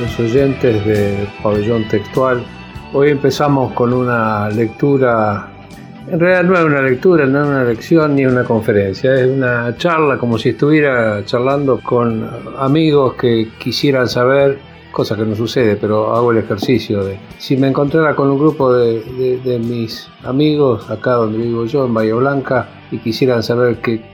los 0.00 0.20
oyentes 0.20 0.86
de 0.86 1.26
Pabellón 1.42 1.88
Textual. 1.88 2.44
Hoy 2.92 3.10
empezamos 3.10 3.72
con 3.72 3.92
una 3.92 4.48
lectura 4.50 5.50
en 6.06 6.20
realidad 6.20 6.44
no 6.44 6.56
es 6.56 6.64
una 6.64 6.80
lectura, 6.80 7.26
no 7.26 7.42
es 7.42 7.48
una 7.48 7.64
lección 7.64 8.14
ni 8.14 8.24
una 8.24 8.44
conferencia, 8.44 9.14
es 9.14 9.26
una 9.26 9.76
charla 9.76 10.16
como 10.16 10.38
si 10.38 10.50
estuviera 10.50 11.24
charlando 11.24 11.80
con 11.82 12.30
amigos 12.56 13.14
que 13.14 13.48
quisieran 13.58 14.08
saber, 14.08 14.60
cosa 14.92 15.16
que 15.16 15.24
no 15.24 15.34
sucede, 15.34 15.74
pero 15.74 16.14
hago 16.14 16.30
el 16.30 16.38
ejercicio 16.38 17.02
de 17.02 17.18
si 17.38 17.56
me 17.56 17.66
encontrara 17.66 18.14
con 18.14 18.30
un 18.30 18.38
grupo 18.38 18.72
de, 18.72 19.60
mis 19.66 20.08
amigos 20.22 20.88
acá 20.88 21.14
donde 21.14 21.38
vivo 21.38 21.64
yo, 21.64 21.84
en 21.84 21.94
Bahía 21.94 22.14
Blanca, 22.14 22.68
y 22.92 22.98
quisieran 22.98 23.42
saber 23.42 23.78
qué 23.78 24.13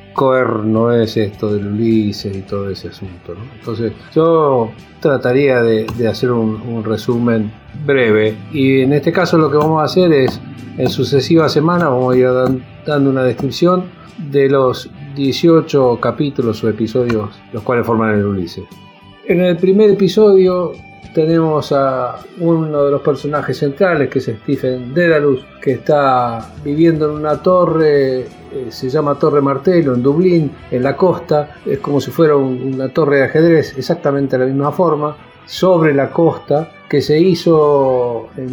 no 0.65 0.93
es 0.93 1.17
esto 1.17 1.53
del 1.53 1.67
Ulises 1.67 2.37
y 2.37 2.43
todo 2.43 2.69
ese 2.71 2.89
asunto. 2.89 3.35
Entonces 3.59 3.93
yo 4.15 4.71
trataría 5.01 5.63
de, 5.63 6.09
hacer 6.09 6.31
un 6.31 6.85
resumen 6.85 7.51
breve 7.87 8.37
y 8.53 8.83
en 8.83 8.93
este 8.93 9.13
caso 9.13 9.39
lo 9.39 9.51
que 9.51 9.57
vamos 9.57 9.81
a 9.81 9.85
hacer 9.85 10.13
es 10.13 10.41
en 10.77 10.89
sucesivas 10.89 11.53
semanas 11.53 11.89
vamos 11.89 12.15
a 12.15 12.19
ir 12.19 12.29
dando 12.87 13.11
una 13.11 13.23
descripción 13.23 13.85
de 14.31 14.49
los 14.49 14.91
18 15.17 15.99
capítulos 16.01 16.63
o 16.63 16.69
episodios 16.69 17.31
los 17.53 17.63
cuales 17.63 17.87
forman 17.87 18.15
el 18.15 18.27
Ulises. 18.27 18.65
En 19.27 19.41
el 19.41 19.57
primer 19.57 19.91
episodio 19.91 20.73
tenemos 21.15 21.73
a 21.73 22.19
uno 22.39 22.85
de 22.85 22.91
los 22.91 23.03
personajes 23.03 23.59
centrales 23.59 24.09
que 24.09 24.21
es 24.21 24.27
Stephen 24.27 24.95
Dedalus 24.95 25.45
que 25.61 25.73
está 25.73 26.53
viviendo 26.65 27.11
en 27.11 27.17
una 27.17 27.43
torre 27.43 28.27
eh, 28.53 28.67
se 28.71 28.89
llama 28.89 29.15
Torre 29.15 29.41
Martelo 29.41 29.95
en 29.95 30.03
Dublín 30.03 30.51
en 30.71 30.83
la 30.83 30.97
costa. 30.97 31.57
Es 31.65 31.79
como 31.79 32.01
si 32.01 32.11
fuera 32.11 32.37
una 32.37 32.89
torre 32.89 33.19
de 33.19 33.25
ajedrez 33.25 33.77
exactamente 33.79 34.37
de 34.37 34.45
la 34.45 34.53
misma 34.53 34.73
forma 34.73 35.17
sobre 35.47 35.95
la 35.95 36.11
costa 36.11 36.71
que 36.89 37.01
se 37.01 37.19
hizo 37.19 38.29
eh, 38.37 38.49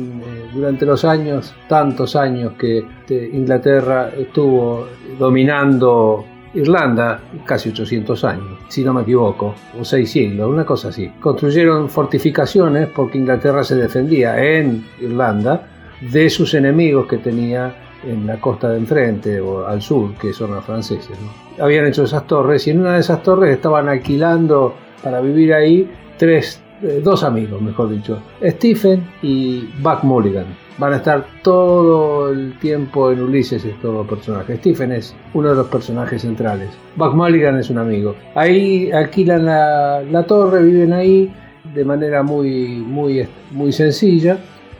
durante 0.54 0.86
los 0.86 1.04
años, 1.04 1.56
tantos 1.68 2.16
años 2.16 2.54
que 2.60 2.80
este, 2.80 3.30
Inglaterra 3.34 4.12
estuvo 4.16 4.88
dominando 5.18 6.26
Irlanda, 6.54 7.20
casi 7.46 7.70
800 7.70 8.24
años, 8.24 8.60
si 8.68 8.84
no 8.84 8.94
me 8.94 9.02
equivoco, 9.02 9.56
o 9.80 9.84
seis 9.84 10.12
siglos, 10.12 10.50
una 10.50 10.66
cosa 10.66 10.90
así. 10.90 11.12
Construyeron 11.20 11.90
fortificaciones 11.90 12.90
porque 12.90 13.18
Inglaterra 13.18 13.64
se 13.64 13.76
defendía 13.76 14.42
en 14.42 14.86
Irlanda 15.00 15.68
de 16.02 16.30
sus 16.30 16.54
enemigos 16.54 17.08
que 17.08 17.18
tenía 17.18 17.76
en 18.04 18.28
la 18.28 18.40
costa 18.40 18.70
de 18.70 18.78
enfrente 18.78 19.42
o 19.42 19.66
al 19.68 19.82
sur, 19.82 20.14
que 20.16 20.34
son 20.34 20.52
los 20.52 20.64
franceses. 20.64 21.18
Habían 21.60 21.88
hecho 21.88 22.04
esas 22.04 22.26
torres 22.28 22.68
y 22.68 22.72
en 22.72 22.82
una 22.82 22.94
de 22.94 23.00
esas 23.00 23.24
torres 23.24 23.56
estaban 23.56 23.90
alquilando 23.90 24.76
para 25.04 25.20
vivir 25.22 25.54
ahí 25.54 25.90
tres 26.18 26.62
eh, 26.82 27.02
dos 27.04 27.24
amigos, 27.24 27.60
mejor 27.62 27.90
dicho, 27.90 28.22
Stephen 28.42 29.04
y 29.22 29.68
Buck 29.82 30.04
Mulligan. 30.04 30.46
Van 30.78 30.94
a 30.94 30.98
estar 30.98 31.26
todo 31.42 32.30
el 32.30 32.58
tiempo 32.60 33.12
en 33.12 33.22
Ulises 33.22 33.66
estos 33.66 34.08
personajes. 34.08 34.60
Stephen 34.60 34.92
es 34.92 35.16
uno 35.34 35.50
de 35.50 35.56
los 35.56 35.68
personajes 35.68 36.22
centrales. 36.22 36.70
Buck 36.96 37.16
Mulligan 37.16 37.58
es 37.58 37.72
un 37.72 37.80
amigo. 37.80 38.16
Ahí 38.36 38.92
alquilan 38.92 39.46
la, 39.46 40.24
torre, 40.28 40.64
viven 40.64 40.94
ahí 40.94 41.34
de 41.74 41.84
manera 41.84 42.22
muy, 42.22 42.78
muy, 42.78 43.28
muy 43.52 43.72
sencilla. 43.72 44.38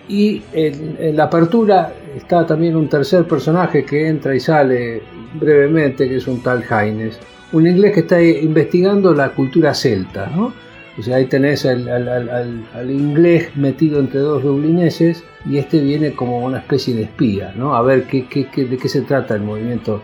Y 0.08 0.44
en, 0.54 0.98
en, 1.00 1.18
la 1.18 1.24
apertura 1.24 1.92
está 2.16 2.46
también 2.46 2.76
un 2.76 2.88
tercer 2.88 3.26
personaje 3.26 3.84
que 3.84 4.08
entra 4.08 4.36
y 4.36 4.40
sale 4.40 5.02
brevemente, 5.34 6.08
que 6.08 6.18
es 6.18 6.28
un 6.28 6.42
tal 6.44 6.64
Haines, 6.70 7.20
un 7.54 7.66
inglés 7.66 7.94
que 7.94 8.00
está 8.02 8.22
investigando 8.22 9.14
la 9.14 9.30
cultura 9.30 9.74
celta, 9.74 10.28
¿no? 10.28 10.54
O 10.98 11.04
sea, 11.04 11.18
ahí 11.18 11.26
tenés 11.26 11.66
al, 11.66 12.90
inglés 12.90 13.56
metido 13.56 14.00
entre 14.00 14.20
dos 14.20 14.44
dublineses 14.44 15.24
y 15.46 15.58
este 15.58 15.80
viene 15.80 16.14
como 16.14 16.40
una 16.44 16.58
especie 16.58 16.96
de 16.96 17.04
espía, 17.04 17.54
¿no? 17.56 17.76
A 17.76 17.82
ver 17.84 18.04
qué, 18.06 18.26
qué, 18.26 18.48
qué, 18.48 18.66
de 18.66 18.78
qué 18.78 18.90
se 18.90 19.02
trata 19.02 19.36
el 19.36 19.42
movimiento 19.42 20.02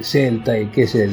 celta 0.00 0.58
y 0.58 0.66
qué 0.66 0.82
es 0.82 0.94
el, 0.94 1.12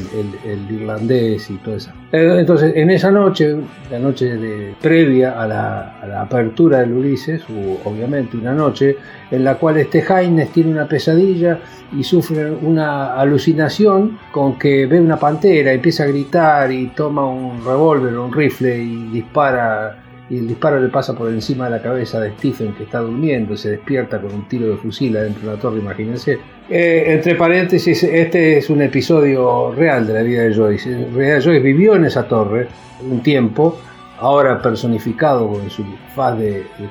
irlandés 0.70 1.50
y 1.50 1.56
todo 1.58 1.76
eso. 1.76 1.92
Eh, 2.12 2.38
entonces, 2.40 2.74
en 2.76 2.90
esa 2.90 3.12
noche, 3.12 3.56
la 3.90 4.00
noche 4.00 4.76
previa 4.82 5.42
a 5.42 5.48
la, 5.48 6.22
apertura 6.22 6.80
del 6.80 6.94
Ulises, 6.94 7.44
hubo 7.50 7.82
obviamente 7.86 8.38
una 8.38 8.54
noche 8.54 8.98
en 9.32 9.44
la 9.44 9.56
cual 9.56 9.78
este 9.78 10.02
Jaines 10.02 10.50
tiene 10.52 10.72
una 10.72 10.88
pesadilla 10.88 11.60
y 11.98 12.04
sufre 12.04 12.52
una 12.52 13.16
alucinación 13.16 14.20
con 14.32 14.58
que 14.58 14.86
ve 14.86 15.00
una 15.00 15.18
pantera, 15.18 15.72
empieza 15.72 16.04
a 16.04 16.08
gritar 16.08 16.72
y 16.72 16.88
toma 16.88 17.26
un 17.26 17.64
revólver 17.64 18.18
un 18.18 18.34
rifle 18.34 18.78
y 18.78 19.08
dispara 19.12 20.03
y 20.30 20.38
el 20.38 20.48
disparo 20.48 20.80
le 20.80 20.90
pasa 20.90 21.14
por 21.14 21.30
encima 21.30 21.66
de 21.66 21.72
la 21.72 21.82
cabeza 21.82 22.20
de 22.20 22.32
Stephen 22.32 22.74
que 22.74 22.84
está 22.84 23.00
durmiendo, 23.00 23.58
se 23.58 23.72
despierta 23.72 24.22
con 24.22 24.34
un 24.34 24.48
tiro 24.48 24.70
de 24.70 24.78
fusil 24.78 25.16
adentro 25.18 25.50
de 25.50 25.56
la 25.56 25.62
torre, 25.62 25.80
imagínense. 25.80 26.40
Eh, 26.70 27.04
entre 27.08 27.36
paréntesis, 27.36 28.04
este 28.04 28.58
es 28.58 28.70
un 28.70 28.82
episodio 28.82 29.72
real 29.74 30.08
de 30.08 30.14
la 30.14 30.22
vida 30.22 30.44
de 30.44 30.54
Joyce. 30.54 30.92
En 30.92 31.14
realidad 31.14 31.42
Joyce 31.44 31.60
vivió 31.60 31.96
en 31.96 32.06
esa 32.06 32.28
torre 32.28 32.68
un 33.10 33.22
tiempo, 33.22 33.80
ahora 34.24 34.62
personificado 34.62 35.60
en 35.62 35.70
su 35.70 35.84
faz 36.16 36.38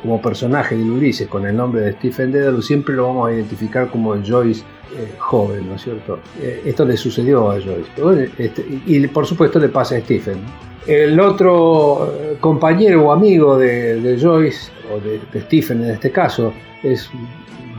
como 0.03 0.21
personaje 0.21 0.77
de 0.77 0.85
Ulises 0.85 1.27
con 1.29 1.47
el 1.47 1.57
nombre 1.57 1.81
de 1.81 1.93
Stephen 1.93 2.31
Dedalus, 2.31 2.67
siempre 2.67 2.95
lo 2.95 3.07
vamos 3.07 3.29
a 3.29 3.33
identificar 3.33 3.89
como 3.89 4.15
Joyce 4.23 4.63
eh, 4.95 5.15
joven, 5.17 5.67
¿no 5.67 5.77
es 5.77 5.83
cierto? 5.83 6.19
Eh, 6.39 6.63
esto 6.67 6.85
le 6.85 6.95
sucedió 6.95 7.51
a 7.51 7.55
Joyce. 7.55 8.31
Este, 8.37 8.67
y, 8.87 9.07
por 9.07 9.25
supuesto 9.27 9.59
le 9.59 9.71
pasa 9.71 9.97
a 9.97 10.01
Stephen. 10.01 10.41
El 10.87 11.19
otro 11.19 12.13
eh, 12.21 12.37
compañero 12.39 13.07
o 13.07 13.13
amigo 13.13 13.57
de, 13.57 14.19
Joyce, 14.21 14.71
o 14.95 15.01
de, 15.01 15.41
Stephen 15.41 15.83
en 15.85 15.93
este 15.93 16.11
caso, 16.13 16.53
es 16.83 17.09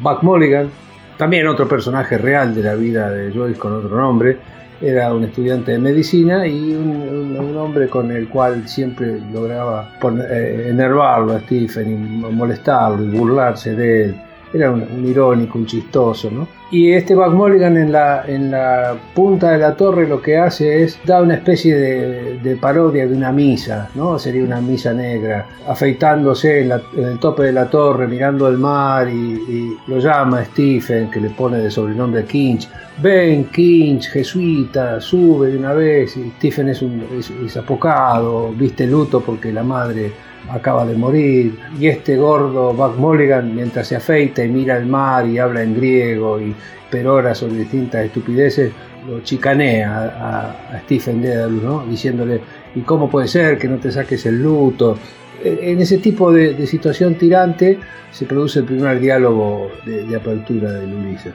Buck 0.01 0.23
Mulligan, 0.23 0.71
también 1.15 1.45
otro 1.45 1.67
personaje 1.67 2.17
real 2.17 2.55
de 2.55 2.63
la 2.63 2.73
vida 2.73 3.11
de 3.11 3.31
Joyce 3.31 3.59
con 3.59 3.73
otro 3.73 3.95
nombre. 3.95 4.39
Era 4.83 5.13
un 5.13 5.23
estudiante 5.23 5.71
de 5.71 5.79
medicina 5.79 6.45
y 6.45 6.75
un, 6.75 7.55
hombre 7.55 7.87
con 7.87 8.11
el 8.11 8.27
cual 8.27 8.67
siempre 8.67 9.17
lograba 9.31 9.89
eh, 10.29 10.67
enervarlo 10.69 11.33
a 11.33 11.39
Stephen 11.39 11.91
y 11.91 11.95
molestarlo 12.33 13.05
y 13.05 13.17
burlarse 13.17 13.73
de 13.73 14.03
él 14.03 14.15
era 14.53 14.71
un, 14.71 15.05
irónico, 15.05 15.57
un 15.57 15.65
chistoso, 15.65 16.29
¿no? 16.29 16.47
Y 16.69 16.91
este 16.91 17.15
Buck 17.15 17.33
Mulligan 17.33 17.77
en 17.77 17.91
la, 17.91 18.23
en 18.25 18.51
la 18.51 18.95
punta 19.13 19.51
de 19.51 19.59
la 19.59 19.75
torre 19.75 20.07
lo 20.07 20.21
que 20.21 20.37
hace 20.37 20.83
es 20.83 20.99
dar 21.05 21.21
una 21.21 21.35
especie 21.35 21.75
de, 21.75 22.55
parodia 22.57 23.07
de 23.07 23.15
una 23.15 23.31
misa, 23.31 23.89
¿no? 23.95 24.17
Sería 24.17 24.43
una 24.43 24.61
misa 24.61 24.93
negra, 24.93 25.47
afeitándose 25.67 26.61
en, 26.61 26.71
el 26.71 27.19
tope 27.19 27.43
de 27.43 27.51
la 27.51 27.69
torre, 27.69 28.07
mirando 28.07 28.47
el 28.47 28.57
mar 28.57 29.07
y, 29.07 29.77
lo 29.87 29.99
llama 29.99 30.45
Stephen, 30.45 31.09
que 31.09 31.19
le 31.19 31.29
pone 31.29 31.57
de 31.57 31.69
sobrenombre 31.69 32.23
Kinch. 32.25 32.69
Ven, 33.01 33.45
Kinch, 33.45 34.09
jesuita, 34.09 35.01
sube 35.01 35.49
de 35.49 35.57
una 35.57 35.73
vez. 35.73 36.15
Y 36.17 36.31
Stephen 36.37 36.69
es, 36.69 36.81
un, 36.81 37.03
es 37.45 37.57
apocado, 37.57 38.51
viste 38.51 38.87
luto 38.87 39.21
porque 39.21 39.51
la 39.51 39.63
madre 39.63 40.11
acaba 40.49 40.85
de 40.85 40.95
morir, 40.95 41.57
y 41.79 41.87
este 41.87 42.17
gordo 42.17 42.73
Buck 42.73 42.97
Mulligan, 42.97 43.55
mientras 43.55 43.87
se 43.87 43.95
afeita 43.95 44.43
y 44.43 44.49
mira 44.49 44.77
el 44.77 44.85
mar 44.85 45.25
y 45.25 45.39
habla 45.39 45.63
en 45.63 45.75
griego 45.75 46.39
y 46.39 46.55
perora 46.89 47.33
sobre 47.33 47.55
distintas 47.55 48.05
estupideces, 48.05 48.71
lo 49.07 49.21
chicanea 49.21 50.55
a, 50.71 50.79
Stephen 50.83 51.21
Dedalus, 51.21 51.63
¿no? 51.63 51.85
diciéndole, 51.85 52.41
¿y 52.75 52.81
cómo 52.81 53.09
puede 53.09 53.27
ser 53.27 53.57
que 53.57 53.67
no 53.67 53.77
te 53.77 53.91
saques 53.91 54.25
el 54.25 54.41
luto? 54.41 54.97
E, 55.43 55.71
en 55.71 55.81
ese 55.81 55.97
tipo 55.97 56.31
de, 56.31 56.65
situación 56.67 57.15
tirante 57.15 57.79
se 58.11 58.25
produce 58.25 58.59
el 58.59 58.65
primer 58.65 58.99
diálogo 58.99 59.71
de, 59.85 60.15
apertura 60.15 60.71
del 60.71 60.93
Ulises. 60.93 61.33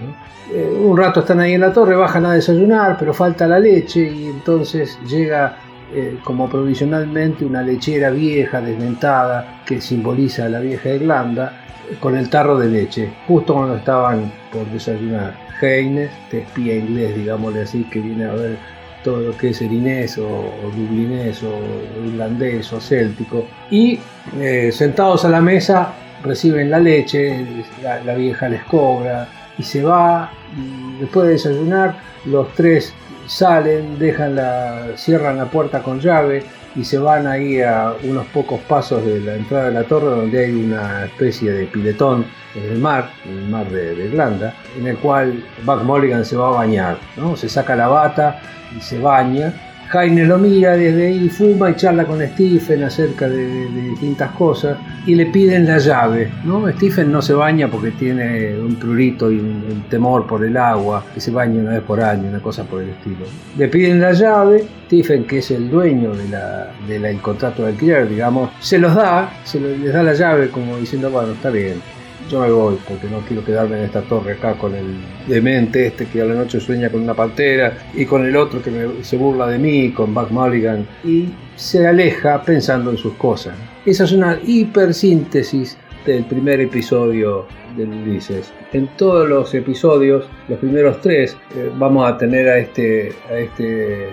Eh, 0.55 0.79
un 0.81 0.97
rato 0.97 1.21
están 1.21 1.41
ahí 1.41 1.55
en 1.55 1.61
la 1.61 1.73
torre, 1.73 1.95
bajan 1.95 2.25
a 2.25 2.35
desayunar, 2.35 2.97
pero 2.99 3.13
falta 3.13 3.47
la 3.47 3.59
leche 3.59 4.01
y 4.01 4.27
entonces 4.27 4.99
llega 5.07 5.57
eh, 5.95 6.19
como 6.23 6.49
provisionalmente 6.49 7.45
una 7.45 7.63
lechera 7.63 8.11
vieja, 8.11 8.61
desventada, 8.61 9.63
que 9.65 9.81
simboliza 9.81 10.49
la 10.49 10.61
vieja 10.61 10.91
Irlanda, 10.91 11.65
con 12.01 12.17
el 12.17 12.29
tarro 12.29 12.59
de 12.59 12.69
leche, 12.69 13.11
justo 13.27 13.55
cuando 13.55 13.77
estaban 13.77 14.31
por 14.53 14.67
desayunar. 14.67 15.35
Heines, 15.61 16.11
este 16.25 16.41
espía 16.41 16.77
inglés, 16.77 17.17
digámosle 17.17 17.63
así, 17.63 17.85
que 17.85 18.01
viene 18.01 18.27
a 18.27 18.33
ver 18.33 18.57
todo 19.03 19.21
lo 19.21 19.37
que 19.37 19.51
es 19.51 19.63
erinés 19.63 20.19
o, 20.19 20.29
o 20.29 20.71
dublinés 20.77 21.43
o 21.43 21.59
irlandés 22.05 22.73
o 22.73 22.81
céltico. 22.81 23.47
Y 23.71 23.99
eh, 24.39 24.71
sentados 24.73 25.25
a 25.25 25.31
la 25.31 25.41
mesa 25.41 25.95
reciben 26.23 26.71
la 26.71 26.79
leche, 26.79 27.47
la, 27.83 28.03
la 28.05 28.15
vieja 28.15 28.49
les 28.49 28.63
cobra 28.65 29.29
y 29.57 29.63
se 29.63 29.83
va. 29.83 30.31
Y 30.57 31.01
después 31.01 31.27
de 31.27 31.33
desayunar, 31.33 31.97
los 32.25 32.53
tres 32.55 32.93
salen, 33.29 33.99
dejan 33.99 34.35
la, 34.35 34.97
cierran 34.97 35.37
la 35.37 35.45
puerta 35.47 35.83
con 35.83 36.01
llave 36.01 36.43
y 36.75 36.85
se 36.85 36.99
van 36.99 37.27
ahí 37.27 37.61
a 37.61 37.93
unos 38.05 38.27
pocos 38.27 38.61
pasos 38.61 39.05
de 39.05 39.21
la 39.21 39.35
entrada 39.35 39.67
de 39.67 39.73
la 39.73 39.85
torre 39.85 40.07
donde 40.07 40.45
hay 40.47 40.53
una 40.53 41.05
especie 41.05 41.53
de 41.53 41.67
piletón 41.67 42.27
en 42.55 42.73
el 42.73 42.79
mar, 42.79 43.11
en 43.25 43.39
el 43.39 43.49
mar 43.49 43.69
de, 43.71 44.07
Irlanda, 44.07 44.55
en 44.79 44.87
el 44.87 44.97
cual 44.99 45.45
Buck 45.65 45.83
Mulligan 45.83 46.25
se 46.25 46.37
va 46.37 46.49
a 46.49 46.53
bañar, 46.53 46.99
¿no? 47.17 47.37
se 47.37 47.49
saca 47.49 47.77
la 47.77 47.89
bata 47.89 48.41
y 48.77 48.81
se 48.81 48.99
baña 48.99 49.53
Jaime 49.89 50.27
lo 50.27 50.37
mira 50.37 50.77
desde 50.77 51.07
ahí, 51.07 51.31
fuma 51.31 51.71
y 51.71 51.75
charla 51.77 52.05
con 52.05 52.21
Stephen 52.21 52.83
acerca 52.85 53.27
de, 53.27 53.67
distintas 53.69 54.33
cosas 54.33 54.77
y 55.07 55.15
le 55.15 55.27
piden 55.27 55.67
la 55.67 55.79
llave. 55.79 56.31
¿no? 56.45 56.69
Stephen 56.73 57.11
no 57.11 57.23
se 57.23 57.33
baña 57.33 57.69
porque 57.69 57.93
tiene 57.93 58.59
un 58.59 58.75
prurito 58.75 59.33
y 59.33 59.39
un, 59.39 59.85
temor 59.89 60.27
por 60.27 60.45
el 60.45 60.57
agua, 60.59 61.05
que 61.15 61.21
se 61.21 61.31
baña 61.31 61.61
una 61.61 61.71
vez 61.71 61.83
por 61.83 62.03
año, 62.03 62.29
una 62.29 62.41
cosa 62.41 62.65
por 62.65 62.83
el 62.83 62.91
estilo. 62.91 63.25
Le 63.57 63.69
piden 63.69 64.01
la 64.01 64.13
llave, 64.13 64.65
Stephen, 64.87 65.25
que 65.25 65.39
es 65.39 65.51
el 65.51 65.71
dueño 65.71 66.13
del 66.15 67.03
de 67.03 67.19
contrato 67.23 67.63
de 67.63 67.69
alquiler, 67.69 68.09
digamos, 68.09 68.51
se 68.61 68.79
los 68.79 68.95
da, 68.95 69.31
se 69.45 69.59
les 69.59 69.93
da 69.93 70.03
la 70.03 70.13
llave 70.13 70.51
como 70.51 70.77
diciendo, 70.77 71.11
bueno, 71.11 71.33
está 71.33 71.49
bien 71.49 71.81
yo 72.29 72.41
me 72.41 72.51
voy 72.51 72.79
porque 72.87 73.09
no 73.09 73.21
quiero 73.21 73.45
quedarme 73.45 73.79
en 73.79 73.85
esta 73.85 74.03
torre 74.03 74.33
acá 74.33 74.55
con 74.55 74.75
el 74.75 74.97
demente 75.27 75.87
este 75.87 76.07
que 76.07 76.23
a 76.23 76.25
la 76.25 76.35
noche 76.35 76.61
sueña 76.61 76.91
con 76.91 77.03
una 77.03 77.15
pantera 77.15 77.89
y 77.95 78.05
con 78.05 78.25
el 78.27 78.37
otro 78.37 78.63
que 78.63 78.91
se 79.03 79.17
burla 79.17 79.47
de 79.47 79.59
mí, 79.59 79.93
con 79.93 80.15
Buck 80.15 80.31
Mulligan, 80.31 80.87
y 81.05 81.31
se 81.57 81.87
aleja 81.87 82.43
pensando 82.43 82.91
en 82.91 82.97
sus 82.97 83.15
cosas. 83.15 83.55
Esa 83.85 84.05
es 84.05 84.13
una 84.13 84.39
hipersíntesis 84.45 85.77
del 86.05 86.25
primer 86.25 86.61
episodio 86.61 87.47
de 87.77 87.85
Ulises. 87.85 88.53
En 88.73 88.89
todos 88.97 89.29
los 89.29 89.55
episodios, 89.55 90.27
los 90.49 90.59
primeros 90.59 91.01
tres, 91.01 91.37
eh, 91.57 91.71
vamos 91.77 92.11
a 92.11 92.17
tener 92.19 92.49
a 92.49 92.59
este, 92.59 93.13
a 93.31 93.39
este 93.39 94.09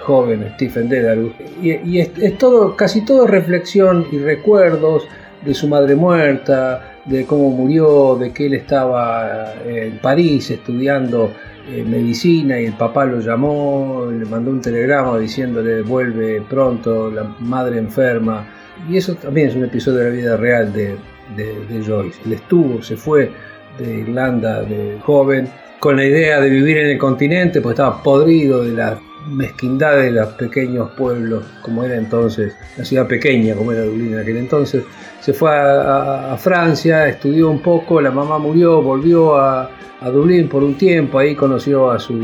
joven 0.00 0.52
Stephen 0.54 0.88
Dedalus 0.88 1.32
y, 1.60 1.98
es, 1.98 2.10
es 2.16 2.38
todo, 2.38 2.76
casi 2.76 3.04
todo 3.04 3.26
reflexión 3.26 4.06
y 4.12 4.18
recuerdos 4.18 5.08
de 5.44 5.52
su 5.52 5.68
madre 5.68 5.96
muerta, 5.96 6.95
de 7.06 7.24
cómo 7.24 7.50
murió, 7.50 8.16
de 8.16 8.32
que 8.32 8.46
él 8.46 8.54
estaba 8.54 9.54
eh, 9.64 9.88
en 9.92 9.98
París 9.98 10.50
estudiando 10.50 11.32
eh, 11.68 11.84
medicina 11.84 12.60
y 12.60 12.66
el 12.66 12.74
papá 12.74 13.04
lo 13.04 13.20
llamó, 13.20 14.06
le 14.10 14.24
mandó 14.24 14.50
un 14.50 14.60
telegrama 14.60 15.18
diciéndole 15.18 15.82
vuelve 15.82 16.42
pronto, 16.42 17.10
la 17.10 17.24
madre 17.40 17.78
enferma. 17.78 18.46
Y 18.90 18.96
eso 18.96 19.14
también 19.14 19.48
es 19.48 19.56
un 19.56 19.64
episodio 19.64 19.98
de 19.98 20.10
la 20.10 20.16
vida 20.16 20.36
real 20.36 20.72
de, 20.72 20.96
de, 21.36 21.82
Joyce. 21.84 22.20
Él 22.24 22.34
estuvo, 22.34 22.82
se 22.82 22.96
fue 22.96 23.30
de 23.78 24.00
Irlanda 24.00 24.62
de 24.62 24.98
joven 25.02 25.48
con 25.80 25.96
la 25.96 26.04
idea 26.04 26.40
de 26.40 26.50
vivir 26.50 26.78
en 26.78 26.88
el 26.88 26.98
continente, 26.98 27.60
pues 27.60 27.74
estaba 27.74 28.02
podrido 28.02 28.64
de 28.64 28.72
la 28.72 28.98
mezquindad 29.28 29.96
de 29.96 30.10
los 30.12 30.28
pequeños 30.34 30.90
pueblos, 30.92 31.44
como 31.62 31.84
era 31.84 31.96
entonces, 31.96 32.54
la 32.76 32.84
ciudad 32.84 33.06
pequeña, 33.06 33.54
como 33.54 33.72
era 33.72 33.82
Dublín 33.82 34.14
en 34.14 34.20
aquel 34.20 34.36
entonces. 34.36 34.84
Se 35.26 35.32
fue 35.32 35.50
a, 35.50 36.36
Francia, 36.38 37.08
estudió 37.08 37.50
un 37.50 37.58
poco, 37.58 38.00
la 38.00 38.12
mamá 38.12 38.38
murió, 38.38 38.80
volvió 38.80 39.34
a, 39.36 39.68
Dublín 40.00 40.48
por 40.48 40.62
un 40.62 40.74
tiempo, 40.74 41.18
ahí 41.18 41.34
conoció 41.34 41.90
a 41.90 41.98
su, 41.98 42.16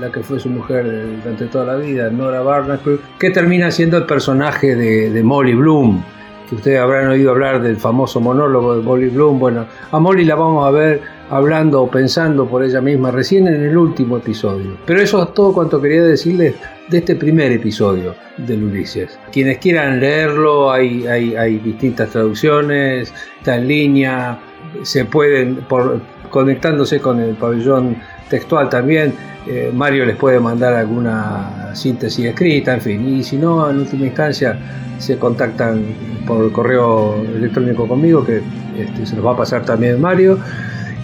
la 0.00 0.10
que 0.10 0.18
fue 0.18 0.40
su 0.40 0.48
mujer 0.48 0.84
durante 1.22 1.46
toda 1.46 1.64
la 1.64 1.76
vida, 1.76 2.10
Nora 2.10 2.40
Barnacle, 2.40 2.98
que 3.20 3.30
termina 3.30 3.70
siendo 3.70 3.98
el 3.98 4.04
personaje 4.04 4.74
de, 4.74 5.10
de 5.10 5.22
Molly 5.22 5.54
Bloom, 5.54 6.02
que 6.48 6.56
ustedes 6.56 6.80
habrán 6.80 7.10
oído 7.10 7.30
hablar 7.30 7.62
del 7.62 7.76
famoso 7.76 8.20
monólogo 8.20 8.76
de 8.76 8.82
Molly 8.82 9.10
Bloom. 9.10 9.38
Bueno, 9.38 9.66
a 9.92 10.00
Molly 10.00 10.24
la 10.24 10.34
vamos 10.34 10.66
a 10.66 10.72
ver 10.72 11.02
hablando 11.30 11.82
o 11.82 11.90
pensando 11.90 12.46
por 12.46 12.62
ella 12.64 12.80
misma 12.80 13.10
recién 13.10 13.46
en 13.46 13.62
el 13.62 13.76
último 13.76 14.18
episodio. 14.18 14.76
Pero 14.84 15.00
eso 15.00 15.22
es 15.22 15.32
todo 15.32 15.52
cuanto 15.52 15.80
quería 15.80 16.02
decirles 16.02 16.54
de 16.88 16.98
este 16.98 17.14
primer 17.14 17.52
episodio 17.52 18.14
del 18.36 18.64
Ulises. 18.64 19.18
Quienes 19.32 19.58
quieran 19.58 20.00
leerlo, 20.00 20.70
hay, 20.70 21.06
hay, 21.06 21.58
distintas 21.58 22.10
traducciones, 22.10 23.14
está 23.38 23.56
en 23.56 23.68
línea, 23.68 24.38
se 24.82 25.04
pueden, 25.04 25.56
por, 25.68 26.00
conectándose 26.30 27.00
con 27.00 27.20
el 27.20 27.36
pabellón 27.36 27.96
textual 28.28 28.68
también, 28.68 29.14
eh, 29.46 29.70
Mario 29.72 30.04
les 30.04 30.16
puede 30.16 30.38
mandar 30.38 30.74
alguna 30.74 31.50
una 31.60 31.74
síntesis 31.74 32.26
escrita, 32.26 32.74
en 32.74 32.80
fin. 32.80 33.08
Y 33.08 33.22
si 33.22 33.36
no, 33.36 33.70
en 33.70 33.78
última 33.78 34.06
instancia 34.06 34.58
se 34.98 35.16
contactan 35.16 35.82
por 36.26 36.50
correo 36.52 37.16
electrónico 37.22 37.88
conmigo, 37.88 38.24
que 38.24 38.42
este, 38.78 39.06
se 39.06 39.16
los 39.16 39.24
va 39.24 39.32
a 39.32 39.36
pasar 39.36 39.64
también 39.64 40.00
Mario. 40.00 40.38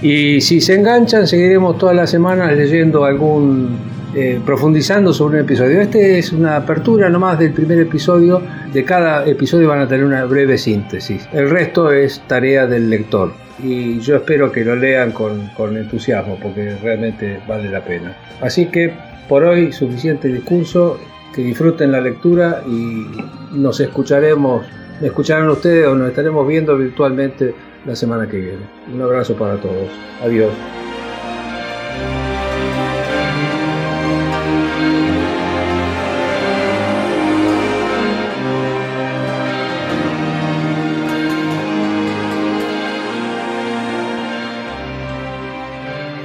Y 0.02 0.40
si 0.40 0.60
se 0.60 0.74
enganchan, 0.74 1.26
seguiremos 1.26 1.78
todas 1.78 1.96
las 1.96 2.10
semanas 2.10 2.54
leyendo 2.54 3.04
algún, 3.04 3.76
eh, 4.14 4.40
profundizando 4.44 5.12
sobre 5.12 5.38
un 5.38 5.44
episodio. 5.44 5.80
Este 5.80 6.18
es 6.18 6.32
una 6.32 6.56
apertura 6.56 7.08
nomás 7.08 7.38
del 7.38 7.52
primer 7.52 7.80
episodio. 7.80 8.42
De 8.72 8.84
cada 8.84 9.26
episodio 9.26 9.68
van 9.68 9.80
a 9.80 9.88
tener 9.88 10.04
una 10.04 10.24
breve 10.26 10.58
síntesis. 10.58 11.26
El 11.32 11.48
resto 11.48 11.90
es 11.92 12.20
tarea 12.26 12.66
del 12.66 12.90
lector. 12.90 13.32
Y 13.62 13.98
yo 14.00 14.16
espero 14.16 14.52
que 14.52 14.64
lo 14.64 14.76
lean 14.76 15.12
con, 15.12 15.48
con 15.56 15.76
entusiasmo, 15.78 16.38
porque 16.42 16.76
realmente 16.82 17.40
vale 17.48 17.70
la 17.70 17.82
pena. 17.82 18.14
Así 18.42 18.66
que 18.66 18.92
por 19.28 19.44
hoy 19.44 19.72
suficiente 19.72 20.28
discurso. 20.28 20.98
Que 21.34 21.42
disfruten 21.42 21.92
la 21.92 22.00
lectura 22.00 22.62
y 22.66 23.06
nos 23.52 23.78
escucharemos, 23.80 24.64
me 25.02 25.08
escucharán 25.08 25.50
ustedes 25.50 25.86
o 25.86 25.94
nos 25.94 26.08
estaremos 26.08 26.48
viendo 26.48 26.78
virtualmente 26.78 27.54
la 27.86 27.94
semana 27.94 28.28
que 28.28 28.38
viene. 28.38 28.66
Un 28.92 29.00
abrazo 29.00 29.36
para 29.36 29.60
todos. 29.60 29.88
Adiós. 30.22 30.52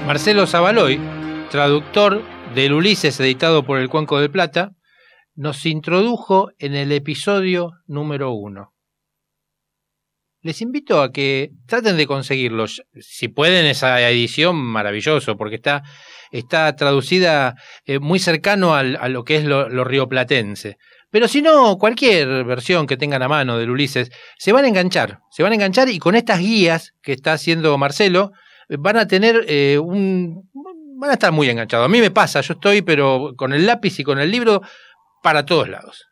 Marcelo 0.07 0.45
Zavaloy, 0.45 0.99
traductor 1.51 2.22
del 2.53 2.74
Ulises 2.74 3.18
editado 3.22 3.64
por 3.64 3.80
el 3.80 3.88
Cuenco 3.88 4.20
de 4.20 4.28
Plata, 4.28 4.72
nos 5.36 5.66
introdujo 5.66 6.49
en 6.59 6.76
el 6.76 6.91
episodio 6.91 7.72
número 7.88 8.32
uno 8.34 8.70
les 10.41 10.61
invito 10.61 11.01
a 11.01 11.11
que 11.11 11.51
traten 11.67 11.97
de 11.97 12.07
conseguirlos. 12.07 12.83
Si 12.99 13.27
pueden, 13.27 13.65
esa 13.65 14.01
edición, 14.09 14.55
maravilloso, 14.55 15.37
porque 15.37 15.55
está, 15.55 15.83
está 16.31 16.75
traducida 16.75 17.55
eh, 17.85 17.99
muy 17.99 18.19
cercano 18.19 18.75
a 18.75 18.83
lo 18.83 19.23
que 19.23 19.37
es 19.37 19.45
lo, 19.45 19.83
rioplatense. 19.83 20.77
Pero 21.11 21.27
si 21.27 21.41
no, 21.41 21.77
cualquier 21.77 22.45
versión 22.45 22.87
que 22.87 22.97
tengan 22.97 23.21
a 23.21 23.27
mano 23.27 23.57
del 23.57 23.69
Ulises, 23.69 24.11
se 24.37 24.51
van 24.51 24.65
a 24.65 24.69
enganchar. 24.69 25.19
Se 25.29 25.43
van 25.43 25.51
a 25.51 25.55
enganchar 25.55 25.89
y 25.89 25.99
con 25.99 26.15
estas 26.15 26.39
guías 26.39 26.93
que 27.01 27.11
está 27.11 27.33
haciendo 27.33 27.77
Marcelo, 27.77 28.31
van 28.69 28.97
a 28.97 29.07
tener 29.07 29.45
eh, 29.47 29.77
un. 29.77 30.49
van 30.97 31.09
a 31.09 31.13
estar 31.13 31.31
muy 31.31 31.49
enganchados. 31.49 31.85
A 31.85 31.89
mí 31.89 31.99
me 31.99 32.11
pasa, 32.11 32.41
yo 32.41 32.53
estoy, 32.53 32.81
pero 32.81 33.33
con 33.35 33.51
el 33.53 33.65
lápiz 33.65 33.99
y 33.99 34.03
con 34.03 34.19
el 34.19 34.31
libro 34.31 34.61
para 35.21 35.45
todos 35.45 35.67
lados. 35.67 36.11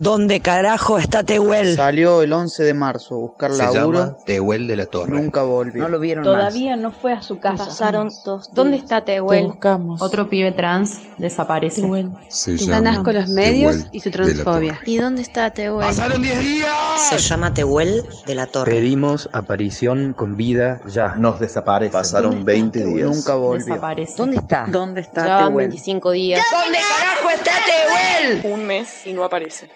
¿Dónde 0.00 0.38
carajo 0.40 0.96
está 0.98 1.24
Tehuel? 1.24 1.74
Salió 1.74 2.22
el 2.22 2.32
11 2.32 2.62
de 2.62 2.72
marzo 2.74 3.16
a 3.16 3.18
buscar 3.18 3.50
Se 3.52 3.58
laburo. 3.58 3.98
llama 3.98 4.16
Tehuel 4.24 4.68
de 4.68 4.76
la 4.76 4.86
Torre. 4.86 5.10
Nunca 5.10 5.42
volvió. 5.42 5.82
No 5.82 5.88
lo 5.88 5.98
vieron 5.98 6.22
Todavía 6.22 6.76
no 6.76 6.92
fue 6.92 7.12
a 7.12 7.20
su 7.20 7.40
casa. 7.40 7.64
Pasaron 7.66 8.10
dos 8.24 8.50
¿Dónde 8.52 8.76
está 8.76 9.00
Te 9.04 9.14
Tehuel? 9.14 9.46
buscamos. 9.46 10.00
Otro 10.00 10.28
pibe 10.30 10.52
trans 10.52 11.00
desaparece. 11.18 11.82
Se 12.28 12.56
Ganas 12.66 12.94
llama 12.94 13.04
con 13.04 13.14
los 13.16 13.28
medios 13.28 13.72
Tehuel 13.76 13.88
y 13.90 14.00
su 14.00 14.10
de 14.10 14.18
la 14.18 14.24
transfobia. 14.24 14.72
Torre. 14.74 14.82
¿Y 14.90 14.96
dónde 14.98 15.22
está 15.22 15.50
Tehuel? 15.50 15.86
¡Pasaron 15.86 16.22
10 16.22 16.38
días! 16.40 16.68
Se 17.10 17.18
llama 17.18 17.52
Tehuel 17.52 18.04
de 18.24 18.34
la 18.36 18.46
Torre. 18.46 18.70
Pedimos 18.72 19.28
aparición 19.32 20.12
con 20.12 20.36
vida 20.36 20.80
ya. 20.86 21.16
Nos 21.16 21.40
desaparece. 21.40 21.92
Pasaron 21.92 22.44
20 22.44 22.84
días. 22.84 23.08
Nunca 23.08 23.34
volvió. 23.34 23.64
Desaparece. 23.66 24.14
¿Dónde 24.16 24.36
está? 24.36 24.66
¿Dónde 24.68 25.00
está 25.00 25.38
Tehuel? 25.38 25.68
25 25.68 26.10
días. 26.12 26.44
¿Dónde 26.52 26.78
carajo 26.78 27.30
está 27.30 27.50
Tehuel? 27.66 28.52
Un 28.54 28.64
mes 28.64 29.04
y 29.06 29.12
no 29.12 29.24
aparece. 29.24 29.68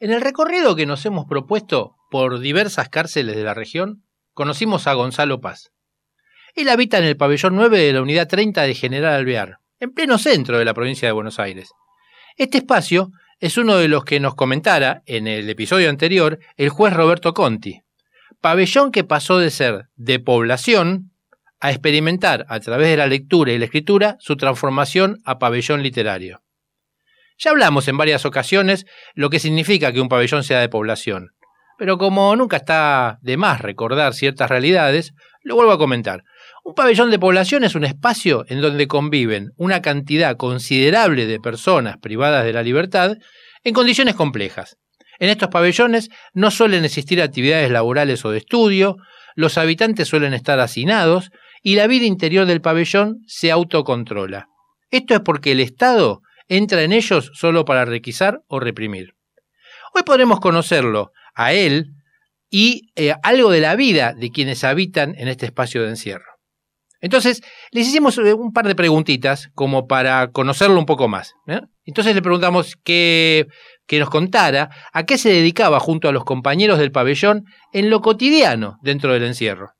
En 0.00 0.10
el 0.10 0.20
recorrido 0.20 0.74
que 0.74 0.86
nos 0.86 1.06
hemos 1.06 1.26
propuesto 1.26 1.94
por 2.10 2.40
diversas 2.40 2.88
cárceles 2.88 3.36
de 3.36 3.44
la 3.44 3.54
región, 3.54 4.02
conocimos 4.32 4.88
a 4.88 4.94
Gonzalo 4.94 5.40
Paz. 5.40 5.70
Él 6.56 6.68
habita 6.68 6.98
en 6.98 7.04
el 7.04 7.16
pabellón 7.16 7.54
9 7.54 7.78
de 7.78 7.92
la 7.92 8.02
unidad 8.02 8.28
30 8.28 8.62
de 8.62 8.74
General 8.74 9.14
Alvear, 9.14 9.58
en 9.78 9.92
pleno 9.92 10.18
centro 10.18 10.58
de 10.58 10.64
la 10.64 10.74
provincia 10.74 11.06
de 11.06 11.12
Buenos 11.12 11.38
Aires. 11.38 11.70
Este 12.36 12.58
espacio 12.58 13.12
es 13.38 13.56
uno 13.56 13.76
de 13.76 13.86
los 13.86 14.04
que 14.04 14.18
nos 14.18 14.34
comentara 14.34 15.02
en 15.06 15.28
el 15.28 15.48
episodio 15.48 15.88
anterior 15.88 16.40
el 16.56 16.70
juez 16.70 16.92
Roberto 16.92 17.32
Conti. 17.32 17.82
Pabellón 18.40 18.90
que 18.90 19.04
pasó 19.04 19.38
de 19.38 19.50
ser 19.50 19.86
de 19.94 20.18
población 20.18 21.12
a 21.60 21.70
experimentar 21.70 22.46
a 22.48 22.60
través 22.60 22.88
de 22.88 22.96
la 22.96 23.06
lectura 23.06 23.52
y 23.52 23.58
la 23.58 23.66
escritura 23.66 24.16
su 24.18 24.36
transformación 24.36 25.20
a 25.24 25.38
pabellón 25.38 25.82
literario. 25.82 26.43
Ya 27.38 27.50
hablamos 27.50 27.88
en 27.88 27.96
varias 27.96 28.24
ocasiones 28.24 28.86
lo 29.14 29.30
que 29.30 29.40
significa 29.40 29.92
que 29.92 30.00
un 30.00 30.08
pabellón 30.08 30.44
sea 30.44 30.60
de 30.60 30.68
población, 30.68 31.30
pero 31.78 31.98
como 31.98 32.34
nunca 32.36 32.58
está 32.58 33.18
de 33.22 33.36
más 33.36 33.60
recordar 33.60 34.14
ciertas 34.14 34.48
realidades, 34.48 35.12
lo 35.42 35.56
vuelvo 35.56 35.72
a 35.72 35.78
comentar. 35.78 36.22
Un 36.64 36.74
pabellón 36.74 37.10
de 37.10 37.18
población 37.18 37.64
es 37.64 37.74
un 37.74 37.84
espacio 37.84 38.44
en 38.48 38.60
donde 38.60 38.88
conviven 38.88 39.50
una 39.56 39.82
cantidad 39.82 40.36
considerable 40.36 41.26
de 41.26 41.40
personas 41.40 41.98
privadas 41.98 42.44
de 42.44 42.52
la 42.52 42.62
libertad 42.62 43.16
en 43.64 43.74
condiciones 43.74 44.14
complejas. 44.14 44.76
En 45.18 45.28
estos 45.28 45.48
pabellones 45.48 46.10
no 46.32 46.50
suelen 46.50 46.84
existir 46.84 47.20
actividades 47.20 47.70
laborales 47.70 48.24
o 48.24 48.30
de 48.30 48.38
estudio, 48.38 48.96
los 49.34 49.58
habitantes 49.58 50.08
suelen 50.08 50.34
estar 50.34 50.60
hacinados 50.60 51.30
y 51.62 51.74
la 51.74 51.86
vida 51.86 52.04
interior 52.04 52.46
del 52.46 52.60
pabellón 52.60 53.18
se 53.26 53.50
autocontrola. 53.50 54.48
Esto 54.90 55.14
es 55.14 55.20
porque 55.20 55.52
el 55.52 55.60
Estado 55.60 56.22
entra 56.56 56.82
en 56.82 56.92
ellos 56.92 57.30
solo 57.34 57.64
para 57.64 57.84
requisar 57.84 58.42
o 58.48 58.60
reprimir. 58.60 59.14
Hoy 59.94 60.02
podremos 60.02 60.40
conocerlo 60.40 61.12
a 61.34 61.52
él 61.52 61.94
y 62.50 62.92
eh, 62.96 63.14
algo 63.22 63.50
de 63.50 63.60
la 63.60 63.76
vida 63.76 64.14
de 64.14 64.30
quienes 64.30 64.64
habitan 64.64 65.14
en 65.18 65.28
este 65.28 65.46
espacio 65.46 65.82
de 65.82 65.90
encierro. 65.90 66.34
Entonces, 67.00 67.42
les 67.70 67.86
hicimos 67.86 68.16
eh, 68.18 68.32
un 68.32 68.52
par 68.52 68.66
de 68.66 68.74
preguntitas 68.74 69.50
como 69.54 69.86
para 69.86 70.30
conocerlo 70.32 70.78
un 70.78 70.86
poco 70.86 71.06
más. 71.06 71.34
¿eh? 71.46 71.60
Entonces 71.84 72.14
le 72.14 72.22
preguntamos 72.22 72.76
que, 72.82 73.46
que 73.86 73.98
nos 73.98 74.08
contara 74.08 74.70
a 74.92 75.04
qué 75.04 75.18
se 75.18 75.28
dedicaba 75.28 75.80
junto 75.80 76.08
a 76.08 76.12
los 76.12 76.24
compañeros 76.24 76.78
del 76.78 76.92
pabellón 76.92 77.44
en 77.72 77.90
lo 77.90 78.00
cotidiano 78.00 78.78
dentro 78.82 79.12
del 79.12 79.24
encierro. 79.24 79.72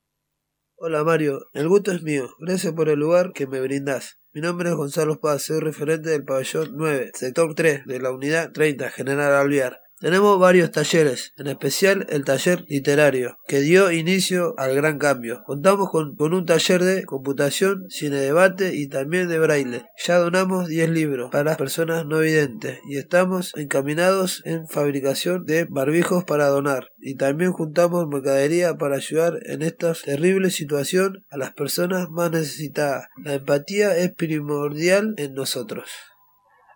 Hola 0.77 1.03
Mario, 1.03 1.39
el 1.55 1.67
gusto 1.67 1.93
es 1.93 2.03
mío. 2.03 2.29
Gracias 2.41 2.75
por 2.75 2.91
el 2.91 2.99
lugar 2.99 3.33
que 3.33 3.47
me 3.47 3.61
brindás. 3.61 4.19
Mi 4.35 4.41
nombre 4.41 4.69
es 4.69 4.75
Gonzalo 4.75 5.21
Paz, 5.21 5.43
soy 5.43 5.61
referente 5.61 6.11
del 6.11 6.25
pabellón 6.25 6.71
9, 6.73 7.13
sector 7.15 7.55
3 7.55 7.87
de 7.87 8.01
la 8.01 8.11
unidad 8.11 8.51
30, 8.51 8.91
General 8.91 9.33
Alvear. 9.33 9.84
Tenemos 10.05 10.39
varios 10.39 10.71
talleres, 10.71 11.33
en 11.39 11.47
especial 11.47 12.07
el 12.11 12.27
taller 12.27 12.67
literario, 12.69 13.39
que 13.49 13.61
dio 13.61 13.91
inicio 13.91 14.53
al 14.59 14.75
gran 14.75 14.99
cambio. 14.99 15.43
Contamos 15.47 15.89
con, 15.89 16.15
con 16.15 16.35
un 16.35 16.45
taller 16.45 16.85
de 16.85 17.05
computación, 17.07 17.87
cine 17.89 18.17
debate 18.17 18.75
y 18.75 18.89
también 18.89 19.31
de 19.31 19.39
braille. 19.39 19.87
Ya 20.05 20.19
donamos 20.19 20.69
10 20.69 20.91
libros 20.91 21.31
para 21.31 21.45
las 21.45 21.57
personas 21.57 22.05
no 22.05 22.19
videntes 22.19 22.81
y 22.87 22.99
estamos 22.99 23.55
encaminados 23.57 24.43
en 24.45 24.69
fabricación 24.69 25.47
de 25.47 25.65
barbijos 25.65 26.23
para 26.25 26.49
donar. 26.49 26.89
Y 26.99 27.15
también 27.15 27.53
juntamos 27.53 28.07
mercadería 28.07 28.77
para 28.77 28.97
ayudar 28.97 29.39
en 29.47 29.63
esta 29.63 29.95
terrible 29.95 30.51
situación 30.51 31.25
a 31.31 31.39
las 31.39 31.55
personas 31.55 32.11
más 32.11 32.31
necesitadas. 32.31 33.07
La 33.25 33.33
empatía 33.33 33.97
es 33.97 34.13
primordial 34.13 35.15
en 35.17 35.33
nosotros. 35.33 35.89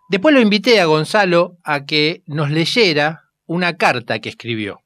Después 0.09 0.35
lo 0.35 0.41
invité 0.41 0.81
a 0.81 0.87
Gonzalo 0.87 1.59
a 1.65 1.85
que 1.85 2.23
nos 2.27 2.51
leyera 2.51 3.25
una 3.47 3.77
carta 3.77 4.21
que 4.21 4.31
escribió. 4.31 4.81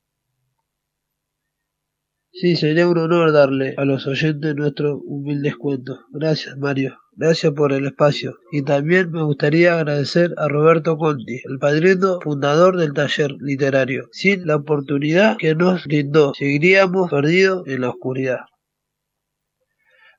Sí, 2.32 2.56
sería 2.56 2.88
un 2.88 2.96
honor 2.96 3.30
darle 3.30 3.74
a 3.76 3.84
los 3.84 4.06
oyentes 4.06 4.56
nuestro 4.56 4.98
humilde 5.04 5.54
cuento. 5.54 6.00
Gracias, 6.12 6.56
Mario. 6.56 6.98
Gracias 7.14 7.52
por 7.52 7.74
el 7.74 7.86
espacio. 7.86 8.38
Y 8.50 8.62
también 8.62 9.10
me 9.10 9.22
gustaría 9.22 9.74
agradecer 9.74 10.32
a 10.38 10.48
Roberto 10.48 10.96
Conti, 10.96 11.40
el 11.44 11.58
padrino 11.58 12.20
fundador 12.22 12.78
del 12.78 12.94
taller 12.94 13.32
literario. 13.38 14.08
Sin 14.12 14.46
la 14.46 14.56
oportunidad 14.56 15.36
que 15.36 15.54
nos 15.54 15.84
brindó, 15.84 16.32
seguiríamos 16.32 17.10
perdidos 17.10 17.68
en 17.68 17.82
la 17.82 17.90
oscuridad. 17.90 18.40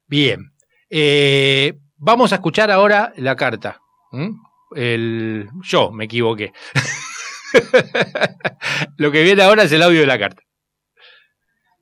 Bien. 0.06 0.52
Eh, 0.92 1.80
vamos 1.98 2.32
a 2.32 2.36
escuchar 2.36 2.70
ahora 2.70 3.12
la 3.18 3.36
carta. 3.36 3.80
¿Mm? 4.12 4.36
El, 4.76 5.48
yo 5.64 5.92
me 5.92 6.06
equivoqué. 6.06 6.54
Lo 8.98 9.12
que 9.12 9.24
viene 9.24 9.44
ahora 9.44 9.64
es 9.64 9.72
el 9.72 9.84
audio 9.84 10.02
de 10.02 10.08
la 10.08 10.20
carta. 10.20 10.42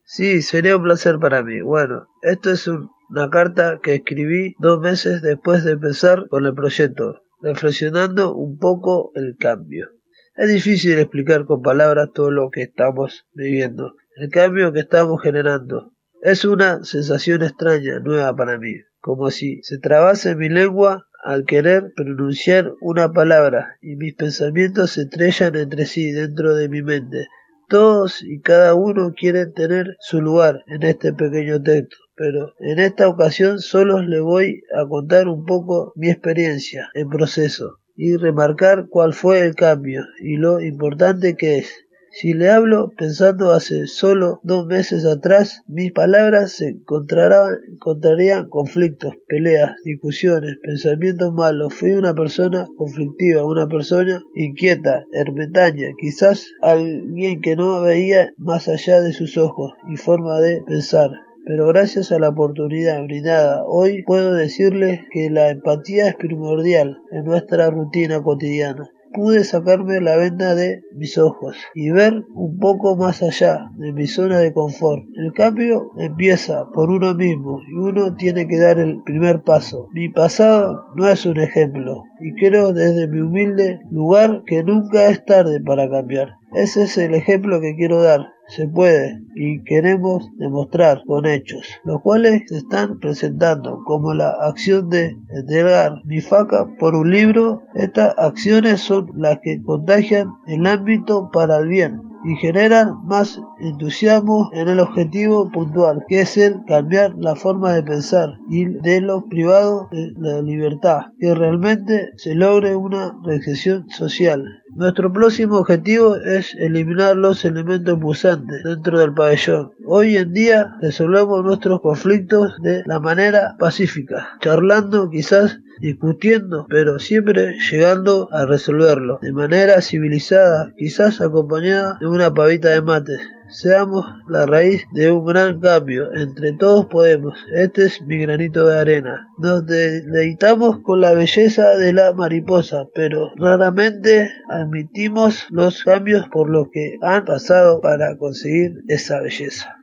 Sí, 0.04 0.42
sería 0.42 0.76
un 0.76 0.84
placer 0.84 1.20
para 1.20 1.44
mí. 1.44 1.62
Bueno, 1.62 2.08
esto 2.22 2.52
es 2.52 2.68
un- 2.68 2.90
una 3.10 3.30
carta 3.30 3.80
que 3.82 3.96
escribí 3.96 4.56
dos 4.60 4.80
meses 4.80 5.22
después 5.22 5.64
de 5.64 5.74
empezar 5.74 6.28
con 6.30 6.46
el 6.46 6.54
proyecto, 6.54 7.22
reflexionando 7.42 8.34
un 8.36 8.58
poco 8.58 9.12
el 9.16 9.36
cambio. 9.38 9.90
Es 10.36 10.50
difícil 10.50 10.98
explicar 10.98 11.46
con 11.46 11.62
palabras 11.62 12.10
todo 12.14 12.32
lo 12.32 12.50
que 12.50 12.64
estamos 12.64 13.26
viviendo, 13.34 13.96
el 14.16 14.30
cambio 14.30 14.72
que 14.74 14.80
estamos 14.82 15.22
generando. 15.22 15.94
Es 16.22 16.46
una 16.46 16.84
sensación 16.84 17.44
extraña, 17.44 18.00
nueva 18.00 18.36
para 18.36 18.58
mí. 18.58 18.76
como 19.04 19.32
si 19.32 19.64
se 19.64 19.80
trabase 19.80 20.36
mi 20.36 20.48
lengua 20.48 21.08
al 21.24 21.46
querer 21.46 21.94
pronunciar 21.96 22.74
una 22.82 23.12
palabra 23.12 23.78
y 23.82 23.96
mis 23.96 24.16
pensamientos 24.16 24.92
se 24.92 25.04
estrellan 25.04 25.56
entre 25.56 25.86
sí 25.86 26.12
dentro 26.12 26.56
de 26.56 26.70
mi 26.70 26.82
mente. 26.82 27.28
Todos 27.70 28.22
y 28.24 28.42
cada 28.42 28.76
uno 28.76 29.14
quieren 29.16 29.54
tener 29.54 29.96
su 30.00 30.22
lugar 30.22 30.64
en 30.68 30.84
este 30.84 31.14
pequeño 31.14 31.62
texto, 31.62 31.96
pero 32.16 32.54
en 32.60 32.80
esta 32.80 33.08
ocasión 33.08 33.60
solo 33.60 34.02
le 34.02 34.20
voy 34.20 34.62
a 34.76 34.88
contar 34.88 35.28
un 35.28 35.46
poco 35.46 35.94
mi 35.96 36.10
experiencia 36.10 36.90
en 36.94 37.10
proceso 37.10 37.80
y 37.96 38.18
remarcar 38.18 38.88
cuál 38.90 39.14
fue 39.14 39.40
el 39.42 39.56
cambio 39.56 40.04
y 40.22 40.38
lo 40.38 40.60
importante 40.60 41.36
que 41.36 41.60
es. 41.60 41.86
Si 42.14 42.34
le 42.34 42.50
hablo 42.50 42.92
pensando 42.98 43.54
hace 43.54 43.88
solo 43.88 44.42
dos 44.44 44.66
meses 44.66 45.06
atrás, 45.06 45.64
mis 45.68 45.94
palabras 45.94 46.60
encontrarán, 46.60 47.60
encontrarían 47.72 48.50
conflictos, 48.50 49.14
peleas, 49.30 49.78
discusiones, 49.86 50.58
pensamientos 50.62 51.34
malos. 51.34 51.74
Fui 51.74 51.92
una 51.92 52.14
persona 52.14 52.68
conflictiva, 52.78 53.46
una 53.46 53.66
persona 53.70 54.22
inquieta, 54.36 55.06
ermitaña, 55.14 55.88
quizás 56.02 56.48
alguien 56.62 57.40
que 57.40 57.56
no 57.56 57.82
veía 57.82 58.34
más 58.36 58.68
allá 58.68 59.00
de 59.00 59.14
sus 59.14 59.38
ojos 59.38 59.72
y 59.90 59.96
forma 59.96 60.42
de 60.42 60.62
pensar 60.64 61.12
pero 61.44 61.68
gracias 61.68 62.12
a 62.12 62.20
la 62.20 62.30
oportunidad 62.30 63.04
brindada 63.04 63.64
hoy 63.66 64.04
puedo 64.04 64.36
decirles 64.36 65.00
que 65.12 65.32
la 65.32 65.50
empatía 65.50 66.10
es 66.10 66.16
primordial 66.16 67.02
en 67.12 67.26
nuestra 67.26 67.72
rutina 67.72 68.22
cotidiana 68.22 68.88
pude 69.14 69.44
sacarme 69.44 70.02
la 70.02 70.16
venda 70.16 70.56
de 70.56 70.84
mis 70.96 71.18
ojos 71.18 71.56
y 71.76 71.92
ver 71.92 72.24
un 72.34 72.58
poco 72.60 72.96
más 72.96 73.22
allá 73.22 73.70
de 73.78 73.92
mi 73.94 74.08
zona 74.08 74.40
de 74.40 74.54
confort. 74.54 75.04
El 75.16 75.34
cambio 75.34 75.92
empieza 75.98 76.66
por 76.74 76.90
uno 76.90 77.14
mismo 77.14 77.60
y 77.70 77.74
uno 77.74 78.16
tiene 78.16 78.48
que 78.48 78.58
dar 78.58 78.80
el 78.80 79.02
primer 79.04 79.42
paso. 79.42 79.90
Mi 79.94 80.10
pasado 80.10 80.86
no 80.96 81.08
es 81.08 81.26
un 81.26 81.40
ejemplo 81.40 82.04
y 82.20 82.34
creo 82.36 82.74
desde 82.74 83.08
mi 83.08 83.22
humilde 83.22 83.80
lugar 83.90 84.44
que 84.46 84.64
nunca 84.64 85.08
es 85.10 85.24
tarde 85.26 85.60
para 85.62 85.90
cambiar. 85.90 86.36
Ese 86.54 86.84
es 86.84 86.98
el 86.98 87.16
ejemplo 87.16 87.62
que 87.62 87.76
quiero 87.76 88.02
dar 88.02 88.28
se 88.52 88.68
puede 88.68 89.22
y 89.36 89.64
queremos 89.64 90.30
demostrar 90.38 91.04
con 91.06 91.26
hechos, 91.26 91.66
los 91.84 92.02
cuales 92.02 92.44
se 92.48 92.58
están 92.58 93.00
presentando 93.00 93.84
como 93.86 94.14
la 94.14 94.30
acción 94.30 94.90
de 94.90 95.18
entregar 95.30 96.02
mi 96.06 96.20
faca 96.20 96.68
por 96.78 96.96
un 96.96 97.12
libro. 97.12 97.64
Estas 97.76 98.14
acciones 98.18 98.82
son 98.82 99.12
las 99.16 99.40
que 99.42 99.62
contagian 99.64 100.34
el 100.48 100.68
ámbito 100.68 101.30
para 101.32 101.58
el 101.58 101.68
bien 101.68 102.11
y 102.24 102.36
generan 102.36 103.06
más 103.06 103.40
entusiasmo 103.60 104.50
en 104.54 104.70
el 104.70 104.80
objetivo 104.80 105.50
puntual, 105.52 106.04
que 106.08 106.22
es 106.22 106.38
el 106.38 106.64
cambiar 106.68 107.16
la 107.18 107.36
forma 107.36 107.74
de 107.74 107.84
pensar 107.84 108.38
y 108.50 108.66
de 108.66 109.02
lo 109.02 109.26
privado 109.26 109.90
de 109.92 110.14
la 110.18 110.42
libertad, 110.42 111.02
que 111.20 111.34
realmente 111.34 112.12
se 112.18 112.36
logre 112.36 112.76
una 112.76 113.16
recesión 113.24 113.90
social. 113.90 114.44
Nuestro 114.76 115.12
próximo 115.12 115.58
objetivo 115.58 116.16
es 116.16 116.56
eliminar 116.56 117.18
los 117.18 117.44
elementos 117.44 118.00
pulsantes 118.00 118.64
dentro 118.64 119.00
del 119.00 119.14
pabellón. 119.14 119.72
Hoy 119.86 120.16
en 120.16 120.32
día 120.34 120.76
resolvemos 120.82 121.44
nuestros 121.44 121.82
conflictos 121.82 122.54
de 122.62 122.84
la 122.86 123.00
manera 123.00 123.56
pacífica, 123.60 124.30
charlando 124.40 125.10
quizás 125.10 125.60
discutiendo, 125.82 126.68
pero 126.70 127.00
siempre 127.00 127.58
llegando 127.70 128.30
a 128.32 128.46
resolverlo 128.46 129.20
de 129.22 129.34
manera 129.34 129.82
civilizada, 129.82 130.74
quizás 130.78 131.20
acompañada 131.20 131.98
de 132.00 132.08
una 132.08 132.34
pavita 132.34 132.70
de 132.70 132.82
mates. 132.82 133.20
Seamos 133.50 134.06
la 134.30 134.46
raíz 134.46 134.86
de 134.94 135.12
un 135.12 135.26
gran 135.26 135.60
cambio. 135.60 136.14
Entre 136.14 136.54
todos 136.54 136.86
podemos. 136.86 137.38
Este 137.54 137.88
es 137.88 138.02
mi 138.04 138.18
granito 138.20 138.66
de 138.66 138.80
arena. 138.80 139.28
Nos 139.40 139.66
deleitamos 139.66 140.80
con 140.84 141.02
la 141.02 141.14
belleza 141.14 141.76
de 141.76 141.92
la 141.92 142.14
mariposa, 142.14 142.86
pero 142.96 143.30
raramente 143.36 144.32
admitimos 144.50 145.48
los 145.50 145.84
cambios 145.84 146.30
por 146.30 146.50
los 146.50 146.70
que 146.72 146.96
han 147.02 147.26
pasado 147.26 147.82
para 147.82 148.18
conseguir 148.18 148.72
esa 148.88 149.20
belleza. 149.20 149.81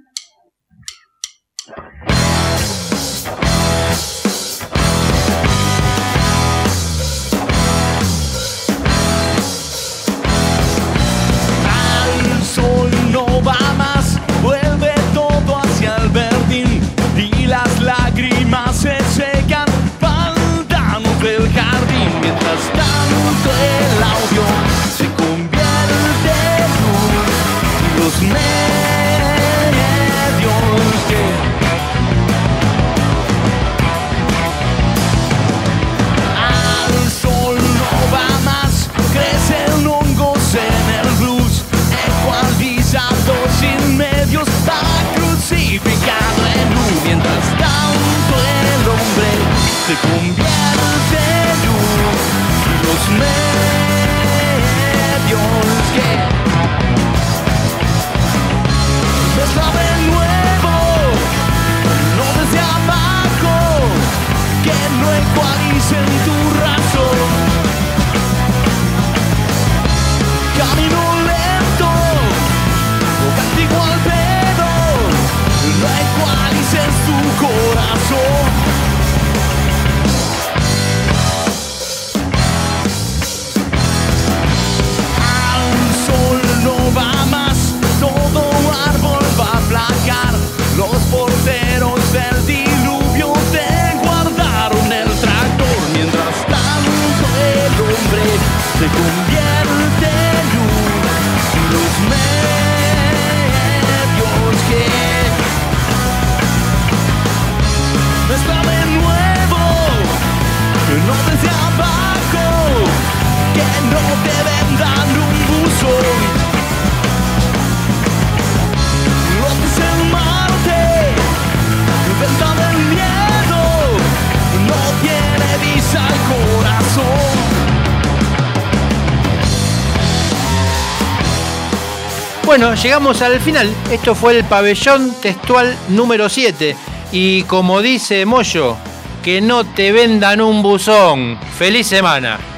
Bueno, 132.48 132.74
llegamos 132.74 133.20
al 133.20 133.40
final. 133.40 133.70
Esto 133.92 134.14
fue 134.14 134.38
el 134.38 134.42
pabellón 134.42 135.12
textual 135.20 135.76
número 135.90 136.30
7. 136.30 136.74
Y 137.12 137.42
como 137.42 137.82
dice 137.82 138.24
Moyo, 138.24 138.74
que 139.22 139.42
no 139.42 139.66
te 139.66 139.92
vendan 139.92 140.40
un 140.40 140.62
buzón. 140.62 141.38
¡Feliz 141.58 141.88
semana! 141.88 142.57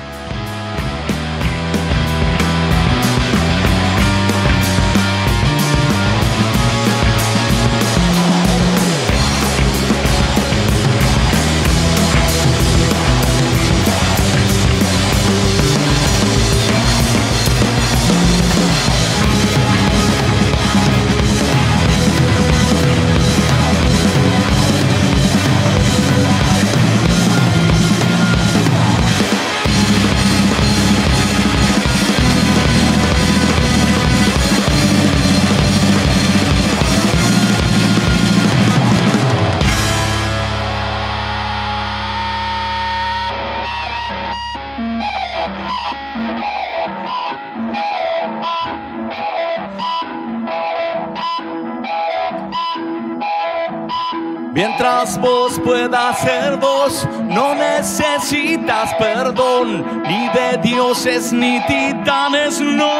perdón, 58.98 59.84
ni 60.08 60.28
de 60.28 60.56
dioses 60.62 61.32
ni 61.32 61.60
titanes, 61.66 62.60
no. 62.60 62.90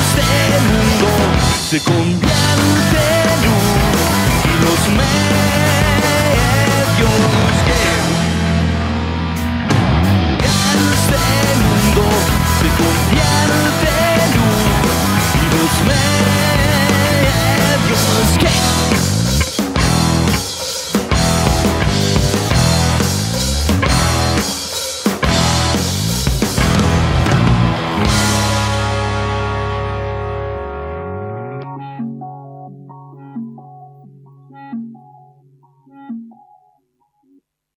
Este 0.00 0.60
mundo 0.68 1.08
se 1.70 1.80
convierte 1.82 3.02
en 3.32 3.38
luz 3.44 3.64
y 4.44 4.54
los 4.64 4.80
medios 5.00 5.18
que 7.68 7.84
este 10.44 11.22
mundo 11.64 12.04
se 12.58 12.68
convierte 12.82 13.90
en 14.24 14.30
luz 14.36 15.24
y 15.34 15.44
los 15.56 15.72
medios 15.88 17.52
que 18.38 18.52